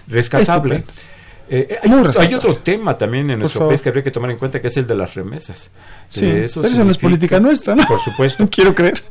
rescatable. 0.09 0.74
Estupendo. 0.76 1.09
Eh, 1.53 1.78
hay, 1.82 1.90
Muy 1.90 2.09
hay 2.16 2.34
otro 2.34 2.55
tema 2.59 2.96
también 2.96 3.28
en 3.28 3.40
nuestro 3.40 3.59
favor. 3.59 3.72
país 3.72 3.82
que 3.82 3.88
habría 3.88 4.05
que 4.05 4.12
tomar 4.12 4.30
en 4.30 4.36
cuenta 4.36 4.61
que 4.61 4.68
es 4.68 4.76
el 4.76 4.86
de 4.86 4.94
las 4.94 5.14
remesas. 5.14 5.70
Sí, 6.09 6.24
Eh, 6.24 6.46
pero 6.55 6.66
eso 6.68 6.84
no 6.84 6.90
es 6.92 6.98
política 6.98 7.40
nuestra, 7.40 7.74
¿no? 7.74 7.84
Por 7.88 8.01
supuesto. 8.01 8.48
Quiero 8.51 8.72
creer. 8.74 9.03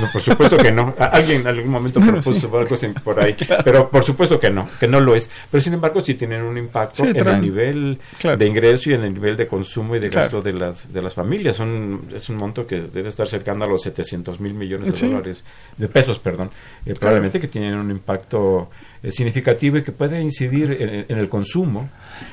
No, 0.00 0.06
por 0.12 0.22
supuesto 0.22 0.56
que 0.58 0.70
no. 0.70 0.94
Alguien 0.98 1.40
en 1.40 1.46
algún 1.48 1.70
momento 1.72 1.98
Bueno, 1.98 2.20
propuso 2.22 2.48
sí. 2.76 2.86
algo 2.86 3.00
por 3.02 3.18
ahí, 3.20 3.34
pero 3.64 3.90
por 3.90 4.04
supuesto 4.04 4.38
que 4.38 4.48
no, 4.48 4.68
que 4.78 4.86
no 4.86 5.00
lo 5.00 5.16
es. 5.16 5.28
Pero 5.50 5.60
sin 5.60 5.72
embargo 5.74 6.00
sí 6.00 6.14
tienen 6.14 6.42
un 6.42 6.56
impacto 6.56 7.04
Sí, 7.04 7.10
en 7.12 7.26
el 7.26 7.40
nivel 7.40 7.98
Claro. 8.20 8.36
de 8.36 8.46
ingreso 8.46 8.90
y 8.90 8.94
en 8.94 9.02
el 9.02 9.14
nivel 9.14 9.36
de 9.36 9.48
consumo 9.48 9.96
y 9.96 9.98
de 9.98 10.08
Claro. 10.08 10.24
gasto 10.26 10.42
de 10.42 10.52
las 10.52 10.92
de 10.92 11.02
las 11.02 11.14
familias. 11.14 11.56
Son 11.56 12.02
es 12.14 12.28
un 12.28 12.36
monto 12.36 12.64
que 12.64 12.82
debe 12.82 13.08
estar 13.08 13.26
cercano 13.28 13.64
a 13.64 13.66
los 13.66 13.82
700 13.82 14.38
mil 14.38 14.54
millones 14.54 14.92
de 14.92 14.96
Sí. 14.96 15.08
dólares, 15.08 15.42
de 15.76 15.88
pesos, 15.88 16.20
perdón. 16.20 16.50
Eh, 16.86 16.94
probablemente 16.94 17.40
que 17.40 17.48
tienen 17.48 17.74
un 17.74 17.90
impacto 17.90 18.70
eh, 19.02 19.10
significativo 19.10 19.76
y 19.78 19.82
que 19.82 19.92
puede 19.92 20.20
incidir 20.20 20.72
en, 20.80 21.06
en 21.08 21.18
el 21.18 21.28
consumo. 21.28 21.88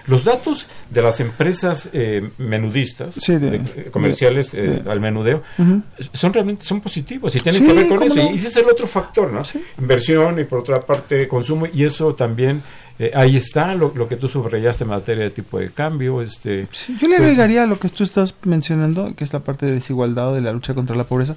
Los 0.08 0.24
datos 0.24 0.68
de 0.90 1.02
las 1.02 1.20
empresas 1.20 1.90
eh, 1.94 2.30
menudistas, 2.38 3.14
Sí, 3.16 3.34
de- 3.38 3.52
de- 3.52 3.58
eh, 3.58 3.88
comerciales 3.92 4.54
eh, 4.54 4.82
de- 4.84 4.92
al 4.92 5.00
menudeo, 5.00 5.44
son 6.14 6.34
realmente 6.34 6.66
son 6.66 6.82
positivos 6.82 7.36
y 7.36 7.40
tienen 7.40 7.62
Sí, 7.62 7.68
que 7.68 7.74
ver 7.74 7.88
con 7.88 8.04
eso. 8.04 8.16
no. 8.16 8.32
Y 8.32 8.36
ese 8.36 8.48
es 8.48 8.56
el 8.58 8.66
otro 8.66 8.88
factor, 8.88 9.32
¿no? 9.32 9.46
Sí. 9.46 9.62
Inversión 9.80 10.40
y 10.40 10.44
por 10.44 10.60
otra 10.60 10.82
parte 10.82 11.28
consumo 11.28 11.68
y 11.72 11.84
eso 11.84 12.16
también 12.16 12.64
eh, 12.98 13.12
ahí 13.14 13.36
está 13.36 13.76
lo, 13.76 13.92
lo 13.94 14.08
que 14.08 14.16
tú 14.16 14.28
subrayaste 14.30 14.86
en 14.86 14.90
materia 14.92 15.26
de 15.26 15.30
tipo 15.30 15.60
de 15.60 15.70
cambio, 15.70 16.22
este 16.22 16.68
Sí, 16.72 16.96
yo 17.00 17.08
le 17.10 17.18
agregaría 17.18 17.64
a 17.64 17.68
lo 17.68 17.78
que 17.78 17.90
tú 17.90 18.04
estás 18.06 18.34
mencionando, 18.46 19.14
que 19.16 19.26
es 19.26 19.34
la 19.34 19.42
parte 19.42 19.66
de 19.66 19.74
desigualdad 19.74 20.30
o 20.32 20.34
de 20.36 20.40
la 20.42 20.54
lucha 20.54 20.74
contra 20.74 20.96
la 20.96 21.04
pobreza, 21.04 21.36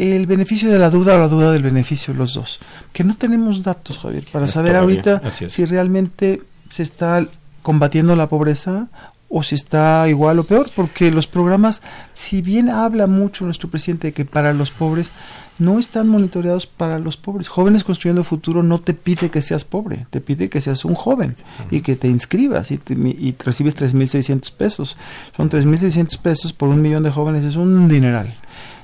el 0.00 0.26
beneficio 0.26 0.70
de 0.70 0.78
la 0.78 0.90
duda 0.90 1.14
o 1.14 1.18
la 1.18 1.28
duda 1.28 1.52
del 1.52 1.62
beneficio, 1.62 2.14
los 2.14 2.34
dos. 2.34 2.58
Que 2.92 3.04
no 3.04 3.16
tenemos 3.16 3.62
datos, 3.62 3.98
Javier, 3.98 4.24
para 4.32 4.46
saber 4.48 4.72
todavía, 4.72 4.96
ahorita 5.12 5.28
si 5.50 5.64
realmente 5.66 6.42
se 6.70 6.82
está 6.82 7.26
combatiendo 7.62 8.16
la 8.16 8.28
pobreza 8.28 8.88
o 9.28 9.42
si 9.42 9.54
está 9.54 10.08
igual 10.08 10.38
o 10.40 10.44
peor, 10.44 10.68
porque 10.74 11.10
los 11.10 11.26
programas, 11.28 11.82
si 12.14 12.42
bien 12.42 12.68
habla 12.70 13.06
mucho 13.06 13.44
nuestro 13.44 13.68
presidente 13.68 14.08
de 14.08 14.12
que 14.12 14.24
para 14.24 14.52
los 14.52 14.70
pobres, 14.70 15.10
no 15.58 15.78
están 15.78 16.08
monitoreados 16.08 16.66
para 16.66 16.98
los 16.98 17.18
pobres. 17.18 17.46
Jóvenes 17.48 17.84
Construyendo 17.84 18.24
Futuro 18.24 18.62
no 18.62 18.80
te 18.80 18.94
pide 18.94 19.30
que 19.30 19.42
seas 19.42 19.64
pobre, 19.66 20.06
te 20.08 20.20
pide 20.22 20.48
que 20.48 20.62
seas 20.62 20.86
un 20.86 20.94
joven 20.94 21.36
y 21.70 21.82
que 21.82 21.96
te 21.96 22.08
inscribas 22.08 22.70
y, 22.70 22.78
te- 22.78 22.94
y 22.94 23.36
recibes 23.44 23.76
3.600 23.76 24.50
pesos. 24.52 24.96
Son 25.36 25.50
3.600 25.50 26.18
pesos 26.18 26.52
por 26.54 26.70
un 26.70 26.80
millón 26.80 27.02
de 27.02 27.10
jóvenes, 27.10 27.44
es 27.44 27.56
un 27.56 27.88
dineral. 27.88 28.34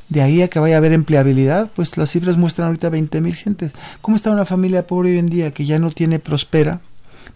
De 0.09 0.23
ahí 0.23 0.41
a 0.43 0.49
que 0.49 0.59
vaya 0.61 0.77
a 0.77 0.79
haber 0.79 0.93
empleabilidad, 0.93 1.71
pues 1.75 1.97
las 1.97 2.11
cifras 2.11 2.37
muestran 2.37 2.69
ahorita 2.69 2.91
20.000 2.91 3.33
gentes. 3.35 3.73
¿Cómo 4.01 4.17
está 4.17 4.31
una 4.31 4.45
familia 4.45 4.87
pobre 4.87 5.11
hoy 5.13 5.19
en 5.19 5.27
día 5.29 5.51
que 5.51 5.65
ya 5.65 5.79
no 5.79 5.91
tiene 5.91 6.19
Prospera? 6.21 6.81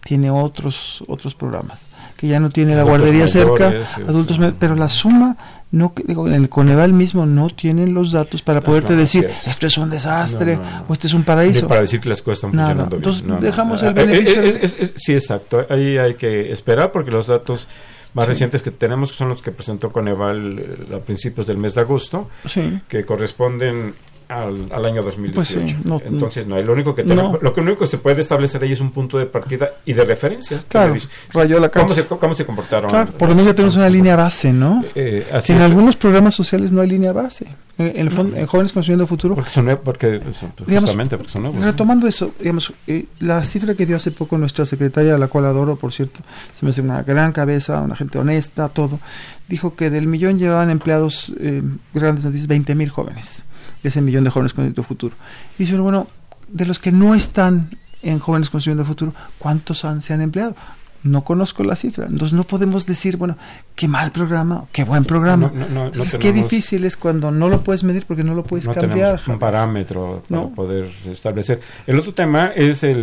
Tiene 0.05 0.31
otros 0.31 1.03
otros 1.07 1.35
programas, 1.35 1.85
que 2.15 2.27
ya 2.27 2.39
no 2.39 2.49
tiene 2.49 2.75
la 2.75 2.83
guardería 2.83 3.27
cerca, 3.27 3.67
mayores, 3.67 3.97
adultos 4.07 4.37
eh, 4.37 4.39
mayores, 4.39 4.57
pero 4.59 4.75
la 4.75 4.87
suma 4.89 5.37
no 5.71 5.93
digo 6.07 6.27
en 6.27 6.33
el 6.33 6.47
Coneval 6.49 6.93
mismo 6.93 7.25
no 7.25 7.49
tienen 7.49 7.93
los 7.93 8.11
datos 8.13 8.41
para 8.41 8.61
poderte 8.61 8.93
no, 8.93 8.99
decir 8.99 9.25
es. 9.25 9.47
esto 9.47 9.67
es 9.67 9.77
un 9.77 9.89
desastre 9.89 10.55
No, 10.55 10.85
o 10.87 10.93
este 10.93 11.07
es 11.07 11.13
un 11.13 11.23
paraíso. 11.23 11.67
para 11.67 11.81
decir 11.81 11.99
que 11.99 12.07
las 12.09 12.21
cosas 12.21 12.37
están 12.37 12.51
funcionando 12.51 12.97
bien. 12.97 13.03
Entonces, 13.09 13.41
dejamos 13.41 13.81
el 13.83 13.89
Ah, 13.89 13.91
eh, 13.91 13.93
beneficio. 14.05 14.41
eh, 14.41 14.59
eh, 14.63 14.73
eh, 14.79 14.93
sí, 14.95 15.13
exacto. 15.13 15.65
Ahí 15.69 15.97
hay 15.97 16.13
que 16.15 16.51
esperar 16.53 16.91
porque 16.93 17.11
los 17.11 17.27
datos 17.27 17.67
más 18.13 18.27
recientes 18.27 18.61
que 18.61 18.71
tenemos 18.71 19.11
que 19.11 19.17
son 19.17 19.29
los 19.29 19.41
que 19.41 19.51
presentó 19.51 19.91
Coneval 19.91 20.59
eh, 20.59 20.95
a 20.95 20.99
principios 20.99 21.47
del 21.47 21.57
mes 21.57 21.75
de 21.75 21.81
agosto, 21.81 22.29
Sí. 22.47 22.79
que 22.87 23.05
corresponden 23.05 23.93
al, 24.31 24.67
al 24.71 24.85
año 24.85 25.03
2018. 25.03 25.33
Pues 25.35 25.47
sí, 25.47 25.77
no- 25.83 25.99
Entonces, 26.05 26.47
no, 26.47 26.59
lo 26.61 26.73
único 26.73 26.95
que 26.95 27.03
No. 27.03 27.09
tenemos- 27.15 27.41
lo 27.41 27.53
que 27.53 27.61
único 27.61 27.79
que 27.79 27.87
se 27.87 27.97
puede 27.97 28.21
establecer 28.21 28.63
ahí 28.63 28.71
es 28.71 28.79
un 28.79 28.91
punto 28.91 29.17
de 29.17 29.25
partida 29.25 29.71
y 29.85 29.93
de 29.93 30.05
referencia. 30.05 30.63
Claro, 30.67 30.95
rayó 31.33 31.59
la 31.59 31.69
¿Cómo 31.69 31.93
se, 31.93 32.05
cómo 32.05 32.33
se 32.33 32.45
comportaron? 32.45 32.89
Claro, 32.89 33.11
por 33.11 33.29
lo 33.29 33.35
menos 33.35 33.51
ya 33.51 33.55
tenemos 33.55 33.75
una 33.75 33.89
línea 33.89 34.15
base, 34.15 34.53
¿no? 34.53 34.83
Eh, 34.95 35.27
así 35.33 35.47
Si 35.47 35.53
en 35.53 35.59
es. 35.59 35.63
algunos 35.65 35.95
programas 35.97 36.33
sociales 36.35 36.71
no 36.71 36.81
hay 36.81 36.87
línea 36.89 37.11
base. 37.11 37.47
En, 37.77 37.87
en 37.87 37.97
el 37.97 38.11
fondo- 38.11 38.35
en 38.37 38.45
Jóvenes 38.45 38.73
Construyendo 38.73 39.07
Futuro, 39.07 39.33
Porque 39.35 39.49
son 39.49 39.65
nuevos, 39.65 39.81
porque, 39.83 40.19
Digamos, 40.19 40.81
justamente 40.89 41.17
porque 41.17 41.31
son 41.31 41.43
nuevos. 41.43 41.63
retomando 41.63 42.05
eso, 42.07 42.31
digamos, 42.39 42.71
eh, 42.85 43.05
la 43.19 43.43
cifra 43.43 43.73
que 43.73 43.85
dio 43.85 43.95
hace 43.95 44.11
poco 44.11 44.37
nuestra 44.37 44.65
secretaria, 44.65 45.15
a 45.15 45.17
la 45.17 45.27
cual 45.27 45.45
adoro, 45.45 45.75
por 45.77 45.91
cierto, 45.91 46.19
se 46.57 46.65
me 46.65 46.71
hace 46.71 46.81
una 46.81 47.01
gran 47.03 47.31
cabeza, 47.31 47.81
una 47.81 47.95
gente 47.95 48.19
honesta, 48.19 48.69
todo, 48.69 48.99
dijo 49.47 49.75
que 49.75 49.89
del 49.89 50.05
millón 50.05 50.37
llevaban 50.37 50.69
empleados, 50.69 51.31
eh, 51.39 51.63
grandes 51.93 52.25
noticias, 52.25 52.47
20 52.47 52.75
mil 52.75 52.89
jóvenes, 52.89 53.43
de 53.83 53.89
ese 53.89 54.01
millón 54.01 54.23
de 54.23 54.29
jóvenes 54.29 54.53
construyendo 54.53 54.83
futuro. 54.83 55.15
Y 55.57 55.63
dice, 55.63 55.73
uno, 55.75 55.83
bueno, 55.83 56.07
de 56.49 56.65
los 56.65 56.79
que 56.79 56.91
no 56.91 57.15
están 57.15 57.69
en 58.03 58.19
jóvenes 58.19 58.49
construyendo 58.49 58.83
futuro, 58.85 59.13
¿cuántos 59.39 59.85
han, 59.85 60.01
se 60.01 60.13
han 60.13 60.21
empleado? 60.21 60.55
No 61.03 61.23
conozco 61.23 61.63
la 61.63 61.75
cifra, 61.75 62.05
entonces 62.05 62.33
no 62.33 62.43
podemos 62.43 62.85
decir, 62.85 63.17
bueno, 63.17 63.35
qué 63.73 63.87
mal 63.87 64.11
programa, 64.11 64.65
qué 64.71 64.83
buen 64.83 65.03
programa. 65.03 65.51
No, 65.53 65.89
no, 65.89 65.91
qué 66.19 66.31
difícil 66.31 66.83
es 66.85 66.95
cuando 66.95 67.31
no 67.31 67.49
lo 67.49 67.61
puedes 67.63 67.83
medir 67.83 68.05
porque 68.05 68.23
no 68.23 68.35
lo 68.35 68.43
puedes 68.43 68.67
cambiar. 68.67 69.19
un 69.27 69.39
parámetro 69.39 70.23
para 70.29 70.41
No. 70.43 70.49
poder 70.49 70.91
establecer. 71.05 71.59
El 71.87 71.97
otro 71.97 72.13
tema 72.13 72.51
es 72.55 72.83
el, 72.83 72.97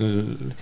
el- 0.00 0.54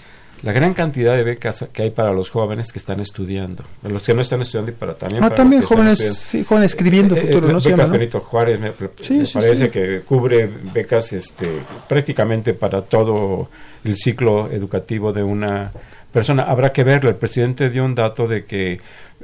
la 0.42 0.52
gran 0.52 0.72
cantidad 0.74 1.16
de 1.16 1.24
becas 1.24 1.66
que 1.72 1.82
hay 1.82 1.90
para 1.90 2.12
los 2.12 2.30
jóvenes 2.30 2.72
que 2.72 2.78
están 2.78 3.00
estudiando, 3.00 3.64
los 3.82 4.02
que 4.04 4.14
no 4.14 4.20
están 4.20 4.40
estudiando 4.40 4.70
y 4.70 4.74
para 4.74 4.94
también 4.94 5.22
Ah, 5.22 5.26
para 5.28 5.36
también 5.36 5.62
jóvenes, 5.62 5.98
sí, 5.98 6.44
jóvenes 6.44 6.70
escribiendo 6.72 7.16
Eh, 7.16 7.18
eh, 7.18 7.22
futuro, 7.26 7.48
¿no? 7.52 7.60
Se 7.60 7.70
becas 7.70 7.86
llama. 7.86 7.98
Benito 7.98 8.20
Juárez 8.20 8.60
me, 8.60 8.72
Sí, 9.00 9.14
me 9.14 9.26
sí, 9.26 9.34
parece 9.34 9.66
sí. 9.66 9.70
que 9.70 10.00
cubre 10.02 10.48
becas 10.72 11.12
este, 11.12 11.48
prácticamente 11.88 12.54
para 12.54 12.82
todo 12.82 13.48
el 13.84 13.96
ciclo 13.96 14.50
educativo 14.50 15.12
de 15.12 15.22
una 15.22 15.70
persona. 16.12 16.44
Habrá 16.44 16.72
que 16.72 16.84
verlo. 16.84 17.10
El 17.10 17.16
presidente 17.16 17.68
dio 17.70 17.84
un 17.84 17.94
dato 17.94 18.26
de 18.28 18.44
que 18.44 18.80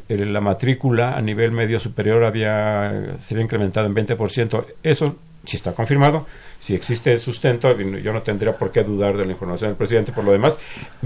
eh, 0.08 0.16
la 0.16 0.40
matrícula 0.40 1.16
a 1.16 1.20
nivel 1.20 1.52
medio 1.52 1.78
superior 1.78 2.24
había 2.24 3.16
se 3.20 3.34
había 3.34 3.44
incrementado 3.44 3.86
en 3.86 3.94
20%. 3.94 4.64
Eso 4.82 5.16
sí 5.44 5.56
está 5.56 5.72
confirmado. 5.72 6.26
Si 6.60 6.74
existe 6.74 7.18
sustento, 7.18 7.76
yo 7.78 8.12
no 8.12 8.22
tendría 8.22 8.56
por 8.56 8.72
qué 8.72 8.82
dudar 8.82 9.16
de 9.16 9.26
la 9.26 9.32
información 9.32 9.70
del 9.70 9.76
presidente. 9.76 10.12
Por 10.12 10.24
lo 10.24 10.32
demás, 10.32 10.56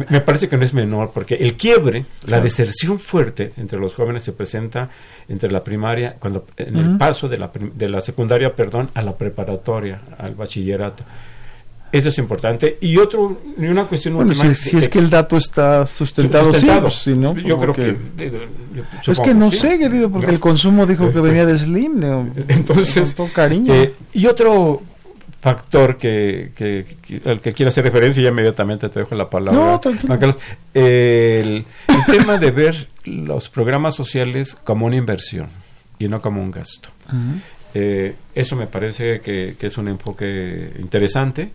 me- 0.08 0.20
parece 0.20 0.48
que 0.48 0.56
no 0.56 0.64
es 0.64 0.72
menor, 0.72 1.10
porque 1.12 1.34
el 1.34 1.56
quiebre, 1.56 2.04
la 2.26 2.40
deserción 2.40 3.00
fuerte 3.00 3.52
entre 3.56 3.78
los 3.80 3.94
jóvenes 3.94 4.22
se 4.22 4.32
presenta 4.32 4.88
entre 5.28 5.50
la 5.50 5.64
primaria, 5.64 6.14
cuando 6.20 6.46
en 6.56 6.76
el 6.76 6.96
paso 6.98 7.28
de 7.28 7.38
la, 7.38 7.50
de 7.74 7.88
la 7.88 8.00
secundaria, 8.00 8.54
perdón, 8.54 8.90
a 8.94 9.02
la 9.02 9.16
preparatoria, 9.16 10.00
al 10.16 10.34
bachillerato. 10.34 11.02
Eso 11.90 12.08
es 12.10 12.18
importante. 12.18 12.76
Y 12.82 12.98
otro, 12.98 13.40
y 13.58 13.64
una 13.66 13.84
cuestión 13.86 14.14
Bueno, 14.14 14.32
última 14.32 14.54
si, 14.54 14.70
si 14.70 14.76
es 14.76 14.88
que 14.88 14.98
el 14.98 15.08
dato 15.08 15.36
está 15.38 15.86
sustentado, 15.86 16.52
sustentado. 16.52 16.90
sí, 16.90 17.12
si 17.12 17.16
no, 17.18 17.34
Yo 17.36 17.58
creo 17.58 17.72
que... 17.72 17.96
Es 19.10 19.18
que 19.20 19.32
no 19.34 19.50
sí. 19.50 19.56
sé, 19.56 19.78
querido, 19.78 20.10
porque 20.10 20.26
No. 20.26 20.32
el 20.34 20.40
consumo 20.40 20.84
dijo 20.86 21.04
Este- 21.04 21.14
que 21.16 21.20
venía 21.26 21.46
de 21.46 21.56
Slim. 21.56 21.98
¿no? 22.00 22.28
Entonces, 22.48 23.14
Con 23.14 23.26
todo 23.28 23.32
cariño. 23.34 23.72
eh, 23.74 23.92
y 24.12 24.26
otro 24.26 24.82
factor 25.40 25.96
que, 25.96 26.50
que, 26.54 26.84
al 27.24 27.40
que 27.40 27.52
quiero 27.52 27.68
hacer 27.70 27.84
referencia, 27.84 28.20
y 28.20 28.24
ya 28.24 28.30
inmediatamente 28.30 28.88
te 28.88 28.98
dejo 29.00 29.14
la 29.14 29.30
palabra. 29.30 29.58
No, 29.58 29.80
el, 30.74 30.84
el 30.84 31.64
tema 32.06 32.38
de 32.38 32.50
ver 32.50 32.88
los 33.04 33.48
programas 33.48 33.94
sociales 33.94 34.56
como 34.64 34.86
una 34.86 34.96
inversión 34.96 35.48
y 35.98 36.08
no 36.08 36.20
como 36.20 36.42
un 36.42 36.50
gasto. 36.50 36.90
Eh, 37.74 38.14
eso 38.34 38.56
me 38.56 38.66
parece 38.66 39.20
que, 39.20 39.54
que 39.58 39.66
es 39.68 39.78
un 39.78 39.88
enfoque 39.88 40.72
interesante 40.80 41.50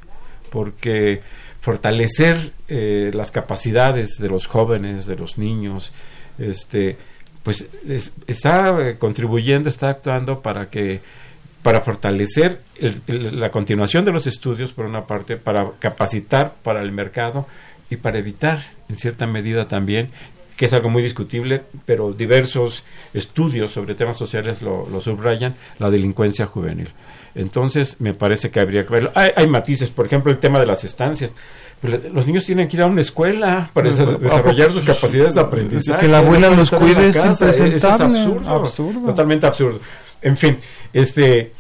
porque 0.54 1.22
fortalecer 1.62 2.52
eh, 2.68 3.10
las 3.16 3.32
capacidades 3.32 4.18
de 4.20 4.30
los 4.30 4.46
jóvenes, 4.46 5.08
de 5.08 5.16
los 5.16 5.40
niños, 5.40 5.92
este, 6.38 6.96
pues 7.42 7.66
es- 7.90 8.14
está 8.28 8.94
contribuyendo, 9.00 9.68
está 9.68 9.90
actuando 9.90 10.42
para 10.42 10.70
que 10.70 11.02
para 11.64 11.80
fortalecer 11.82 12.60
la 13.08 13.50
continuación 13.50 14.04
de 14.06 14.12
los 14.12 14.28
estudios 14.28 14.74
por 14.74 14.86
una 14.86 15.08
parte, 15.08 15.38
para 15.38 15.72
capacitar 15.80 16.54
para 16.62 16.82
el 16.82 16.92
mercado 16.92 17.48
y 17.90 17.96
para 17.96 18.20
evitar 18.20 18.60
en 18.90 18.98
cierta 18.98 19.26
medida 19.26 19.68
también 19.68 20.10
que 20.58 20.66
es 20.66 20.74
algo 20.74 20.90
muy 20.90 21.02
discutible, 21.02 21.62
pero 21.86 22.12
diversos 22.14 22.84
estudios 23.16 23.72
sobre 23.72 23.96
temas 23.96 24.18
sociales 24.18 24.62
lo 24.62 25.02
subrayan, 25.02 25.56
la 25.80 25.90
delincuencia 25.90 26.46
juvenil. 26.46 26.90
Entonces, 27.36 27.98
me 28.00 28.14
parece 28.14 28.52
que 28.52 28.60
habría 28.60 28.86
que 28.86 28.94
verlo. 28.94 29.12
Hay, 29.16 29.32
hay 29.36 29.48
matices, 29.48 29.90
por 29.90 30.06
ejemplo, 30.06 30.32
el 30.32 30.38
tema 30.38 30.60
de 30.60 30.66
las 30.68 30.84
estancias. 30.84 31.36
Los 32.14 32.26
niños 32.28 32.46
tienen 32.46 32.68
que 32.70 32.78
ir 32.78 32.84
a 32.84 32.86
una 32.86 33.02
escuela 33.02 33.70
para 33.74 33.90
desa- 33.90 34.18
desarrollar 34.18 34.72
sus 34.72 34.84
capacidades 34.84 35.34
de 35.34 35.42
aprendizaje. 35.42 36.00
Que 36.00 36.08
la 36.08 36.20
abuela 36.20 36.50
No 36.50 36.56
los 36.58 36.72
cuide 36.72 37.10
es. 37.10 37.16
Eso 37.18 37.48
es 37.50 37.60
impresentable, 37.60 38.20
absurdo, 38.22 38.50
absurdo. 38.50 39.00
Totalmente 39.08 39.46
absurdo. 39.48 39.80
En 40.22 40.38
fin, 40.38 40.58
este, 40.94 41.52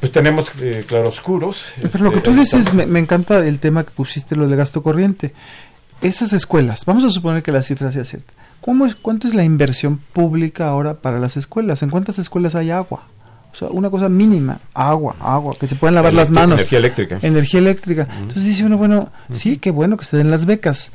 pues 0.00 0.12
tenemos 0.12 0.50
eh, 0.60 0.84
claroscuros. 0.86 1.72
Pero 1.90 2.04
lo 2.04 2.10
que 2.10 2.18
este, 2.18 2.30
tú 2.30 2.36
dices, 2.36 2.74
me, 2.74 2.84
me 2.84 2.98
encanta 2.98 3.38
el 3.46 3.58
tema 3.60 3.84
que 3.84 3.90
pusiste, 3.92 4.36
lo 4.36 4.46
del 4.46 4.56
gasto 4.58 4.82
corriente. 4.82 5.32
Esas 6.02 6.34
escuelas, 6.34 6.84
vamos 6.84 7.04
a 7.04 7.10
suponer 7.10 7.42
que 7.42 7.52
la 7.52 7.62
cifra 7.62 7.90
sea 7.92 8.04
cierta. 8.04 8.34
¿Cómo 8.60 8.84
es, 8.84 8.94
¿Cuánto 8.94 9.26
es 9.28 9.34
la 9.34 9.44
inversión 9.44 9.96
pública 10.12 10.68
ahora 10.68 10.94
para 10.94 11.18
las 11.18 11.38
escuelas? 11.38 11.82
¿En 11.82 11.88
cuántas 11.88 12.18
escuelas 12.18 12.54
hay 12.54 12.70
agua? 12.70 13.04
O 13.56 13.58
sea, 13.58 13.68
una 13.68 13.88
cosa 13.88 14.10
mínima, 14.10 14.60
agua, 14.74 15.16
agua, 15.18 15.56
que 15.58 15.66
se 15.66 15.76
puedan 15.76 15.94
lavar 15.94 16.12
las 16.12 16.30
manos. 16.30 16.58
Energía 16.58 16.78
eléctrica. 16.78 17.18
Energía 17.22 17.60
eléctrica. 17.60 18.06
Entonces 18.18 18.44
dice 18.44 18.64
uno, 18.64 18.76
bueno, 18.76 19.10
sí, 19.32 19.56
qué 19.56 19.70
bueno 19.70 19.96
que 19.96 20.04
se 20.04 20.18
den 20.18 20.30
las 20.30 20.44
becas, 20.44 20.90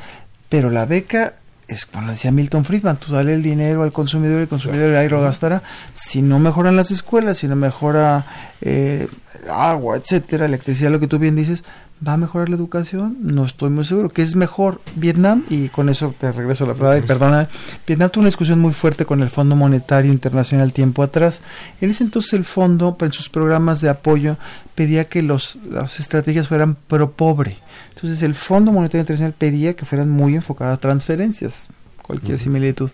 pero 0.48 0.70
la 0.70 0.86
beca 0.86 1.34
es 1.68 1.86
como 1.86 2.12
decía 2.12 2.32
Milton 2.32 2.66
Friedman, 2.66 2.98
tú 2.98 3.14
dale 3.14 3.34
el 3.34 3.42
dinero 3.42 3.84
al 3.84 3.92
consumidor 3.92 4.40
y 4.40 4.42
el 4.44 4.48
consumidor 4.48 4.94
ahí 4.96 5.10
lo 5.10 5.22
gastará. 5.22 5.64
Si 5.94 6.22
no 6.22 6.38
mejoran 6.38 6.76
las 6.76 6.92
escuelas, 6.92 7.40
si 7.40 7.48
no 7.48 7.56
mejora 7.56 8.26
eh, 8.62 9.08
agua, 9.50 9.98
etcétera, 9.98 10.46
electricidad, 10.46 10.92
lo 10.92 11.00
que 11.00 11.08
tú 11.08 11.18
bien 11.18 11.36
dices, 11.36 11.64
¿va 12.06 12.14
a 12.14 12.18
mejorar 12.18 12.50
la 12.50 12.56
educación? 12.56 13.18
No 13.22 13.46
estoy 13.46 13.70
muy 13.70 13.86
seguro. 13.86 14.10
¿Qué 14.10 14.22
es 14.22 14.36
mejor? 14.36 14.82
Vietnam, 14.96 15.44
y 15.50 15.70
con 15.70 15.90
eso 15.90 16.14
te 16.18 16.32
regreso 16.32 16.66
la 16.66 16.74
palabra, 16.74 16.98
y 16.98 17.02
perdona, 17.02 17.48
Vietnam 17.86 18.10
tuvo 18.10 18.22
una 18.22 18.30
discusión 18.30 18.60
muy 18.60 18.74
fuerte 18.74 19.06
con 19.06 19.22
el 19.22 19.30
Fondo 19.30 19.56
Monetario 19.56 20.12
Internacional 20.12 20.74
tiempo 20.74 21.04
atrás. 21.04 21.42
En 21.80 21.90
ese 21.90 22.04
entonces 22.04 22.34
el 22.34 22.44
fondo, 22.44 22.98
en 23.00 23.12
sus 23.12 23.30
programas 23.30 23.82
de 23.82 23.90
apoyo, 23.90 24.38
pedía 24.76 25.06
que 25.06 25.22
los, 25.22 25.60
las 25.70 26.00
estrategias 26.00 26.48
fueran 26.48 26.76
pro 26.76 27.12
pobre. 27.12 27.58
Entonces 27.96 28.22
el 28.24 28.34
Fondo 28.34 28.72
Monetario 28.72 29.02
Internacional 29.02 29.34
pedía 29.38 29.76
que 29.76 29.86
fueran 29.86 30.10
muy 30.10 30.36
enfocadas 30.36 30.78
a 30.78 30.82
transferencias, 30.82 31.70
cualquier 32.02 32.40
similitud. 32.40 32.90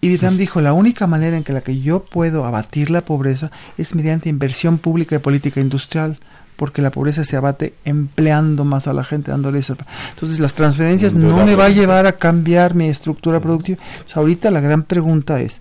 Y 0.00 0.08
Vietnam 0.08 0.36
dijo, 0.36 0.60
la 0.60 0.72
única 0.72 1.06
manera 1.06 1.36
en 1.36 1.42
que 1.42 1.52
la 1.52 1.62
que 1.62 1.80
yo 1.80 2.04
puedo 2.04 2.44
abatir 2.44 2.90
la 2.90 3.00
pobreza 3.00 3.50
es 3.78 3.94
mediante 3.94 4.28
inversión 4.28 4.78
pública 4.78 5.16
y 5.16 5.20
política 5.20 5.60
industrial, 5.60 6.18
porque 6.56 6.82
la 6.82 6.90
pobreza 6.90 7.22
se 7.24 7.36
abate 7.36 7.74
empleando 7.84 8.64
más 8.64 8.86
a 8.88 8.92
la 8.92 9.04
gente, 9.04 9.30
dándole 9.30 9.58
eso. 9.60 9.76
Entonces 10.14 10.38
las 10.40 10.54
transferencias 10.54 11.14
no 11.14 11.44
me 11.44 11.54
va 11.54 11.66
a 11.66 11.68
llevar 11.70 12.06
a 12.06 12.12
cambiar 12.12 12.74
mi 12.74 12.88
estructura 12.88 13.40
productiva. 13.40 13.78
Entonces, 13.92 14.16
ahorita 14.16 14.50
la 14.50 14.60
gran 14.60 14.82
pregunta 14.82 15.40
es, 15.40 15.60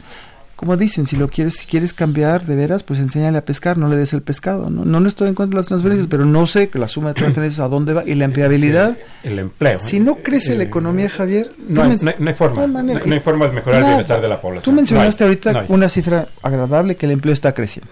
como 0.56 0.78
dicen, 0.78 1.06
si 1.06 1.18
lo 1.18 1.28
quieres, 1.28 1.56
si 1.56 1.66
quieres 1.66 1.92
cambiar 1.92 2.46
de 2.46 2.56
veras, 2.56 2.84
pues 2.84 3.02
enséñale 3.02 3.38
a 3.38 3.44
pescar, 3.44 3.78
no 3.78 3.90
le 3.90 3.98
des 3.98 4.14
el 4.14 4.22
pescado. 4.22 4.70
No, 4.70 4.86
no 4.86 5.06
estoy 5.10 5.28
en 5.28 5.36
contra 5.36 5.58
de 5.58 5.62
las 5.62 5.68
transferencias, 5.68 6.08
pero 6.08 6.24
no 6.24 6.48
sé 6.48 6.70
que 6.70 6.80
la 6.80 6.88
suma 6.88 7.10
de 7.10 7.16
transferencias 7.16 7.60
a 7.60 7.68
dónde 7.68 7.94
va 7.94 8.06
y 8.06 8.16
la 8.16 8.24
empleabilidad. 8.24 8.96
El 9.24 9.40
empleo. 9.40 9.78
Si 9.84 10.00
no 10.00 10.16
crece 10.24 10.56
la 10.56 10.64
Eh, 10.64 10.68
economía, 10.68 11.10
Javier, 11.10 11.52
No 11.68 11.84
hay, 11.84 11.90
no 12.02 12.10
hay- 12.10 12.16
no 12.20 12.30
hay 12.30 12.34
forma. 12.36 12.68
no 12.68 12.80
hay 12.80 13.12
hay, 13.12 13.20
forma 13.20 13.48
de 13.48 13.52
mejorar 13.52 13.82
el 13.82 13.88
bienestar 13.88 14.22
de 14.22 14.30
la 14.30 14.40
población. 14.40 14.64
Tú 14.64 14.72
mencionaste 14.72 15.26
ahorita 15.26 15.66
una 15.68 15.90
cifra 15.90 16.30
agradable, 16.42 16.96
que 16.96 17.06
el 17.06 17.12
empleo 17.12 17.34
está 17.34 17.52
creciendo. 17.54 17.92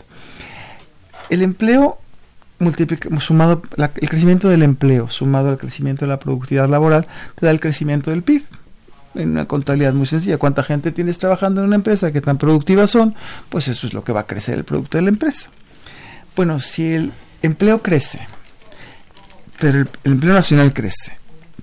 El 1.30 1.42
empleo 1.42 1.98
sumado, 3.20 3.62
el 3.78 4.10
crecimiento 4.10 4.50
del 4.50 4.64
empleo 4.64 5.10
sumado 5.10 5.50
al 5.50 5.58
crecimiento 5.58 6.06
de 6.06 6.10
la 6.10 6.20
productividad 6.20 6.70
laboral, 6.70 7.08
te 7.36 7.46
da 7.46 7.52
el 7.52 7.60
crecimiento 7.60 8.12
del 8.12 8.24
PIB. 8.24 8.44
En 9.16 9.30
una 9.32 9.46
contabilidad 9.46 9.94
muy 9.94 10.08
sencilla, 10.08 10.38
¿cuánta 10.38 10.64
gente 10.64 10.92
tienes 10.92 11.20
trabajando 11.20 11.62
en 11.62 11.68
una 11.68 11.76
empresa? 11.76 12.12
¿Qué 12.12 12.22
tan 12.22 12.38
productivas 12.38 12.90
son? 12.90 13.14
Pues 13.50 13.68
eso 13.68 13.86
es 13.86 13.94
lo 13.94 14.04
que 14.04 14.12
va 14.12 14.22
a 14.22 14.28
crecer 14.28 14.58
el 14.58 14.64
producto 14.64 14.98
de 14.98 15.04
la 15.04 15.10
empresa. 15.10 15.50
Bueno, 16.36 16.60
si 16.60 16.94
el 16.94 17.14
empleo 17.44 17.82
crece, 17.82 18.28
pero 19.60 19.80
el 19.80 19.88
empleo 20.04 20.34
nacional 20.34 20.74
crece, 20.74 21.14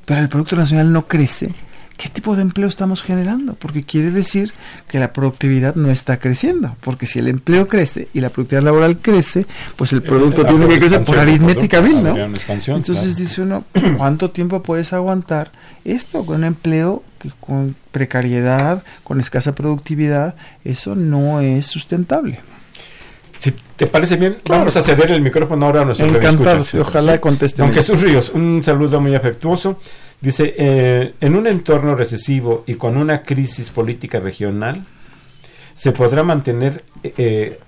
pero 0.05 0.21
el 0.21 0.29
Producto 0.29 0.57
Nacional 0.57 0.93
no 0.93 1.07
crece, 1.07 1.55
¿qué 2.01 2.09
tipo 2.09 2.35
de 2.35 2.41
empleo 2.41 2.67
estamos 2.67 3.03
generando? 3.03 3.53
Porque 3.53 3.85
quiere 3.85 4.11
decir 4.11 4.55
que 4.89 4.99
la 4.99 5.13
productividad 5.13 5.75
no 5.75 5.91
está 5.91 6.19
creciendo, 6.19 6.75
porque 6.81 7.05
si 7.05 7.19
el 7.19 7.29
empleo 7.29 7.69
crece 7.69 8.09
y 8.15 8.21
la 8.21 8.31
productividad 8.31 8.63
laboral 8.63 8.97
crece, 9.01 9.45
pues 9.77 9.93
el 9.93 10.03
producto 10.03 10.43
la 10.43 10.49
tiene 10.49 10.67
que 10.67 10.79
crecer 10.79 11.05
por 11.05 11.19
aritmética 11.19 11.83
producto, 11.83 12.15
vil, 12.15 12.31
¿no? 12.31 12.75
Entonces 12.75 13.05
claro. 13.05 13.15
dice 13.19 13.43
uno, 13.43 13.65
¿cuánto 13.99 14.31
tiempo 14.31 14.63
puedes 14.63 14.95
aguantar 14.95 15.53
esto 15.85 16.25
con 16.25 16.37
un 16.37 16.45
empleo 16.45 17.03
que 17.19 17.31
con 17.39 17.77
precariedad, 17.93 18.83
con 19.05 19.21
escasa 19.21 19.55
productividad? 19.55 20.37
Eso 20.65 20.95
no 20.95 21.43
es 21.43 21.67
sustentable. 21.67 22.41
Sí, 23.41 23.53
¿Te 23.77 23.87
parece 23.87 24.17
bien? 24.17 24.37
Vamos 24.49 24.75
a 24.75 24.81
ceder 24.81 25.11
el 25.11 25.21
micrófono 25.21 25.67
ahora 25.67 25.83
a 25.83 25.85
nuestro 25.85 26.07
Encantados, 26.07 26.75
ojalá 26.77 27.21
contesten. 27.21 27.67
Don 27.67 27.75
Jesús 27.75 28.01
Ríos, 28.01 28.31
un 28.35 28.63
saludo 28.63 29.03
muy 29.03 29.15
afectuoso. 29.15 29.79
Dice, 30.21 30.55
eh, 30.57 31.15
en 31.21 31.35
un 31.35 31.47
entorno 31.47 31.95
recesivo 31.95 32.65
y 32.67 32.75
con 32.75 32.97
una 32.97 33.23
crisis 33.23 33.71
política 33.71 34.21
regional, 34.21 34.85
¿se 35.75 35.93
podrá 35.93 36.23
mantener, 36.23 36.85
eh, 37.03 37.59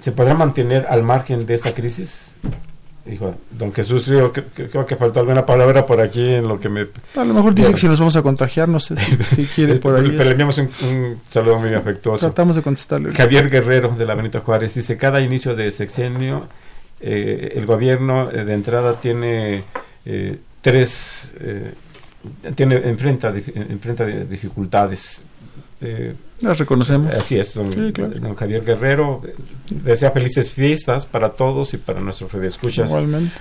¿se 0.00 0.12
podrá 0.12 0.34
mantener 0.34 0.86
al 0.88 1.02
margen 1.02 1.44
de 1.44 1.54
esta 1.54 1.74
crisis? 1.74 2.36
Dijo, 3.04 3.34
don 3.50 3.72
Jesús 3.72 4.06
Ríos, 4.06 4.30
creo 4.54 4.86
que 4.86 4.96
faltó 4.96 5.20
alguna 5.20 5.44
palabra 5.44 5.84
por 5.84 6.00
aquí 6.00 6.34
en 6.34 6.46
lo 6.46 6.60
que 6.60 6.68
me... 6.68 6.86
A 7.16 7.24
lo 7.24 7.34
mejor 7.34 7.54
dice 7.54 7.72
que 7.72 7.78
si 7.78 7.88
nos 7.88 7.98
vamos 7.98 8.14
a 8.16 8.22
contagiar, 8.22 8.68
no 8.68 8.78
sé 8.78 8.94
si, 9.34 9.46
quiere 9.46 9.76
por 9.76 9.96
ahí. 9.96 10.10
Pero 10.10 10.24
le 10.24 10.30
enviamos 10.30 10.58
un, 10.58 10.70
un, 10.84 11.20
saludo 11.26 11.58
muy 11.58 11.74
afectuoso. 11.74 12.26
Tratamos 12.26 12.56
de 12.56 12.62
contestarle. 12.62 13.12
Javier 13.12 13.50
Guerrero, 13.50 13.94
de 13.96 14.06
la 14.06 14.14
Benito 14.14 14.40
Juárez, 14.40 14.74
dice, 14.74 14.96
cada 14.96 15.20
inicio 15.20 15.56
de 15.56 15.70
sexenio, 15.70 16.46
eh, 17.00 17.54
el 17.56 17.64
gobierno 17.64 18.30
eh, 18.30 18.44
de 18.44 18.52
entrada 18.52 19.00
tiene 19.00 19.64
eh, 20.04 20.38
tres 20.60 21.32
tiene 22.54 22.76
enfrenta 22.76 23.28
enfrenta 23.34 24.04
dificultades 24.04 25.24
eh, 25.82 26.14
las 26.42 26.58
reconocemos. 26.58 27.14
así 27.14 27.38
es 27.38 27.54
don, 27.54 27.92
don, 27.92 28.34
Javier 28.34 28.64
Guerrero 28.64 29.22
desea 29.70 30.10
felices 30.10 30.52
fiestas 30.52 31.06
para 31.06 31.30
todos 31.30 31.72
y 31.72 31.78
para 31.78 32.00
nuestros 32.00 32.32
escuchas. 32.34 32.92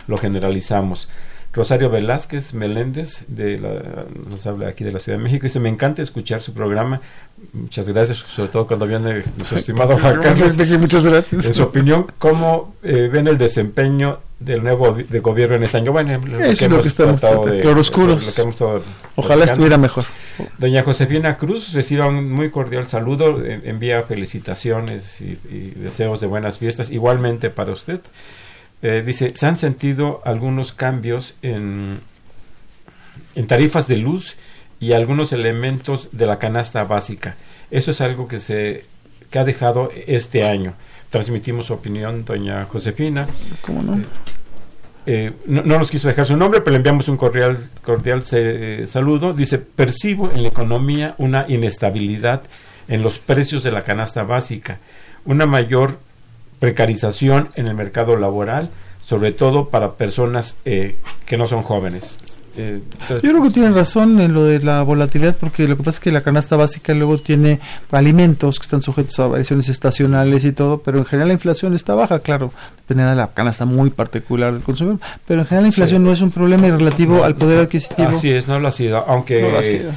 Lo 0.08 0.18
generalizamos 0.18 1.10
Rosario 1.52 1.90
Velázquez 1.90 2.54
Meléndez 2.54 3.24
de 3.28 3.60
la, 3.60 4.06
nos 4.30 4.46
habla 4.46 4.68
aquí 4.68 4.84
de 4.84 4.92
la 4.92 5.00
Ciudad 5.00 5.18
de 5.18 5.24
México 5.24 5.44
dice 5.44 5.60
me 5.60 5.70
encanta 5.70 6.02
escuchar 6.02 6.42
su 6.42 6.54
programa 6.54 7.02
muchas 7.54 7.90
gracias 7.90 8.20
sobre 8.20 8.50
todo 8.50 8.68
cuando 8.68 8.86
viene 8.86 9.24
nuestro 9.38 9.58
estimado 9.60 9.98
Juan 9.98 10.22
Carlos 10.22 10.58
muchas 10.80 11.04
gracias 11.04 11.46
en 11.46 11.54
su 11.54 11.64
opinión 11.64 12.06
cómo 12.20 12.76
eh, 12.84 13.10
ven 13.12 13.28
el 13.28 13.38
desempeño 13.38 14.20
del 14.40 14.64
nuevo 14.64 14.94
de 14.94 15.20
gobierno 15.20 15.58
en 15.58 15.64
este 15.64 15.78
año. 15.78 15.92
Bueno, 15.92 16.18
lo 16.26 16.40
Eso 16.40 16.60
que 16.60 16.66
es 16.66 16.72
lo 16.72 16.82
que 16.82 16.88
estamos 16.88 17.22
de, 17.22 17.60
claroscuros. 17.60 18.38
Lo 18.38 18.46
que 18.46 18.82
Ojalá 19.16 19.46
estuviera 19.46 19.78
mejor. 19.78 20.06
Doña 20.58 20.84
Josefina 20.84 21.38
Cruz 21.38 21.74
reciba 21.74 22.08
un 22.08 22.32
muy 22.32 22.50
cordial 22.50 22.88
saludo, 22.88 23.44
envía 23.46 24.04
felicitaciones 24.04 25.20
y, 25.20 25.38
y, 25.50 25.74
deseos 25.76 26.22
de 26.22 26.28
buenas 26.28 26.58
fiestas, 26.58 26.90
igualmente 26.90 27.50
para 27.50 27.74
usted. 27.74 28.00
Eh, 28.82 29.04
dice, 29.06 29.34
se 29.36 29.46
han 29.46 29.58
sentido 29.58 30.22
algunos 30.24 30.72
cambios 30.74 31.36
en, 31.42 32.00
en 33.36 33.48
tarifas 33.48 33.88
de 33.88 33.98
luz 33.98 34.38
y 34.80 34.94
algunos 34.94 35.34
elementos 35.34 36.10
de 36.12 36.26
la 36.26 36.40
canasta 36.40 36.84
básica. 36.84 37.36
Eso 37.72 37.92
es 37.92 38.02
algo 38.02 38.28
que 38.28 38.40
se 38.40 38.86
que 39.30 39.38
ha 39.38 39.44
dejado 39.44 39.92
este 40.08 40.44
año 40.44 40.74
transmitimos 41.10 41.68
su 41.68 41.74
opinión, 41.74 42.24
doña 42.26 42.66
Josefina. 42.66 43.28
¿Cómo 43.62 43.82
no? 43.82 44.04
Eh, 45.06 45.34
no, 45.46 45.64
nos 45.64 45.90
quiso 45.90 46.08
dejar 46.08 46.26
su 46.26 46.38
nombre, 46.38 46.62
pero 46.62 46.72
le 46.72 46.78
enviamos 46.78 47.08
un 47.08 47.18
cordial, 47.18 47.58
cordial 47.84 48.24
eh, 48.32 48.86
saludo. 48.88 49.34
Dice, 49.34 49.58
percibo 49.58 50.32
en 50.32 50.44
la 50.44 50.50
economía 50.50 51.16
una 51.18 51.46
inestabilidad 51.48 52.44
en 52.88 53.02
los 53.02 53.18
precios 53.18 53.64
de 53.64 53.72
la 53.72 53.82
canasta 53.82 54.24
básica, 54.24 54.80
una 55.26 55.46
mayor 55.46 56.00
precarización 56.60 57.50
en 57.56 57.68
el 57.68 57.76
mercado 57.76 58.18
laboral, 58.18 58.70
sobre 59.06 59.32
todo 59.32 59.70
para 59.70 59.94
personas 59.94 60.56
eh, 60.66 60.98
que 61.26 61.38
no 61.38 61.48
son 61.48 61.64
jóvenes. 61.64 62.18
Eh, 62.58 62.82
Yo 63.10 63.20
creo 63.22 63.44
que 63.44 63.52
tienen 63.52 63.74
razón 63.74 64.20
en 64.20 64.34
lo 64.34 64.44
de 64.44 64.60
la 64.60 64.82
volatilidad 64.82 65.36
porque 65.40 65.68
lo 65.68 65.78
que 65.78 65.84
pasa 65.84 65.98
es 65.98 66.00
que 66.02 66.12
la 66.12 66.22
canasta 66.22 66.58
básica 66.58 66.94
luego 66.94 67.18
tiene 67.18 67.60
alimentos 67.92 68.60
que 68.60 68.64
están 68.64 68.82
sujetos 68.82 69.18
a 69.20 69.28
variaciones 69.28 69.70
estacionales 69.70 70.44
y 70.44 70.52
todo, 70.52 70.80
pero 70.80 70.98
en 70.98 71.06
general 71.06 71.30
la 71.30 71.36
inflación 71.36 71.74
está 71.74 71.96
baja, 71.96 72.20
claro, 72.20 72.52
dependerá 72.80 73.12
de 73.12 73.16
la 73.16 73.28
canasta 73.28 73.66
muy 73.66 73.92
particular 73.92 74.54
del 74.54 74.64
consumidor, 74.64 75.00
pero 75.28 75.42
en 75.42 75.48
general 75.48 75.64
la 75.64 75.70
inflación 75.70 76.04
no 76.04 76.12
es 76.12 76.22
un 76.22 76.32
problema 76.32 76.68
relativo 76.68 77.24
al 77.24 77.36
poder 77.36 77.60
adquisitivo. 77.60 78.10
Así 78.10 78.32
es, 78.32 78.48
no 78.48 78.60
lo 78.60 78.68
ha 78.68 78.72
sido, 78.72 78.98
aunque 79.08 79.42
no 79.42 79.52
lo 79.52 79.60
ha 79.60 79.64
sido. 79.64 79.92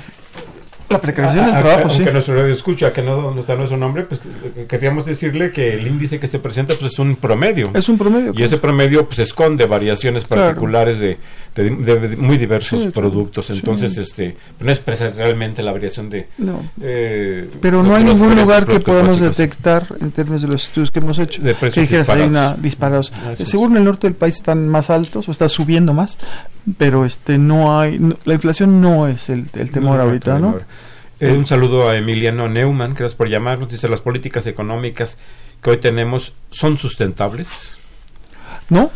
La 0.93 1.01
precarización 1.01 1.47
del 1.47 1.62
trabajo, 1.62 1.88
aunque 1.88 2.05
sí. 2.05 2.12
nuestro 2.12 2.34
radio 2.34 2.53
escucha 2.53 2.93
que 2.93 3.03
no, 3.03 3.38
está 3.38 3.55
nuestro 3.55 3.76
nombre, 3.76 4.05
pues 4.05 4.20
queríamos 4.68 5.05
decirle 5.05 5.51
que 5.53 5.74
el 5.74 5.86
índice 5.86 6.18
que 6.20 6.26
se 6.26 6.38
presenta 6.38 6.74
pues 6.74 6.93
es 6.93 6.99
un 6.99 7.16
promedio. 7.16 7.70
Es 7.74 7.88
un 7.88 7.99
promedio. 7.99 8.32
Y 8.36 8.43
ese 8.43 8.59
promedio 8.59 9.07
pues 9.07 9.18
esconde 9.20 9.66
variaciones 9.66 10.24
particulares 10.24 10.99
de, 10.99 11.18
de, 11.55 12.16
muy 12.16 12.38
diversos 12.38 12.86
productos. 12.86 13.51
Entonces, 13.51 13.97
este 13.99 14.36
no 14.61 14.70
expresa 14.70 15.11
realmente 15.11 15.62
la 15.62 15.72
variación 15.72 16.11
de... 16.11 16.28
No. 16.38 16.62
Eh, 16.80 17.49
Pero 17.61 17.82
no 17.82 17.95
hay 17.95 18.05
ningún 18.05 18.34
lugar 18.36 18.66
que 18.66 18.80
podamos 18.80 19.20
detectar 19.20 19.86
en 20.01 20.11
términos 20.11 20.43
de 20.43 20.49
los 20.49 20.64
estudios 20.64 20.90
que 20.90 21.01
hemos 21.01 21.18
hecho 21.18 21.43
de 21.43 21.55
que 21.55 21.80
dijeras 21.80 22.09
hay 22.09 22.22
una 22.22 22.55
disparados. 22.55 23.12
Seguro 23.36 23.70
en 23.72 23.78
el 23.78 23.84
norte 23.84 24.07
del 24.07 24.14
país 24.14 24.36
están 24.36 24.68
más 24.68 24.90
altos 24.90 25.28
o 25.28 25.30
está 25.32 25.49
subiendo 25.49 25.93
más, 25.93 26.18
pero 26.78 27.04
este 27.04 27.38
no 27.38 27.78
hay... 27.78 27.98
la 28.24 28.34
inflación 28.34 28.80
no 28.80 29.08
es 29.08 29.28
el, 29.28 29.46
el 29.54 29.70
temor 29.70 30.00
ahorita, 30.00 30.38
¿no? 30.38 30.56
Eh, 31.20 31.32
un 31.32 31.46
saludo 31.46 31.88
a 31.88 31.96
Emiliano 31.96 32.48
Neumann, 32.48 32.94
gracias 32.94 33.14
por 33.14 33.28
llamarnos. 33.28 33.68
Dice, 33.68 33.88
las 33.88 34.00
políticas 34.00 34.46
económicas 34.46 35.18
que 35.62 35.70
hoy 35.70 35.76
tenemos 35.78 36.32
son 36.50 36.78
sustentables. 36.78 37.76
No, 38.68 38.90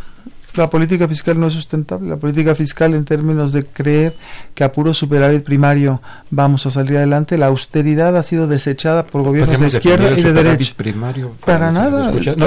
la 0.56 0.70
política 0.70 1.06
fiscal 1.06 1.38
no 1.38 1.46
es 1.46 1.52
sustentable. 1.52 2.08
La 2.08 2.16
política 2.16 2.54
fiscal 2.54 2.94
en 2.94 3.04
términos 3.04 3.52
de 3.52 3.62
creer 3.62 4.16
que 4.54 4.64
a 4.64 4.72
puro 4.72 4.94
superávit 4.94 5.44
primario 5.44 6.00
vamos 6.30 6.66
a 6.66 6.70
salir 6.70 6.96
adelante, 6.96 7.38
la 7.38 7.46
austeridad 7.46 8.16
ha 8.16 8.22
sido 8.22 8.46
desechada 8.46 9.06
por 9.06 9.22
gobiernos 9.22 9.60
de 9.60 9.66
izquierda 9.66 10.10
y 10.10 10.22
de 10.22 10.32
derecha. 10.32 10.74
Primario, 10.76 11.32
para 11.44 11.70
nada. 11.70 12.10
No, 12.36 12.46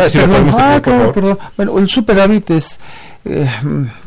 ah, 0.57 0.79
claro, 0.83 1.13
perdón. 1.13 1.39
Bueno, 1.55 1.79
el 1.79 1.87
superávit 1.87 2.49
es 2.49 2.79
eh, 3.25 3.47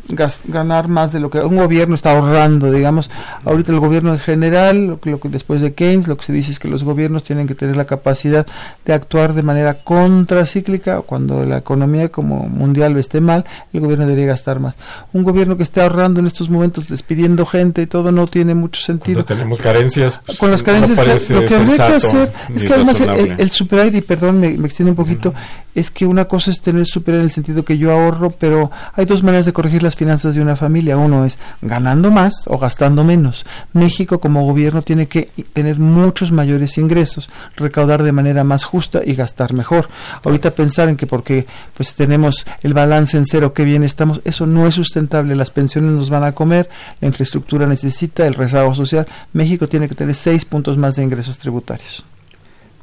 ganar 0.09 0.89
más 0.89 1.13
de 1.13 1.21
lo 1.21 1.31
que 1.31 1.39
un 1.41 1.57
gobierno 1.57 1.95
está 1.95 2.13
ahorrando, 2.13 2.71
digamos. 2.71 3.11
Ahorita 3.45 3.73
el 3.73 3.81
gobierno 3.81 4.13
en 4.13 4.19
general, 4.19 4.87
lo 4.87 5.01
que, 5.01 5.11
lo 5.11 5.21
que, 5.21 5.29
después 5.29 5.61
de 5.61 5.75
Keynes, 5.75 6.09
lo 6.09 6.17
que 6.17 6.25
se 6.25 6.33
dice 6.33 6.53
es 6.53 6.59
que 6.59 6.69
los 6.69 6.85
gobiernos 6.85 7.25
tienen 7.25 7.47
que 7.47 7.55
tener 7.55 7.77
la 7.77 7.85
capacidad 7.85 8.47
de 8.85 8.93
actuar 8.93 9.33
de 9.33 9.43
manera 9.43 9.75
contracíclica. 9.75 11.01
Cuando 11.03 11.45
la 11.45 11.59
economía 11.59 12.11
como 12.11 12.49
mundial 12.49 12.97
esté 12.99 13.21
mal, 13.21 13.45
el 13.73 13.81
gobierno 13.81 14.07
debería 14.07 14.27
gastar 14.27 14.61
más. 14.61 14.75
Un 15.13 15.23
gobierno 15.23 15.57
que 15.57 15.63
esté 15.63 15.81
ahorrando 15.81 16.21
en 16.21 16.27
estos 16.27 16.51
momentos, 16.51 16.89
despidiendo 16.89 17.47
gente 17.47 17.83
y 17.83 17.87
todo, 17.87 18.13
no 18.13 18.27
tiene 18.27 18.55
mucho 18.55 18.81
sentido. 18.81 19.25
Cuando 19.25 19.35
tenemos 19.35 19.59
carencias. 19.61 20.21
Pues, 20.27 20.39
Con 20.39 20.51
las 20.51 20.63
carencias, 20.63 20.99
no 21.31 21.41
lo 21.41 21.49
que 21.49 21.55
habría 21.55 21.77
que 21.77 21.95
hacer 21.95 22.33
es 22.55 22.65
que 22.65 22.75
además 22.75 23.01
el, 23.01 23.35
el, 23.39 23.51
superávit, 23.51 23.95
y 23.95 24.01
perdón, 24.03 24.41
me, 24.41 24.51
me 24.57 24.67
extiendo 24.67 24.91
un 24.91 24.97
poquito, 24.97 25.31
uh 25.31 25.33
-huh. 25.33 25.71
es 25.75 25.91
que 25.91 26.07
una 26.07 26.27
cosa 26.27 26.51
es 26.51 26.61
tener 26.61 26.87
superávit 26.87 27.21
en 27.21 27.25
el 27.27 27.31
sentido 27.31 27.65
que 27.65 27.79
yo 27.79 27.93
ahorro, 27.93 28.31
pero 28.31 28.71
hay 28.95 29.05
dos 29.05 29.23
maneras 29.23 29.47
de 29.47 29.53
corregir 29.53 29.83
las 29.83 29.92
finanzas 29.97 30.35
de 30.35 30.43
una 30.43 30.57
familia. 30.57 30.97
Uno 30.97 31.25
es 31.25 31.39
ganando 31.61 32.11
más 32.11 32.45
o 32.47 32.59
gastando 32.59 33.05
menos. 33.05 33.45
México 33.73 34.21
como 34.21 34.45
gobierno 34.45 34.83
tiene 34.83 35.09
que 35.09 35.31
tener 35.53 35.79
muchos 35.79 36.33
mayores 36.33 36.79
ingresos, 36.79 37.31
recaudar 37.57 38.03
de 38.03 38.13
manera 38.13 38.45
más 38.45 38.65
justa 38.65 39.01
y 39.05 39.15
gastar 39.15 39.53
mejor. 39.53 39.89
Ahorita 40.25 40.53
pensar 40.53 40.89
en 40.89 40.97
que 40.97 41.07
porque 41.07 41.47
pues 41.77 41.95
tenemos 41.95 42.47
el 42.63 42.75
balance 42.75 43.17
en 43.17 43.25
cero, 43.25 43.53
qué 43.53 43.65
bien 43.65 43.85
estamos, 43.85 44.21
eso 44.25 44.47
no 44.47 44.67
es 44.67 44.75
sustentable. 44.75 45.35
Las 45.37 45.51
pensiones 45.51 45.93
nos 45.93 46.11
van 46.11 46.25
a 46.25 46.33
comer, 46.33 46.69
la 47.01 47.09
infraestructura 47.09 47.67
necesita, 47.67 48.27
el 48.27 48.35
rezago 48.35 48.75
social. 48.75 49.07
México 49.33 49.69
tiene 49.69 49.89
que 49.89 49.95
tener 49.95 50.15
seis 50.15 50.45
puntos 50.45 50.77
más 50.77 50.97
de 50.97 51.03
ingresos 51.03 51.39
tributarios. 51.39 52.05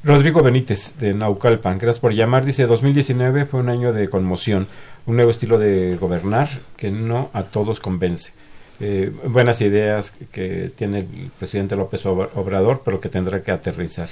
Rodrigo 0.02 0.42
Benítez, 0.42 0.94
de 0.98 1.14
Naucalpan, 1.14 1.78
gracias 1.78 2.00
por 2.00 2.14
llamar. 2.14 2.46
Dice, 2.46 2.66
2019 2.66 3.44
fue 3.46 3.60
un 3.60 3.68
año 3.68 3.92
de 3.92 4.10
conmoción, 4.10 4.66
un 5.06 5.18
nuevo 5.18 5.30
estilo 5.30 5.60
de 5.60 5.98
gobernar 5.98 6.48
que 6.78 6.90
no 6.90 7.30
a 7.34 7.44
todos 7.44 7.82
convence. 7.82 8.32
Eh, 8.80 9.12
buenas 9.26 9.60
ideas 9.60 10.14
que 10.32 10.72
tiene 10.74 11.00
el 11.00 11.32
presidente 11.38 11.76
López 11.76 12.06
Obrador, 12.06 12.82
pero 12.86 13.02
que 13.02 13.10
tendrá 13.10 13.44
que 13.44 13.52
aterrizar. 13.52 14.08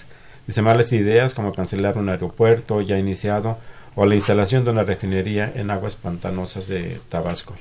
Dice, 0.45 0.61
malas 0.61 0.91
ideas 0.91 1.33
como 1.33 1.53
cancelar 1.53 1.97
un 1.97 2.09
aeropuerto 2.09 2.81
ya 2.81 2.97
iniciado 2.97 3.57
o 3.95 4.05
la 4.05 4.15
instalación 4.15 4.65
de 4.65 4.71
una 4.71 4.83
refinería 4.83 5.49
en 5.55 5.71
aguas 5.71 5.95
pantanosas 5.95 6.67
de 6.67 6.99
Tabasco. 7.07 7.55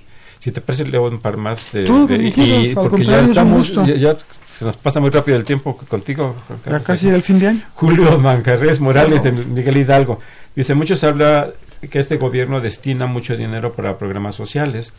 Si 0.47 0.53
te 0.53 0.61
parece, 0.61 0.85
leo 0.85 1.09
un 1.09 1.19
par 1.19 1.37
más 1.37 1.73
de, 1.73 1.87
Tú, 1.87 2.07
de, 2.07 2.33
y, 2.37 2.73
porque 2.73 3.05
ya 3.05 3.19
estamos, 3.19 3.75
ya, 3.85 3.97
ya 3.97 4.17
se 4.47 4.65
nos 4.65 4.77
pasa 4.77 5.01
muy 5.01 5.11
rápido 5.11 5.37
el 5.37 5.45
tiempo 5.45 5.77
contigo. 5.77 6.37
Ya 6.65 6.79
casi 6.79 7.09
el 7.09 7.23
fin 7.23 7.41
de 7.41 7.49
año. 7.49 7.63
Julio 7.75 8.17
Manjarres 8.21 8.79
Morales 8.79 9.25
de 9.25 9.33
Miguel 9.33 9.79
Hidalgo. 9.79 10.21
Dice, 10.55 10.77
muchos 10.77 11.03
habla 11.03 11.49
que 11.91 11.99
este 11.99 12.17
gobierno 12.17 12.61
destina 12.61 13.07
mucho 13.07 13.37
dinero 13.37 13.73
para 13.73 13.99
programas 13.99 14.37
sociales. 14.37 14.93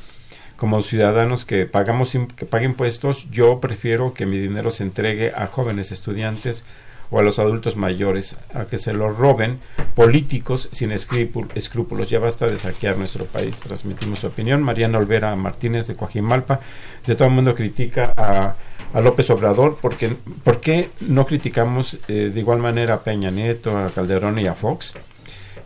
Como 0.57 0.81
ciudadanos 0.81 1.45
que 1.45 1.65
pagamos 1.65 2.17
que 2.35 2.45
paguen 2.45 2.71
impuestos, 2.71 3.31
yo 3.31 3.61
prefiero 3.61 4.13
que 4.13 4.25
mi 4.25 4.37
dinero 4.37 4.69
se 4.69 4.83
entregue 4.83 5.31
a 5.33 5.47
jóvenes 5.47 5.93
estudiantes 5.93 6.65
o 7.09 7.19
a 7.19 7.23
los 7.23 7.39
adultos 7.39 7.75
mayores 7.75 8.37
a 8.53 8.65
que 8.65 8.77
se 8.77 8.93
lo 8.93 9.09
roben 9.09 9.59
políticos 9.95 10.69
sin 10.71 10.91
escrúpulos. 10.91 12.09
Ya 12.09 12.19
basta 12.19 12.47
de 12.47 12.57
saquear 12.57 12.97
nuestro 12.97 13.25
país. 13.25 13.59
Transmitimos 13.59 14.19
su 14.19 14.27
opinión. 14.27 14.61
Mariana 14.61 14.97
Olvera 14.97 15.35
Martínez 15.35 15.87
de 15.87 15.95
Coajimalpa. 15.95 16.59
De 17.05 17.15
todo 17.15 17.27
el 17.27 17.33
mundo 17.33 17.55
critica 17.55 18.13
a, 18.15 18.55
a 18.93 19.01
López 19.01 19.29
Obrador. 19.29 19.77
Porque, 19.81 20.09
¿Por 20.43 20.59
qué 20.59 20.89
no 21.01 21.25
criticamos 21.25 21.97
eh, 22.07 22.31
de 22.33 22.39
igual 22.39 22.59
manera 22.59 22.95
a 22.95 22.99
Peña 23.01 23.31
Nieto, 23.31 23.77
a 23.77 23.89
Calderón 23.89 24.39
y 24.39 24.47
a 24.47 24.53
Fox? 24.53 24.93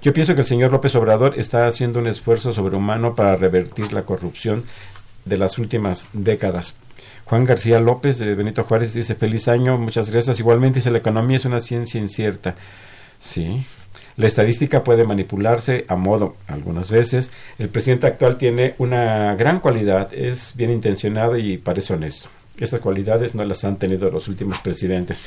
Yo 0.02 0.14
pienso 0.14 0.34
que 0.34 0.42
el 0.42 0.48
señor 0.48 0.72
López 0.72 0.96
Obrador 0.96 1.36
está 1.38 1.68
haciendo 1.68 2.00
un 2.00 2.08
esfuerzo 2.08 2.54
sobrehumano 2.54 3.14
para 3.14 3.36
revertir 3.36 3.94
la 3.94 4.02
corrupción 4.04 4.64
de 5.26 5.38
las 5.38 5.58
últimas 5.60 6.08
décadas. 6.14 6.76
Juan 7.26 7.46
García 7.46 7.80
López 7.80 8.18
de 8.20 8.36
Benito 8.36 8.64
Juárez 8.64 8.94
dice 8.94 9.16
feliz 9.16 9.48
año, 9.48 9.78
muchas 9.78 10.10
gracias. 10.10 10.40
Igualmente 10.40 10.80
dice 10.80 10.92
la 10.92 10.98
economía 10.98 11.38
es 11.38 11.46
una 11.46 11.60
ciencia 11.60 12.00
incierta. 12.00 12.56
Sí, 13.20 13.66
la 14.18 14.28
estadística 14.28 14.84
puede 14.84 15.06
manipularse 15.06 15.86
a 15.88 15.96
modo 15.96 16.36
algunas 16.48 16.92
veces. 16.92 17.32
El 17.58 17.70
presidente 17.70 18.08
actual 18.08 18.38
tiene 18.38 18.76
una 18.78 19.36
gran 19.36 19.60
cualidad, 19.60 20.14
es 20.14 20.54
bien 20.56 20.72
intencionado 20.72 21.38
y 21.38 21.58
parece 21.58 21.94
honesto. 21.94 22.30
Estas 22.60 22.82
cualidades 22.82 23.34
no 23.34 23.44
las 23.44 23.64
han 23.64 23.78
tenido 23.78 24.12
los 24.12 24.28
últimos 24.28 24.60
presidentes. 24.60 25.22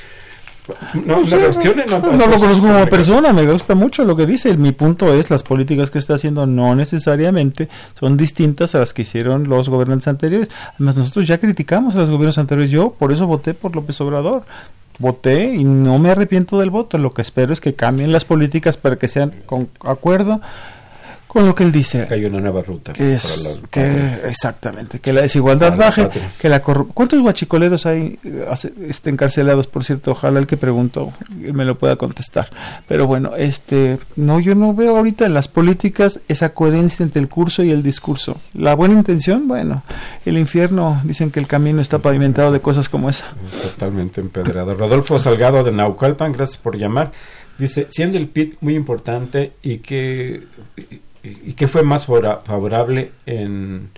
No, 0.94 1.20
no, 1.20 2.16
no, 2.16 2.26
lo 2.26 2.38
conozco 2.38 2.66
como 2.66 2.86
persona, 2.86 3.34
me 3.34 3.44
gusta 3.50 3.74
mucho 3.74 4.02
lo 4.04 4.16
que 4.16 4.24
dice. 4.24 4.56
Mi 4.56 4.72
punto 4.72 5.12
es, 5.12 5.30
las 5.30 5.42
políticas 5.42 5.90
que 5.90 5.98
está 5.98 6.14
haciendo 6.14 6.46
no 6.46 6.74
necesariamente 6.74 7.68
son 7.98 8.16
distintas 8.16 8.74
a 8.74 8.78
las 8.78 8.94
que 8.94 9.02
hicieron 9.02 9.48
los 9.48 9.68
gobernantes 9.68 10.08
anteriores. 10.08 10.48
Además, 10.74 10.96
nosotros 10.96 11.26
ya 11.26 11.38
criticamos 11.38 11.94
a 11.96 11.98
los 11.98 12.10
gobiernos 12.10 12.38
anteriores. 12.38 12.70
Yo 12.70 12.94
por 12.98 13.12
eso 13.12 13.26
voté 13.26 13.52
por 13.52 13.74
López 13.74 14.00
Obrador. 14.00 14.44
Voté 14.98 15.54
y 15.54 15.64
no 15.64 15.98
me 15.98 16.10
arrepiento 16.10 16.58
del 16.58 16.70
voto. 16.70 16.96
Lo 16.96 17.12
que 17.12 17.22
espero 17.22 17.52
es 17.52 17.60
que 17.60 17.74
cambien 17.74 18.12
las 18.12 18.24
políticas 18.24 18.78
para 18.78 18.96
que 18.96 19.08
sean 19.08 19.32
con 19.44 19.68
acuerdo 19.82 20.40
con 21.34 21.46
lo 21.46 21.54
que 21.56 21.64
él 21.64 21.72
dice. 21.72 22.06
Que 22.06 22.14
hay 22.14 22.24
una 22.26 22.38
nueva 22.38 22.62
ruta. 22.62 22.92
Que 22.92 23.14
es, 23.14 23.60
que, 23.68 24.20
exactamente, 24.24 25.00
que 25.00 25.12
la 25.12 25.22
desigualdad 25.22 25.76
baje, 25.76 26.08
que 26.38 26.48
la 26.48 26.60
¿Cuántos 26.60 27.20
guachicoleros 27.20 27.86
hay 27.86 28.20
este, 28.88 29.10
encarcelados, 29.10 29.66
por 29.66 29.82
cierto? 29.82 30.12
Ojalá 30.12 30.38
el 30.38 30.46
que 30.46 30.56
preguntó 30.56 31.12
me 31.36 31.64
lo 31.64 31.76
pueda 31.76 31.96
contestar. 31.96 32.50
Pero 32.86 33.08
bueno, 33.08 33.32
este, 33.36 33.98
no, 34.14 34.38
yo 34.38 34.54
no 34.54 34.74
veo 34.74 34.96
ahorita 34.96 35.26
en 35.26 35.34
las 35.34 35.48
políticas 35.48 36.20
esa 36.28 36.50
coherencia 36.50 37.02
entre 37.02 37.20
el 37.20 37.28
curso 37.28 37.64
y 37.64 37.72
el 37.72 37.82
discurso. 37.82 38.36
La 38.54 38.76
buena 38.76 38.94
intención, 38.94 39.48
bueno, 39.48 39.82
el 40.24 40.38
infierno, 40.38 41.00
dicen 41.02 41.32
que 41.32 41.40
el 41.40 41.48
camino 41.48 41.82
está 41.82 41.98
pavimentado 41.98 42.52
de 42.52 42.60
cosas 42.60 42.88
como 42.88 43.10
esa. 43.10 43.26
Totalmente 43.60 44.20
empedrado. 44.20 44.72
Rodolfo 44.76 45.18
Salgado 45.18 45.64
de 45.64 45.72
Naucalpan, 45.72 46.30
gracias 46.30 46.58
por 46.58 46.78
llamar. 46.78 47.10
Dice, 47.58 47.88
siendo 47.90 48.18
el 48.18 48.28
PIB 48.28 48.56
muy 48.60 48.76
importante 48.76 49.54
y 49.62 49.78
que 49.78 50.44
y 51.24 51.54
qué 51.54 51.68
fue 51.68 51.82
más 51.82 52.06
favorable 52.06 53.12
en, 53.26 53.90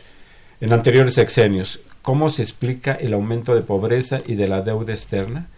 en 0.60 0.72
anteriores 0.72 1.14
sexenios. 1.14 1.80
¿Cómo 2.02 2.30
se 2.30 2.42
explica 2.42 2.92
el 2.92 3.14
aumento 3.14 3.54
de 3.54 3.62
pobreza 3.62 4.20
y 4.26 4.36
de 4.36 4.46
la 4.46 4.62
deuda 4.62 4.92
externa? 4.92 5.48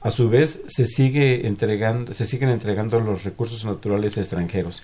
A 0.00 0.10
su 0.10 0.28
vez, 0.28 0.60
se 0.66 0.86
sigue 0.86 1.46
entregando, 1.46 2.14
se 2.14 2.24
siguen 2.24 2.50
entregando 2.50 3.00
los 3.00 3.24
recursos 3.24 3.64
naturales 3.64 4.16
extranjeros. 4.16 4.82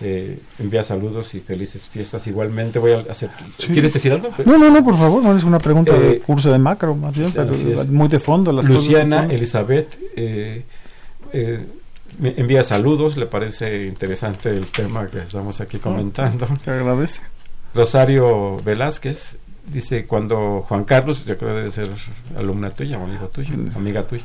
Eh, 0.00 0.38
envía 0.58 0.82
saludos 0.82 1.34
y 1.34 1.40
felices 1.40 1.88
fiestas. 1.88 2.26
Igualmente 2.26 2.78
voy 2.78 2.92
a 2.92 2.98
hacer. 3.10 3.30
¿Quieres 3.58 3.92
decir 3.92 4.12
algo? 4.12 4.30
No, 4.44 4.58
no, 4.58 4.70
no, 4.70 4.84
por 4.84 4.96
favor, 4.96 5.22
no 5.22 5.34
es 5.34 5.44
una 5.44 5.58
pregunta 5.58 5.98
de 5.98 6.12
eh, 6.12 6.20
curso 6.20 6.52
de 6.52 6.58
macro, 6.58 6.94
más 6.94 7.14
bien, 7.16 7.32
muy 7.90 8.08
de 8.08 8.18
fondo. 8.18 8.52
Las 8.52 8.66
Luciana 8.66 9.26
Elizabeth 9.30 9.98
eh, 10.16 10.64
eh 11.32 11.64
me 12.20 12.34
envía 12.36 12.62
saludos, 12.62 13.16
le 13.16 13.26
parece 13.26 13.86
interesante 13.86 14.50
el 14.50 14.66
tema 14.66 15.06
que 15.08 15.22
estamos 15.22 15.60
aquí 15.60 15.78
comentando. 15.78 16.46
se 16.62 16.70
agradece. 16.70 17.22
Rosario 17.74 18.58
Velázquez 18.62 19.38
dice, 19.66 20.06
cuando 20.06 20.62
Juan 20.68 20.84
Carlos, 20.84 21.24
yo 21.24 21.38
creo 21.38 21.50
que 21.50 21.56
debe 21.56 21.70
ser 21.70 21.90
alumna 22.36 22.70
tuya 22.70 22.98
o 22.98 23.04
amigo 23.04 23.28
tuyo, 23.28 23.54
amiga 23.74 24.02
tuya, 24.06 24.24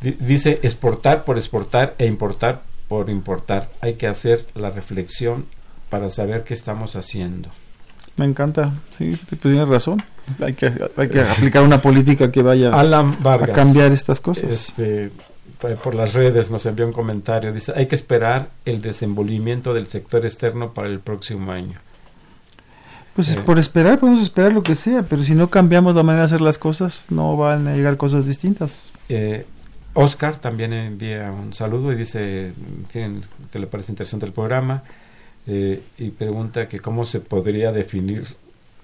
dice, 0.00 0.60
exportar 0.62 1.24
por 1.24 1.36
exportar 1.36 1.94
e 1.98 2.06
importar 2.06 2.62
por 2.88 3.10
importar. 3.10 3.68
Hay 3.80 3.94
que 3.94 4.06
hacer 4.06 4.46
la 4.54 4.70
reflexión 4.70 5.46
para 5.90 6.08
saber 6.08 6.44
qué 6.44 6.54
estamos 6.54 6.96
haciendo. 6.96 7.50
Me 8.16 8.24
encanta, 8.24 8.72
sí, 8.98 9.18
tienes 9.40 9.68
razón. 9.68 10.02
Hay 10.40 10.54
que, 10.54 10.72
hay 10.96 11.08
que 11.08 11.20
aplicar 11.20 11.62
una 11.62 11.82
política 11.82 12.30
que 12.30 12.42
vaya 12.42 12.70
a 12.70 13.46
cambiar 13.52 13.92
estas 13.92 14.20
cosas. 14.20 14.50
Este, 14.50 15.10
por 15.82 15.94
las 15.94 16.12
redes 16.14 16.50
nos 16.50 16.66
envió 16.66 16.86
un 16.86 16.92
comentario, 16.92 17.52
dice, 17.52 17.72
hay 17.76 17.86
que 17.86 17.94
esperar 17.94 18.50
el 18.64 18.82
desenvolvimiento 18.82 19.74
del 19.74 19.86
sector 19.86 20.24
externo 20.24 20.72
para 20.72 20.88
el 20.88 21.00
próximo 21.00 21.52
año. 21.52 21.78
Pues 23.14 23.36
eh, 23.36 23.40
por 23.42 23.58
esperar, 23.58 23.98
podemos 23.98 24.22
esperar 24.22 24.52
lo 24.52 24.62
que 24.62 24.74
sea, 24.74 25.02
pero 25.02 25.22
si 25.22 25.34
no 25.34 25.50
cambiamos 25.50 25.94
la 25.94 26.02
manera 26.02 26.22
de 26.22 26.26
hacer 26.26 26.40
las 26.40 26.58
cosas, 26.58 27.06
no 27.10 27.36
van 27.36 27.68
a 27.68 27.74
llegar 27.74 27.96
cosas 27.96 28.26
distintas. 28.26 28.90
Eh, 29.08 29.46
Oscar 29.94 30.38
también 30.38 30.72
envía 30.72 31.30
un 31.30 31.52
saludo 31.52 31.92
y 31.92 31.96
dice 31.96 32.52
que, 32.90 33.10
le 33.52 33.66
parece 33.66 33.92
interesante 33.92 34.26
el 34.26 34.32
programa 34.32 34.82
eh, 35.46 35.82
y 35.98 36.10
pregunta 36.10 36.68
que 36.68 36.80
cómo 36.80 37.04
se 37.04 37.20
podría 37.20 37.70
definir 37.72 38.26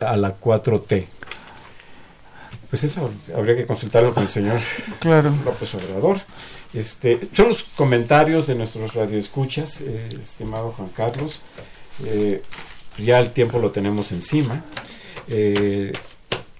a 0.01 0.16
la 0.16 0.39
4T. 0.39 1.07
Pues 2.68 2.85
eso 2.85 3.11
habría 3.35 3.57
que 3.57 3.64
consultarlo 3.64 4.12
con 4.12 4.24
el 4.24 4.29
señor 4.29 4.61
claro. 5.01 5.33
López 5.45 5.74
Obrador. 5.74 6.20
Este, 6.74 7.18
son 7.32 7.48
los 7.48 7.62
comentarios 7.62 8.46
de 8.46 8.54
nuestros 8.54 8.94
radioescuchas, 8.94 9.80
eh, 9.80 10.08
estimado 10.20 10.72
Juan 10.72 10.88
Carlos. 10.94 11.40
Eh, 12.04 12.42
ya 12.98 13.18
el 13.18 13.30
tiempo 13.30 13.58
lo 13.58 13.70
tenemos 13.70 14.12
encima. 14.12 14.64
Eh, 15.28 15.92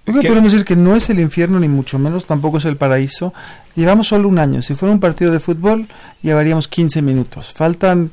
podemos 0.05 0.51
decir 0.51 0.65
que 0.65 0.75
no 0.75 0.95
es 0.95 1.09
el 1.09 1.19
infierno, 1.19 1.59
ni 1.59 1.67
mucho 1.67 1.99
menos, 1.99 2.25
tampoco 2.25 2.57
es 2.57 2.65
el 2.65 2.77
paraíso. 2.77 3.33
Llevamos 3.75 4.07
solo 4.07 4.27
un 4.27 4.39
año. 4.39 4.61
Si 4.61 4.73
fuera 4.73 4.93
un 4.93 4.99
partido 4.99 5.31
de 5.31 5.39
fútbol, 5.39 5.87
llevaríamos 6.23 6.67
15 6.67 7.01
minutos. 7.01 7.53
Faltan 7.53 8.11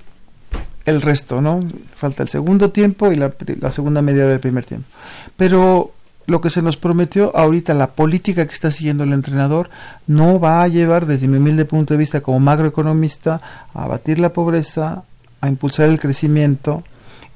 el 0.84 1.00
resto, 1.00 1.40
¿no? 1.40 1.64
Falta 1.94 2.22
el 2.22 2.28
segundo 2.28 2.70
tiempo 2.70 3.10
y 3.10 3.16
la, 3.16 3.32
la 3.60 3.70
segunda 3.70 4.02
media 4.02 4.26
del 4.26 4.40
primer 4.40 4.64
tiempo. 4.64 4.86
Pero 5.36 5.92
lo 6.26 6.40
que 6.40 6.50
se 6.50 6.62
nos 6.62 6.76
prometió 6.76 7.34
ahorita, 7.36 7.74
la 7.74 7.88
política 7.88 8.46
que 8.46 8.54
está 8.54 8.70
siguiendo 8.70 9.04
el 9.04 9.12
entrenador, 9.12 9.70
no 10.06 10.40
va 10.40 10.62
a 10.62 10.68
llevar, 10.68 11.06
desde 11.06 11.28
mi 11.28 11.38
humilde 11.38 11.64
punto 11.64 11.94
de 11.94 11.98
vista 11.98 12.20
como 12.20 12.40
macroeconomista, 12.40 13.40
a 13.74 13.84
abatir 13.84 14.18
la 14.18 14.32
pobreza, 14.32 15.04
a 15.40 15.48
impulsar 15.48 15.88
el 15.88 16.00
crecimiento 16.00 16.82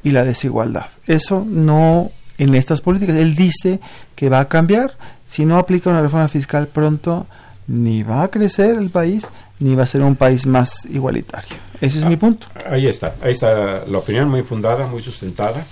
y 0.03 0.11
la 0.11 0.25
desigualdad. 0.25 0.87
Eso 1.07 1.47
no 1.49 2.11
en 2.39 2.55
estas 2.55 2.81
políticas. 2.81 3.17
Él 3.17 3.35
dice 3.35 3.81
que 4.17 4.29
va 4.29 4.41
a 4.41 4.49
cambiar. 4.49 4.95
Si 5.29 5.45
no 5.45 5.59
aplica 5.59 5.91
una 5.91 6.03
reforma 6.03 6.27
fiscal 6.27 6.67
pronto, 6.67 7.27
ni 7.69 8.03
va 8.03 8.25
a 8.25 8.29
crecer 8.29 8.77
el 8.77 8.91
país, 8.91 9.29
ni 9.61 9.75
va 9.77 9.85
a 9.85 9.87
ser 9.87 10.03
un 10.03 10.17
país 10.17 10.47
más 10.47 10.85
igualitario. 10.87 11.57
Ese 11.81 12.01
es 12.01 12.07
mi 12.07 12.15
ah, 12.15 12.19
punto. 12.19 12.47
Ahí 12.69 12.89
está, 12.89 13.15
ahí 13.23 13.33
está 13.33 13.85
la 13.87 13.99
opinión 13.99 14.29
muy 14.29 14.43
fundada, 14.43 14.87
muy 14.87 15.03
sustentada. 15.03 15.65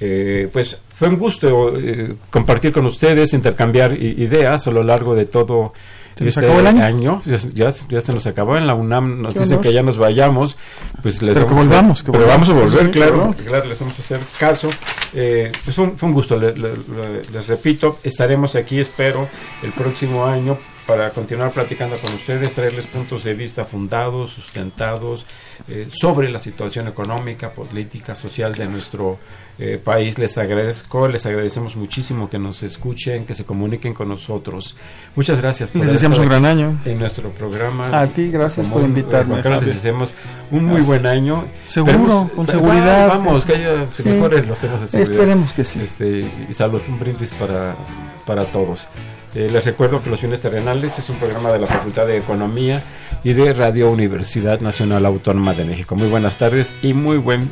Eh, 0.00 0.48
pues 0.52 0.76
fue 0.94 1.08
un 1.08 1.18
gusto 1.18 1.76
eh, 1.76 2.14
compartir 2.30 2.72
con 2.72 2.86
ustedes, 2.86 3.32
intercambiar 3.32 3.92
ideas 3.92 4.66
a 4.66 4.70
lo 4.70 4.82
largo 4.82 5.14
de 5.14 5.26
todo 5.26 5.72
este 6.16 6.46
año. 6.46 7.22
Ya, 7.54 7.70
se 7.70 8.12
nos 8.12 8.26
acabó 8.26 8.56
en 8.56 8.66
la 8.66 8.74
UNAM, 8.74 9.22
nos 9.22 9.34
dicen 9.34 9.60
que 9.60 9.72
ya 9.72 9.82
nos 9.82 9.98
vayamos, 9.98 10.56
pues 11.02 11.22
les 11.22 11.34
pero 11.34 11.46
vamos, 11.68 12.02
pero 12.04 12.26
vamos 12.26 12.48
a 12.48 12.52
volver, 12.52 12.90
claro, 12.90 13.34
claro, 13.44 13.68
les 13.68 13.78
vamos 13.78 13.98
a 13.98 14.02
hacer 14.02 14.20
caso. 14.38 14.70
Eh, 15.14 15.52
pues 15.64 15.76
fue 15.76 16.08
un 16.08 16.12
gusto, 16.12 16.38
les 16.38 17.46
repito, 17.46 17.98
estaremos 18.02 18.54
aquí, 18.54 18.80
espero, 18.80 19.28
el 19.62 19.72
próximo 19.72 20.26
año 20.26 20.58
para 20.88 21.10
continuar 21.10 21.50
platicando 21.50 21.98
con 21.98 22.14
ustedes, 22.14 22.54
traerles 22.54 22.86
puntos 22.86 23.22
de 23.22 23.34
vista 23.34 23.66
fundados, 23.66 24.30
sustentados, 24.30 25.26
eh, 25.68 25.86
sobre 25.90 26.30
la 26.30 26.38
situación 26.38 26.88
económica, 26.88 27.52
política, 27.52 28.14
social 28.14 28.54
de 28.54 28.64
nuestro 28.64 29.18
eh, 29.58 29.78
país. 29.84 30.18
Les 30.18 30.38
agradezco, 30.38 31.06
les 31.06 31.26
agradecemos 31.26 31.76
muchísimo 31.76 32.30
que 32.30 32.38
nos 32.38 32.62
escuchen, 32.62 33.26
que 33.26 33.34
se 33.34 33.44
comuniquen 33.44 33.92
con 33.92 34.08
nosotros. 34.08 34.76
Muchas 35.14 35.42
gracias 35.42 35.70
por 35.70 35.82
les 35.82 35.92
deseamos 35.92 36.20
un 36.20 36.28
gran 36.30 36.46
año 36.46 36.80
en 36.86 36.98
nuestro 36.98 37.28
programa. 37.32 37.90
A 38.00 38.06
ti, 38.06 38.30
gracias 38.30 38.66
por 38.66 38.80
invitarme. 38.80 39.42
les 39.42 39.66
deseamos 39.66 40.14
un 40.50 40.64
muy 40.64 40.80
buen 40.80 41.04
año. 41.04 41.44
Seguro, 41.66 42.30
con 42.34 42.48
seguridad. 42.48 43.08
Vamos, 43.08 43.44
que 43.44 43.56
haya 43.56 43.86
mejores 44.06 44.46
los 44.46 44.58
temas 44.58 44.80
de 44.80 44.86
seguridad. 44.86 45.12
Esperemos 45.12 45.52
que 45.52 45.64
sí. 45.64 45.80
Este, 45.80 46.24
y 46.48 46.54
salud, 46.54 46.80
un 46.88 46.98
brindis 46.98 47.32
para, 47.32 47.76
para 48.24 48.46
todos. 48.46 48.88
Eh, 49.34 49.48
les 49.52 49.64
recuerdo 49.64 50.02
que 50.02 50.08
Los 50.10 50.20
Bienes 50.20 50.40
Terrenales 50.40 50.98
es 50.98 51.10
un 51.10 51.16
programa 51.16 51.52
de 51.52 51.58
la 51.58 51.66
Facultad 51.66 52.06
de 52.06 52.16
Economía 52.16 52.82
y 53.22 53.34
de 53.34 53.52
Radio 53.52 53.90
Universidad 53.90 54.60
Nacional 54.60 55.04
Autónoma 55.04 55.52
de 55.52 55.64
México. 55.64 55.96
Muy 55.96 56.08
buenas 56.08 56.38
tardes 56.38 56.72
y 56.82 56.94
muy 56.94 57.18
buen 57.18 57.50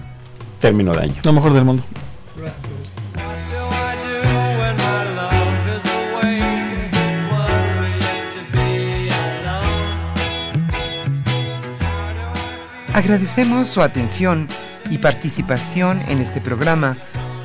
término 0.59 0.95
de 0.95 1.03
año. 1.03 1.15
Lo 1.23 1.33
mejor 1.33 1.53
del 1.53 1.65
mundo. 1.65 1.83
Agradecemos 12.95 13.69
su 13.69 13.83
atención 13.83 14.49
y 14.89 14.97
participación 14.97 16.01
en 16.09 16.21
este 16.21 16.41
programa 16.41 16.97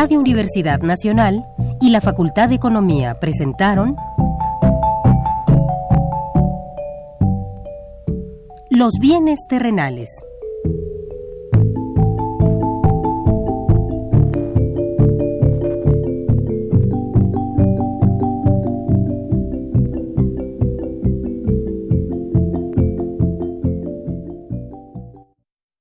Radio 0.00 0.20
Universidad 0.20 0.78
Nacional 0.82 1.44
y 1.80 1.90
la 1.90 2.00
Facultad 2.00 2.50
de 2.50 2.54
Economía 2.54 3.18
presentaron 3.18 3.96
Los 8.70 8.92
bienes 9.00 9.40
terrenales. 9.48 10.08